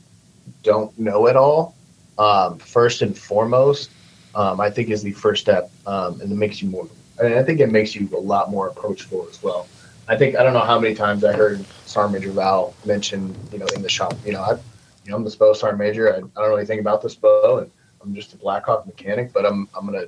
don't 0.62 0.96
know 0.98 1.26
it 1.26 1.36
all, 1.36 1.74
um, 2.18 2.58
first 2.58 3.02
and 3.02 3.16
foremost, 3.16 3.90
um, 4.34 4.60
I 4.60 4.70
think 4.70 4.90
is 4.90 5.02
the 5.02 5.12
first 5.12 5.42
step, 5.42 5.70
um, 5.86 6.20
and 6.20 6.30
it 6.30 6.36
makes 6.36 6.62
you 6.62 6.68
more. 6.68 6.88
And 7.18 7.34
I 7.34 7.42
think 7.42 7.60
it 7.60 7.70
makes 7.70 7.94
you 7.94 8.08
a 8.14 8.20
lot 8.20 8.50
more 8.50 8.68
approachable 8.68 9.26
as 9.30 9.42
well. 9.42 9.68
I 10.08 10.16
think 10.16 10.36
I 10.36 10.42
don't 10.42 10.52
know 10.52 10.60
how 10.60 10.78
many 10.78 10.94
times 10.94 11.24
I 11.24 11.32
heard 11.32 11.64
Sergeant 11.86 12.20
Major 12.20 12.32
Vowell 12.32 12.74
mention, 12.84 13.34
you 13.50 13.58
know, 13.58 13.66
in 13.74 13.82
the 13.82 13.88
shop, 13.88 14.14
you 14.24 14.32
know, 14.32 14.42
I, 14.42 14.52
you 14.52 15.10
know, 15.10 15.16
I'm 15.16 15.24
the 15.24 15.30
SPO 15.30 15.56
Sergeant 15.56 15.78
Major. 15.78 16.12
I, 16.12 16.18
I 16.18 16.20
don't 16.20 16.48
really 16.48 16.66
think 16.66 16.80
about 16.80 17.02
the 17.02 17.08
SPO, 17.08 17.62
and 17.62 17.70
I'm 18.02 18.14
just 18.14 18.34
a 18.34 18.36
Blackhawk 18.36 18.86
mechanic, 18.86 19.32
but 19.32 19.44
I'm 19.44 19.68
I'm 19.76 19.86
gonna 19.86 20.06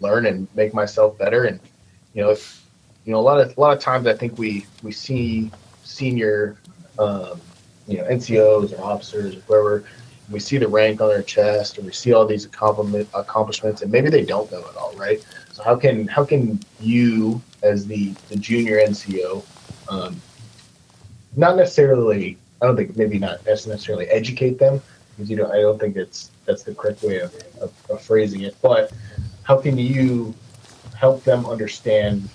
learn 0.00 0.26
and 0.26 0.48
make 0.54 0.74
myself 0.74 1.16
better. 1.16 1.44
And 1.44 1.60
you 2.14 2.22
know, 2.22 2.30
if, 2.30 2.66
you 3.04 3.12
know, 3.12 3.18
a 3.18 3.22
lot 3.22 3.40
of 3.40 3.56
a 3.56 3.60
lot 3.60 3.76
of 3.76 3.82
times 3.82 4.06
I 4.06 4.14
think 4.14 4.38
we 4.38 4.66
we 4.82 4.92
see 4.92 5.50
senior, 5.84 6.58
um, 6.98 7.40
you 7.86 7.98
know, 7.98 8.04
NCOs 8.04 8.78
or 8.78 8.82
officers 8.82 9.36
or 9.36 9.40
whoever. 9.40 9.84
We 10.30 10.40
see 10.40 10.56
the 10.56 10.68
rank 10.68 11.00
on 11.00 11.08
their 11.08 11.22
chest, 11.22 11.78
or 11.78 11.82
we 11.82 11.92
see 11.92 12.12
all 12.12 12.24
these 12.24 12.46
accomplishments, 12.46 13.82
and 13.82 13.92
maybe 13.92 14.08
they 14.08 14.24
don't 14.24 14.50
know 14.50 14.60
it 14.60 14.76
all, 14.76 14.94
right? 14.94 15.22
So 15.52 15.62
how 15.62 15.76
can 15.76 16.06
how 16.06 16.24
can 16.24 16.60
you 16.80 17.42
as 17.62 17.86
the 17.86 18.14
the 18.28 18.36
junior 18.36 18.78
NCO, 18.78 19.44
um, 19.88 20.20
not 21.36 21.56
necessarily. 21.56 22.38
I 22.60 22.66
don't 22.66 22.76
think 22.76 22.96
maybe 22.96 23.18
not 23.18 23.44
necessarily 23.44 24.06
educate 24.06 24.58
them 24.58 24.80
because 25.10 25.30
you 25.30 25.36
know 25.36 25.50
I 25.50 25.60
don't 25.60 25.80
think 25.80 25.96
it's 25.96 26.30
that's 26.44 26.62
the 26.62 26.74
correct 26.74 27.02
way 27.02 27.18
of, 27.18 27.34
of, 27.60 27.72
of 27.90 28.02
phrasing 28.02 28.42
it. 28.42 28.56
But 28.62 28.92
how 29.42 29.60
can 29.60 29.78
you 29.78 30.34
help 30.96 31.24
them 31.24 31.46
understand 31.46 32.28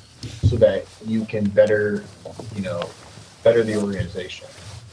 so 0.43 0.57
that 0.57 0.85
you 1.05 1.25
can 1.25 1.49
better, 1.49 2.03
you 2.55 2.61
know, 2.61 2.89
better 3.43 3.63
the 3.63 3.81
organization? 3.81 4.47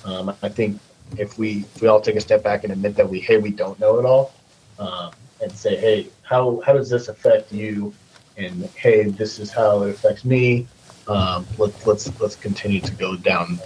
Um, 0.05 0.35
I 0.43 0.49
think 0.49 0.81
if 1.19 1.39
we 1.39 1.61
if 1.75 1.83
we 1.83 1.89
all 1.89 2.01
take 2.01 2.17
a 2.17 2.21
step 2.21 2.43
back 2.43 2.65
and 2.65 2.73
admit 2.73 2.97
that 2.97 3.09
we 3.09 3.21
hey 3.21 3.39
we 3.39 3.51
don't 3.51 3.79
know 3.81 3.99
it 3.99 4.05
all, 4.05 4.33
um, 4.79 5.11
and 5.43 5.53
say 5.53 5.77
hey 5.77 6.09
how 6.23 6.61
how 6.65 6.73
does 6.73 6.91
this 6.91 7.09
affect 7.09 7.53
you 7.53 7.93
and 8.37 8.65
hey, 8.75 9.05
this 9.05 9.39
is 9.39 9.51
how 9.51 9.83
it 9.83 9.91
affects 9.91 10.25
me. 10.25 10.67
Um, 11.07 11.47
let, 11.59 11.87
let's 11.87 12.21
let's 12.21 12.37
continue 12.37 12.81
to 12.81 12.93
go 12.93 13.17
down 13.17 13.59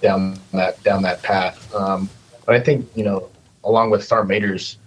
down 0.00 0.38
that 0.52 0.82
down 0.82 1.02
that 1.02 1.22
path. 1.22 1.74
Um, 1.74 2.08
but 2.46 2.54
I 2.54 2.60
think 2.60 2.88
you 2.94 3.04
know, 3.04 3.28
along 3.64 3.90
with 3.90 4.04
Star 4.04 4.24
Major's 4.24 4.78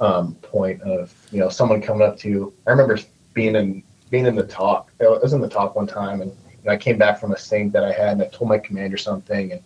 um, 0.00 0.34
point 0.36 0.80
of 0.82 1.14
you 1.32 1.40
know 1.40 1.48
someone 1.48 1.80
coming 1.80 2.06
up 2.06 2.18
to 2.18 2.28
you. 2.28 2.52
I 2.66 2.70
remember 2.70 2.98
being 3.32 3.56
in 3.56 3.82
being 4.10 4.26
in 4.26 4.34
the 4.34 4.46
TOC. 4.46 4.90
I 5.00 5.04
was 5.04 5.32
in 5.32 5.40
the 5.40 5.48
TOC 5.48 5.74
one 5.74 5.86
time, 5.86 6.20
and 6.20 6.30
know, 6.64 6.72
I 6.72 6.76
came 6.76 6.98
back 6.98 7.18
from 7.18 7.32
a 7.32 7.38
sync 7.38 7.72
that 7.72 7.84
I 7.84 7.92
had, 7.92 8.12
and 8.12 8.22
I 8.22 8.26
told 8.26 8.48
my 8.48 8.58
commander 8.58 8.96
something, 8.96 9.52
and 9.52 9.62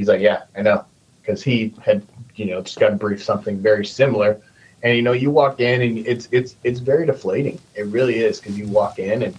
He's 0.00 0.08
like, 0.08 0.22
yeah, 0.22 0.44
I 0.56 0.62
know, 0.62 0.86
because 1.20 1.42
he 1.42 1.74
had 1.84 2.02
you 2.34 2.46
know 2.46 2.62
just 2.62 2.80
got 2.80 2.98
briefed 2.98 3.22
something 3.22 3.58
very 3.58 3.84
similar, 3.84 4.40
and 4.82 4.96
you 4.96 5.02
know 5.02 5.12
you 5.12 5.30
walk 5.30 5.60
in 5.60 5.82
and 5.82 5.98
it's 6.06 6.26
it's 6.32 6.56
it's 6.64 6.80
very 6.80 7.04
deflating. 7.04 7.60
It 7.74 7.84
really 7.88 8.20
is 8.20 8.40
because 8.40 8.56
you 8.56 8.66
walk 8.68 8.98
in 8.98 9.24
and 9.24 9.34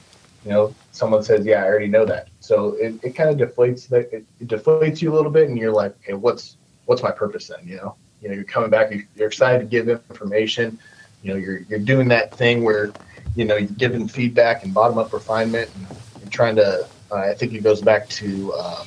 you 0.46 0.52
know 0.52 0.76
someone 0.92 1.24
says, 1.24 1.48
yeah, 1.48 1.64
I 1.64 1.66
already 1.66 1.88
know 1.88 2.06
that, 2.06 2.28
so 2.42 2.74
it, 2.74 2.94
it 3.02 3.16
kind 3.16 3.30
of 3.32 3.38
deflates 3.50 3.88
that 3.88 4.14
it, 4.14 4.24
it 4.40 4.48
deflates 4.48 5.02
you 5.02 5.12
a 5.12 5.16
little 5.16 5.32
bit, 5.32 5.50
and 5.50 5.58
you're 5.58 5.74
like, 5.74 5.96
okay, 6.04 6.14
what's 6.14 6.58
what's 6.86 7.02
my 7.02 7.10
purpose 7.10 7.48
then? 7.48 7.68
You 7.68 7.78
know, 7.78 7.96
you 8.22 8.30
know, 8.30 8.36
you're 8.36 8.44
coming 8.44 8.70
back, 8.70 8.94
you're 9.16 9.28
excited 9.28 9.62
to 9.62 9.66
give 9.66 9.90
information. 9.90 10.78
You 11.24 11.34
know, 11.34 11.40
you're 11.40 11.62
you're 11.70 11.80
doing 11.80 12.08
that 12.10 12.36
thing 12.36 12.64
where, 12.64 12.94
you 13.36 13.46
know, 13.46 13.56
you're 13.56 13.78
giving 13.80 14.08
feedback 14.08 14.64
and 14.64 14.76
bottom 14.76 15.00
up 15.00 15.12
refinement, 15.12 15.72
and 15.74 15.88
you're 16.20 16.30
trying 16.30 16.56
to. 16.58 16.88
Uh, 17.12 17.16
I 17.16 17.34
think 17.34 17.54
it 17.54 17.64
goes 17.64 17.82
back 17.82 18.08
to 18.10 18.54
uh, 18.54 18.86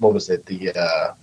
what 0.00 0.12
was 0.12 0.28
it 0.28 0.44
the 0.46 0.72
uh, 0.74 1.14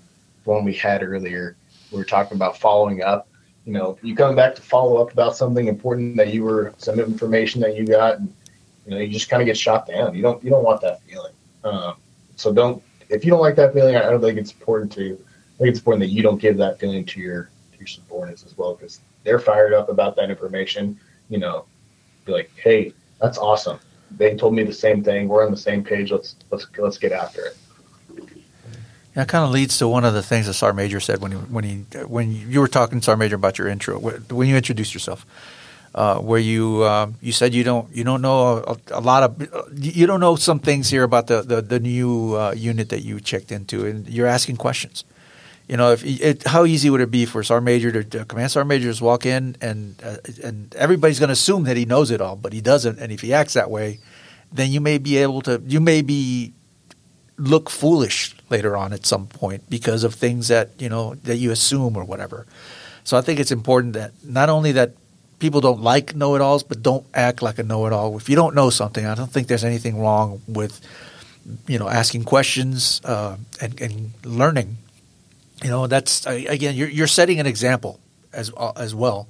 one 0.45 0.63
we 0.63 0.73
had 0.73 1.03
earlier. 1.03 1.55
We 1.91 1.97
were 1.97 2.05
talking 2.05 2.35
about 2.35 2.57
following 2.57 3.03
up. 3.03 3.27
You 3.65 3.73
know, 3.73 3.97
you 4.01 4.15
come 4.15 4.35
back 4.35 4.55
to 4.55 4.61
follow 4.61 4.97
up 4.97 5.11
about 5.11 5.35
something 5.35 5.67
important 5.67 6.15
that 6.15 6.33
you 6.33 6.43
were 6.43 6.73
some 6.77 6.99
information 6.99 7.59
that 7.61 7.75
you 7.75 7.85
got, 7.85 8.19
and 8.19 8.33
you 8.85 8.91
know, 8.91 8.97
you 8.99 9.09
just 9.09 9.29
kind 9.29 9.41
of 9.41 9.45
get 9.45 9.57
shot 9.57 9.85
down. 9.87 10.15
You 10.15 10.21
don't 10.21 10.41
you 10.43 10.49
don't 10.49 10.63
want 10.63 10.81
that 10.81 11.01
feeling. 11.03 11.33
Um, 11.65 11.95
so 12.37 12.53
don't 12.53 12.81
if 13.09 13.25
you 13.25 13.31
don't 13.31 13.41
like 13.41 13.55
that 13.57 13.73
feeling, 13.73 13.97
I 13.97 14.09
don't 14.09 14.21
think 14.21 14.37
it's 14.37 14.53
important 14.53 14.91
to 14.93 15.19
I 15.55 15.57
think 15.57 15.69
it's 15.69 15.79
important 15.79 16.01
that 16.01 16.13
you 16.13 16.23
don't 16.23 16.39
give 16.39 16.55
that 16.57 16.79
feeling 16.79 17.03
to 17.05 17.19
your 17.19 17.49
to 17.73 17.77
your 17.77 17.87
subordinates 17.87 18.45
as 18.45 18.57
well 18.57 18.75
because 18.75 19.01
they're 19.23 19.39
fired 19.39 19.73
up 19.73 19.89
about 19.89 20.15
that 20.15 20.29
information. 20.29 20.97
You 21.29 21.39
know, 21.39 21.65
be 22.25 22.31
like, 22.31 22.51
hey, 22.55 22.93
that's 23.19 23.37
awesome. 23.37 23.79
They 24.11 24.35
told 24.35 24.53
me 24.53 24.63
the 24.63 24.71
same 24.71 25.03
thing. 25.03 25.27
We're 25.27 25.45
on 25.45 25.51
the 25.51 25.57
same 25.57 25.83
page. 25.83 26.11
Let's 26.11 26.37
let's 26.51 26.67
let's 26.77 26.97
get 26.97 27.11
after 27.11 27.45
it. 27.47 27.57
It 29.17 29.27
kind 29.27 29.43
of 29.43 29.51
leads 29.51 29.77
to 29.79 29.87
one 29.87 30.05
of 30.05 30.13
the 30.13 30.23
things 30.23 30.45
that 30.45 30.53
Sergeant 30.53 30.77
Major 30.77 30.99
said 30.99 31.21
when 31.21 31.31
he 31.31 31.37
when 31.37 31.63
he 31.63 31.75
when 32.05 32.31
you 32.31 32.59
were 32.59 32.67
talking 32.67 32.99
to 32.99 33.05
Sergeant 33.05 33.19
Major 33.19 33.35
about 33.35 33.57
your 33.57 33.67
intro 33.67 33.99
when 33.99 34.47
you 34.47 34.55
introduced 34.55 34.93
yourself. 34.93 35.25
Uh, 35.95 36.19
where 36.19 36.39
you 36.39 36.83
uh, 36.83 37.09
you 37.21 37.31
said 37.31 37.55
you 37.55 37.63
don't 37.63 37.89
you 37.95 38.03
don't 38.03 38.21
know 38.21 38.57
a, 38.57 38.77
a, 38.91 39.01
lot 39.01 39.23
of 39.23 39.73
you 39.73 40.05
don't 40.05 40.19
know 40.19 40.35
some 40.35 40.59
things 40.59 40.89
here 40.89 41.01
about 41.01 41.25
the 41.25 41.41
the, 41.41 41.61
the 41.61 41.79
new 41.79 42.35
uh, 42.35 42.51
unit 42.51 42.89
that 42.89 43.01
you 43.01 43.19
checked 43.19 43.51
into 43.51 43.85
and 43.87 44.07
you're 44.07 44.27
asking 44.27 44.57
questions 44.57 45.03
you 45.67 45.75
know, 45.75 45.91
if 45.91 46.03
it, 46.05 46.47
how 46.47 46.65
easy 46.65 46.89
would 46.89 47.01
it 47.01 47.11
be 47.11 47.25
for 47.25 47.43
sergeant 47.43 47.65
major 47.65 47.91
to, 47.91 48.03
to 48.03 48.25
command 48.25 48.51
sergeant 48.51 48.69
major 48.69 48.93
to 48.93 49.03
walk 49.03 49.25
in 49.25 49.57
and 49.59 50.01
uh, 50.01 50.17
and 50.43 50.73
everybody's 50.75 51.19
going 51.19 51.27
to 51.27 51.33
assume 51.33 51.65
that 51.65 51.75
he 51.75 51.85
knows 51.85 52.09
it 52.09 52.21
all, 52.21 52.37
but 52.37 52.53
he 52.53 52.61
doesn't. 52.61 52.99
And 52.99 53.11
if 53.11 53.21
he 53.21 53.33
acts 53.33 53.53
that 53.53 53.69
way, 53.69 53.99
then 54.51 54.71
you 54.71 54.79
may 54.79 54.97
be 54.97 55.17
able 55.17 55.41
to 55.41 55.61
you 55.67 55.81
may 55.81 56.01
be 56.01 56.53
look 57.37 57.69
foolish 57.69 58.35
later 58.49 58.75
on 58.75 58.93
at 58.93 59.05
some 59.05 59.27
point 59.27 59.69
because 59.69 60.03
of 60.03 60.15
things 60.15 60.47
that 60.47 60.69
you 60.79 60.89
know 60.89 61.15
that 61.23 61.37
you 61.37 61.51
assume 61.51 61.95
or 61.95 62.03
whatever. 62.03 62.45
So 63.03 63.17
I 63.17 63.21
think 63.21 63.39
it's 63.39 63.51
important 63.51 63.93
that 63.93 64.11
not 64.23 64.49
only 64.49 64.73
that 64.73 64.91
people 65.39 65.61
don't 65.61 65.81
like 65.81 66.15
know-it-alls, 66.15 66.63
but 66.63 66.81
don't 66.81 67.05
act 67.13 67.41
like 67.41 67.59
a 67.59 67.63
know-it-all. 67.63 68.17
If 68.17 68.27
you 68.27 68.35
don't 68.35 68.55
know 68.55 68.69
something, 68.69 69.05
I 69.05 69.15
don't 69.15 69.31
think 69.31 69.47
there's 69.47 69.63
anything 69.63 69.99
wrong 69.99 70.41
with 70.47 70.81
you 71.67 71.79
know 71.79 71.87
asking 71.87 72.23
questions 72.25 73.01
uh, 73.05 73.37
and, 73.61 73.79
and 73.79 74.11
learning 74.25 74.75
you 75.63 75.69
know 75.69 75.87
that's 75.87 76.25
again 76.25 76.75
you're, 76.75 76.89
you're 76.89 77.07
setting 77.07 77.39
an 77.39 77.47
example 77.47 77.99
as 78.33 78.51
uh, 78.57 78.71
as 78.75 78.93
well. 78.93 79.27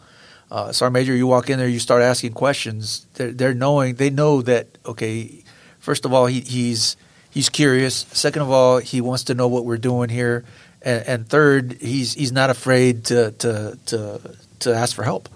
Uh, 0.49 0.71
Sergeant 0.71 0.93
Major, 0.93 1.15
you 1.15 1.27
walk 1.27 1.49
in 1.49 1.59
there, 1.59 1.67
you 1.67 1.79
start 1.79 2.01
asking 2.01 2.31
questions. 2.31 3.05
They're, 3.15 3.33
they're 3.33 3.53
knowing 3.53 3.95
they 3.95 4.09
know 4.09 4.41
that 4.43 4.67
okay. 4.85 5.43
First 5.79 6.05
of 6.05 6.13
all, 6.13 6.25
he, 6.25 6.41
he's 6.41 6.97
he's 7.37 7.49
curious. 7.49 8.07
Second 8.13 8.41
of 8.41 8.49
all, 8.49 8.79
he 8.79 8.99
wants 8.99 9.25
to 9.25 9.35
know 9.35 9.47
what 9.47 9.63
we're 9.63 9.77
doing 9.77 10.09
here, 10.09 10.43
and, 10.81 11.07
and 11.07 11.29
third, 11.29 11.77
he's 11.79 12.15
he's 12.15 12.31
not 12.31 12.49
afraid 12.49 13.05
to 13.05 13.31
to 13.31 13.77
to 13.85 14.35
to 14.59 14.75
ask 14.75 14.95
for 14.95 15.03
help. 15.03 15.29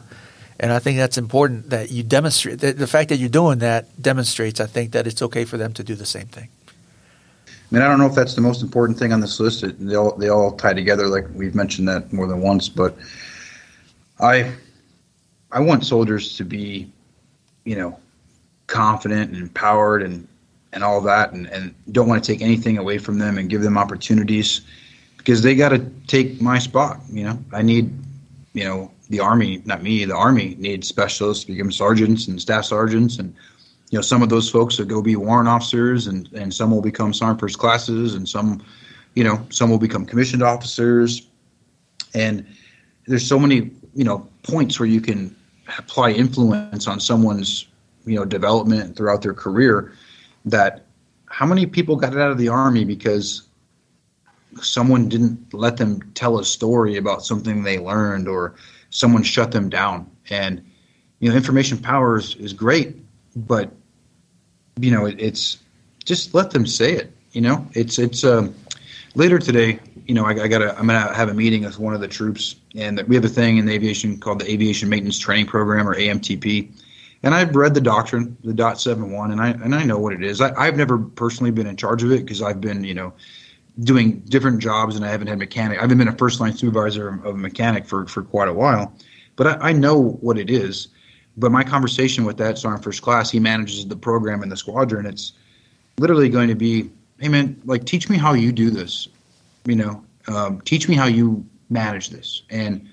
And 0.59 0.71
I 0.71 0.79
think 0.79 0.97
that's 0.97 1.17
important 1.17 1.69
that 1.69 1.91
you 1.91 2.03
demonstrate 2.03 2.59
that 2.59 2.77
the 2.77 2.87
fact 2.87 3.09
that 3.09 3.17
you're 3.17 3.29
doing 3.29 3.59
that 3.59 4.01
demonstrates, 4.01 4.59
I 4.59 4.65
think, 4.65 4.91
that 4.91 5.05
it's 5.05 5.21
okay 5.21 5.45
for 5.45 5.57
them 5.57 5.73
to 5.73 5.83
do 5.83 5.93
the 5.95 6.05
same 6.05 6.27
thing. 6.27 6.49
I 7.47 7.51
mean, 7.69 7.83
I 7.83 7.87
don't 7.87 7.99
know 7.99 8.07
if 8.07 8.15
that's 8.15 8.33
the 8.33 8.41
most 8.41 8.63
important 8.63 8.97
thing 8.97 9.13
on 9.13 9.21
this 9.21 9.39
list. 9.39 9.63
It, 9.63 9.79
they 9.79 9.95
all 9.95 10.17
they 10.17 10.29
all 10.29 10.51
tie 10.53 10.73
together, 10.73 11.07
like 11.07 11.25
we've 11.35 11.55
mentioned 11.55 11.87
that 11.87 12.11
more 12.11 12.25
than 12.27 12.41
once. 12.41 12.67
But 12.67 12.97
I 14.19 14.51
I 15.51 15.59
want 15.59 15.85
soldiers 15.85 16.35
to 16.37 16.43
be, 16.43 16.91
you 17.63 17.75
know, 17.75 17.99
confident 18.65 19.31
and 19.33 19.39
empowered 19.39 20.01
and 20.01 20.27
and 20.73 20.83
all 20.83 21.01
that, 21.01 21.33
and 21.33 21.47
and 21.47 21.73
don't 21.91 22.07
want 22.07 22.23
to 22.23 22.31
take 22.31 22.41
anything 22.41 22.77
away 22.77 22.97
from 22.97 23.19
them 23.19 23.37
and 23.37 23.49
give 23.49 23.61
them 23.61 23.77
opportunities 23.77 24.61
because 25.17 25.41
they 25.41 25.55
got 25.55 25.69
to 25.69 25.79
take 26.07 26.41
my 26.41 26.57
spot. 26.59 26.99
You 27.11 27.25
know, 27.25 27.39
I 27.53 27.61
need, 27.61 27.91
you 28.53 28.63
know, 28.63 28.91
the 29.09 29.19
army, 29.19 29.61
not 29.65 29.83
me. 29.83 30.05
The 30.05 30.15
army 30.15 30.55
needs 30.57 30.87
specialists 30.87 31.45
to 31.45 31.51
become 31.51 31.71
sergeants 31.71 32.27
and 32.27 32.41
staff 32.41 32.65
sergeants 32.65 33.19
and 33.19 33.35
you 33.91 33.97
know, 33.97 34.01
some 34.01 34.23
of 34.23 34.29
those 34.29 34.49
folks 34.49 34.79
will 34.79 34.85
go 34.85 35.01
be 35.01 35.17
warrant 35.17 35.49
officers, 35.49 36.07
and 36.07 36.29
and 36.33 36.53
some 36.53 36.71
will 36.71 36.81
become 36.81 37.13
sergeant 37.13 37.41
first 37.41 37.59
classes, 37.59 38.15
and 38.15 38.27
some, 38.27 38.63
you 39.15 39.23
know, 39.23 39.45
some 39.49 39.69
will 39.69 39.77
become 39.77 40.05
commissioned 40.05 40.41
officers, 40.41 41.27
and 42.13 42.45
there's 43.05 43.27
so 43.27 43.37
many 43.37 43.69
you 43.93 44.05
know 44.05 44.25
points 44.43 44.79
where 44.79 44.87
you 44.87 45.01
can 45.01 45.35
apply 45.77 46.11
influence 46.11 46.87
on 46.87 47.01
someone's 47.01 47.67
you 48.05 48.15
know 48.15 48.23
development 48.23 48.95
throughout 48.95 49.21
their 49.21 49.33
career 49.33 49.93
that 50.45 50.85
how 51.27 51.45
many 51.45 51.65
people 51.65 51.95
got 51.95 52.17
out 52.17 52.31
of 52.31 52.37
the 52.37 52.47
army 52.47 52.83
because 52.83 53.43
someone 54.61 55.07
didn't 55.07 55.53
let 55.53 55.77
them 55.77 56.01
tell 56.13 56.39
a 56.39 56.43
story 56.43 56.97
about 56.97 57.23
something 57.23 57.63
they 57.63 57.79
learned 57.79 58.27
or 58.27 58.55
someone 58.89 59.23
shut 59.23 59.51
them 59.51 59.69
down 59.69 60.09
and 60.29 60.61
you 61.19 61.29
know 61.29 61.35
information 61.35 61.77
power 61.77 62.17
is, 62.17 62.35
is 62.35 62.51
great 62.51 62.97
but 63.35 63.71
you 64.79 64.91
know, 64.91 65.05
it, 65.05 65.19
it's 65.19 65.57
just 66.05 66.33
let 66.33 66.51
them 66.51 66.65
say 66.65 66.93
it. 66.93 67.11
You 67.31 67.41
know, 67.41 67.67
it's 67.73 67.99
it's 67.99 68.23
um, 68.23 68.53
later 69.15 69.39
today. 69.39 69.79
You 70.07 70.15
know, 70.15 70.25
I, 70.25 70.31
I 70.31 70.47
got 70.47 70.61
I'm 70.61 70.87
gonna 70.87 71.13
have 71.13 71.29
a 71.29 71.33
meeting 71.33 71.63
with 71.63 71.79
one 71.79 71.93
of 71.93 72.01
the 72.01 72.07
troops, 72.07 72.55
and 72.75 73.01
we 73.07 73.15
have 73.15 73.25
a 73.25 73.29
thing 73.29 73.57
in 73.57 73.69
aviation 73.69 74.19
called 74.19 74.39
the 74.39 74.51
Aviation 74.51 74.89
Maintenance 74.89 75.19
Training 75.19 75.45
Program 75.45 75.87
or 75.87 75.95
AMTP. 75.95 76.71
And 77.23 77.35
I've 77.35 77.55
read 77.55 77.73
the 77.73 77.81
doctrine, 77.81 78.35
the 78.43 78.53
dot 78.53 78.81
seven 78.81 79.11
one, 79.11 79.31
and 79.31 79.39
I 79.39 79.49
and 79.49 79.75
I 79.75 79.83
know 79.83 79.99
what 79.99 80.13
it 80.13 80.23
is. 80.23 80.41
I, 80.41 80.53
I've 80.55 80.75
never 80.75 80.97
personally 80.97 81.51
been 81.51 81.67
in 81.67 81.77
charge 81.77 82.03
of 82.03 82.11
it 82.11 82.25
because 82.25 82.41
I've 82.41 82.59
been, 82.59 82.83
you 82.83 82.95
know, 82.95 83.13
doing 83.83 84.19
different 84.21 84.59
jobs 84.59 84.95
and 84.95 85.05
I 85.05 85.09
haven't 85.09 85.27
had 85.27 85.37
mechanic. 85.37 85.77
I 85.77 85.81
haven't 85.81 85.97
been 85.97 86.07
a 86.07 86.15
first 86.17 86.39
line 86.39 86.53
supervisor 86.53 87.09
of 87.23 87.35
a 87.35 87.37
mechanic 87.37 87.85
for, 87.85 88.05
for 88.07 88.23
quite 88.23 88.47
a 88.47 88.53
while, 88.53 88.93
but 89.35 89.47
I, 89.47 89.69
I 89.69 89.71
know 89.71 90.13
what 90.21 90.37
it 90.37 90.49
is. 90.49 90.87
But 91.37 91.51
my 91.51 91.63
conversation 91.63 92.25
with 92.25 92.37
that 92.37 92.57
sergeant 92.57 92.83
first 92.83 93.01
class, 93.01 93.31
he 93.31 93.39
manages 93.39 93.87
the 93.87 93.95
program 93.95 94.43
in 94.43 94.49
the 94.49 94.57
squadron. 94.57 95.05
It's 95.05 95.33
literally 95.97 96.27
going 96.27 96.49
to 96.49 96.55
be, 96.55 96.89
hey 97.19 97.29
man, 97.29 97.61
like 97.65 97.85
teach 97.85 98.09
me 98.09 98.17
how 98.17 98.33
you 98.33 98.51
do 98.51 98.69
this. 98.69 99.07
You 99.65 99.75
know, 99.75 100.03
um, 100.27 100.59
teach 100.61 100.89
me 100.89 100.95
how 100.95 101.05
you 101.05 101.45
manage 101.69 102.09
this, 102.09 102.41
and 102.49 102.89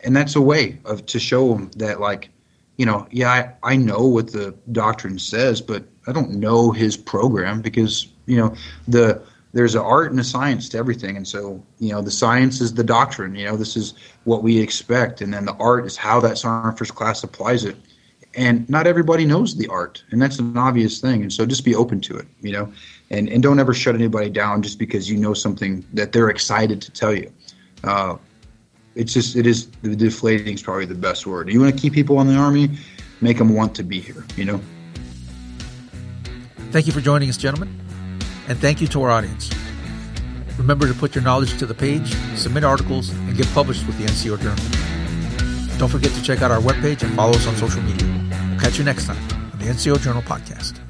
and 0.00 0.16
that's 0.16 0.36
a 0.36 0.40
way 0.40 0.78
of 0.84 1.06
to 1.06 1.20
show 1.20 1.54
them 1.54 1.70
that 1.76 2.00
like, 2.00 2.28
you 2.76 2.86
know, 2.86 3.06
yeah, 3.10 3.56
I, 3.62 3.72
I 3.72 3.76
know 3.76 4.06
what 4.06 4.32
the 4.32 4.54
doctrine 4.72 5.18
says, 5.18 5.60
but 5.60 5.84
I 6.06 6.12
don't 6.12 6.32
know 6.32 6.72
his 6.72 6.96
program 6.96 7.60
because 7.60 8.08
you 8.26 8.36
know 8.36 8.54
the 8.88 9.22
there's 9.52 9.74
an 9.74 9.82
art 9.82 10.10
and 10.10 10.18
a 10.18 10.24
science 10.24 10.68
to 10.70 10.78
everything. 10.78 11.16
And 11.16 11.28
so 11.28 11.62
you 11.78 11.90
know 11.90 12.02
the 12.02 12.10
science 12.10 12.60
is 12.60 12.72
the 12.74 12.84
doctrine 12.84 13.34
you 13.34 13.44
know 13.44 13.56
this 13.56 13.76
is 13.76 13.94
what 14.24 14.42
we 14.42 14.58
expect. 14.58 15.20
And 15.20 15.32
then 15.32 15.44
the 15.44 15.54
art 15.54 15.86
is 15.86 15.96
how 15.96 16.20
that 16.20 16.38
sergeant 16.38 16.78
first 16.78 16.94
class 16.94 17.22
applies 17.22 17.64
it. 17.64 17.76
And 18.34 18.68
not 18.70 18.86
everybody 18.86 19.26
knows 19.26 19.54
the 19.54 19.68
art 19.68 20.02
and 20.10 20.20
that's 20.20 20.38
an 20.38 20.56
obvious 20.56 21.00
thing. 21.00 21.22
And 21.22 21.32
so 21.32 21.44
just 21.44 21.64
be 21.64 21.74
open 21.74 22.00
to 22.02 22.16
it 22.16 22.26
you 22.40 22.52
know 22.52 22.72
and 23.10 23.28
and 23.28 23.42
don't 23.42 23.60
ever 23.60 23.74
shut 23.74 23.94
anybody 23.94 24.30
down 24.30 24.62
just 24.62 24.78
because 24.78 25.10
you 25.10 25.18
know 25.18 25.34
something 25.34 25.84
that 25.92 26.12
they're 26.12 26.30
excited 26.30 26.80
to 26.82 26.90
tell 26.90 27.14
you. 27.14 27.30
Uh, 27.84 28.16
it's 28.94 29.12
just 29.12 29.36
it 29.36 29.46
is 29.46 29.68
the 29.82 29.96
deflating 29.96 30.54
is 30.54 30.62
probably 30.62 30.84
the 30.84 30.94
best 30.94 31.26
word 31.26 31.48
you 31.48 31.60
want 31.60 31.74
to 31.74 31.80
keep 31.80 31.92
people 31.92 32.20
in 32.20 32.26
the 32.26 32.36
army 32.36 32.68
make 33.20 33.38
them 33.38 33.54
want 33.54 33.74
to 33.74 33.82
be 33.82 34.00
here 34.00 34.24
you 34.36 34.44
know 34.44 34.60
thank 36.70 36.86
you 36.86 36.92
for 36.92 37.00
joining 37.00 37.28
us 37.28 37.36
gentlemen 37.36 37.82
and 38.48 38.58
thank 38.58 38.80
you 38.80 38.86
to 38.88 39.02
our 39.02 39.10
audience. 39.10 39.50
Remember 40.58 40.86
to 40.86 40.94
put 40.94 41.14
your 41.14 41.24
knowledge 41.24 41.58
to 41.58 41.66
the 41.66 41.74
page, 41.74 42.14
submit 42.36 42.64
articles, 42.64 43.10
and 43.10 43.36
get 43.36 43.46
published 43.54 43.86
with 43.86 43.98
the 43.98 44.04
NCO 44.04 44.38
Journal. 44.40 45.78
Don't 45.78 45.88
forget 45.88 46.12
to 46.12 46.22
check 46.22 46.42
out 46.42 46.50
our 46.50 46.60
webpage 46.60 47.02
and 47.02 47.14
follow 47.14 47.32
us 47.32 47.46
on 47.46 47.56
social 47.56 47.82
media. 47.82 48.06
We'll 48.50 48.60
catch 48.60 48.78
you 48.78 48.84
next 48.84 49.06
time 49.06 49.22
on 49.52 49.58
the 49.58 49.64
NCO 49.66 50.00
Journal 50.00 50.22
Podcast. 50.22 50.81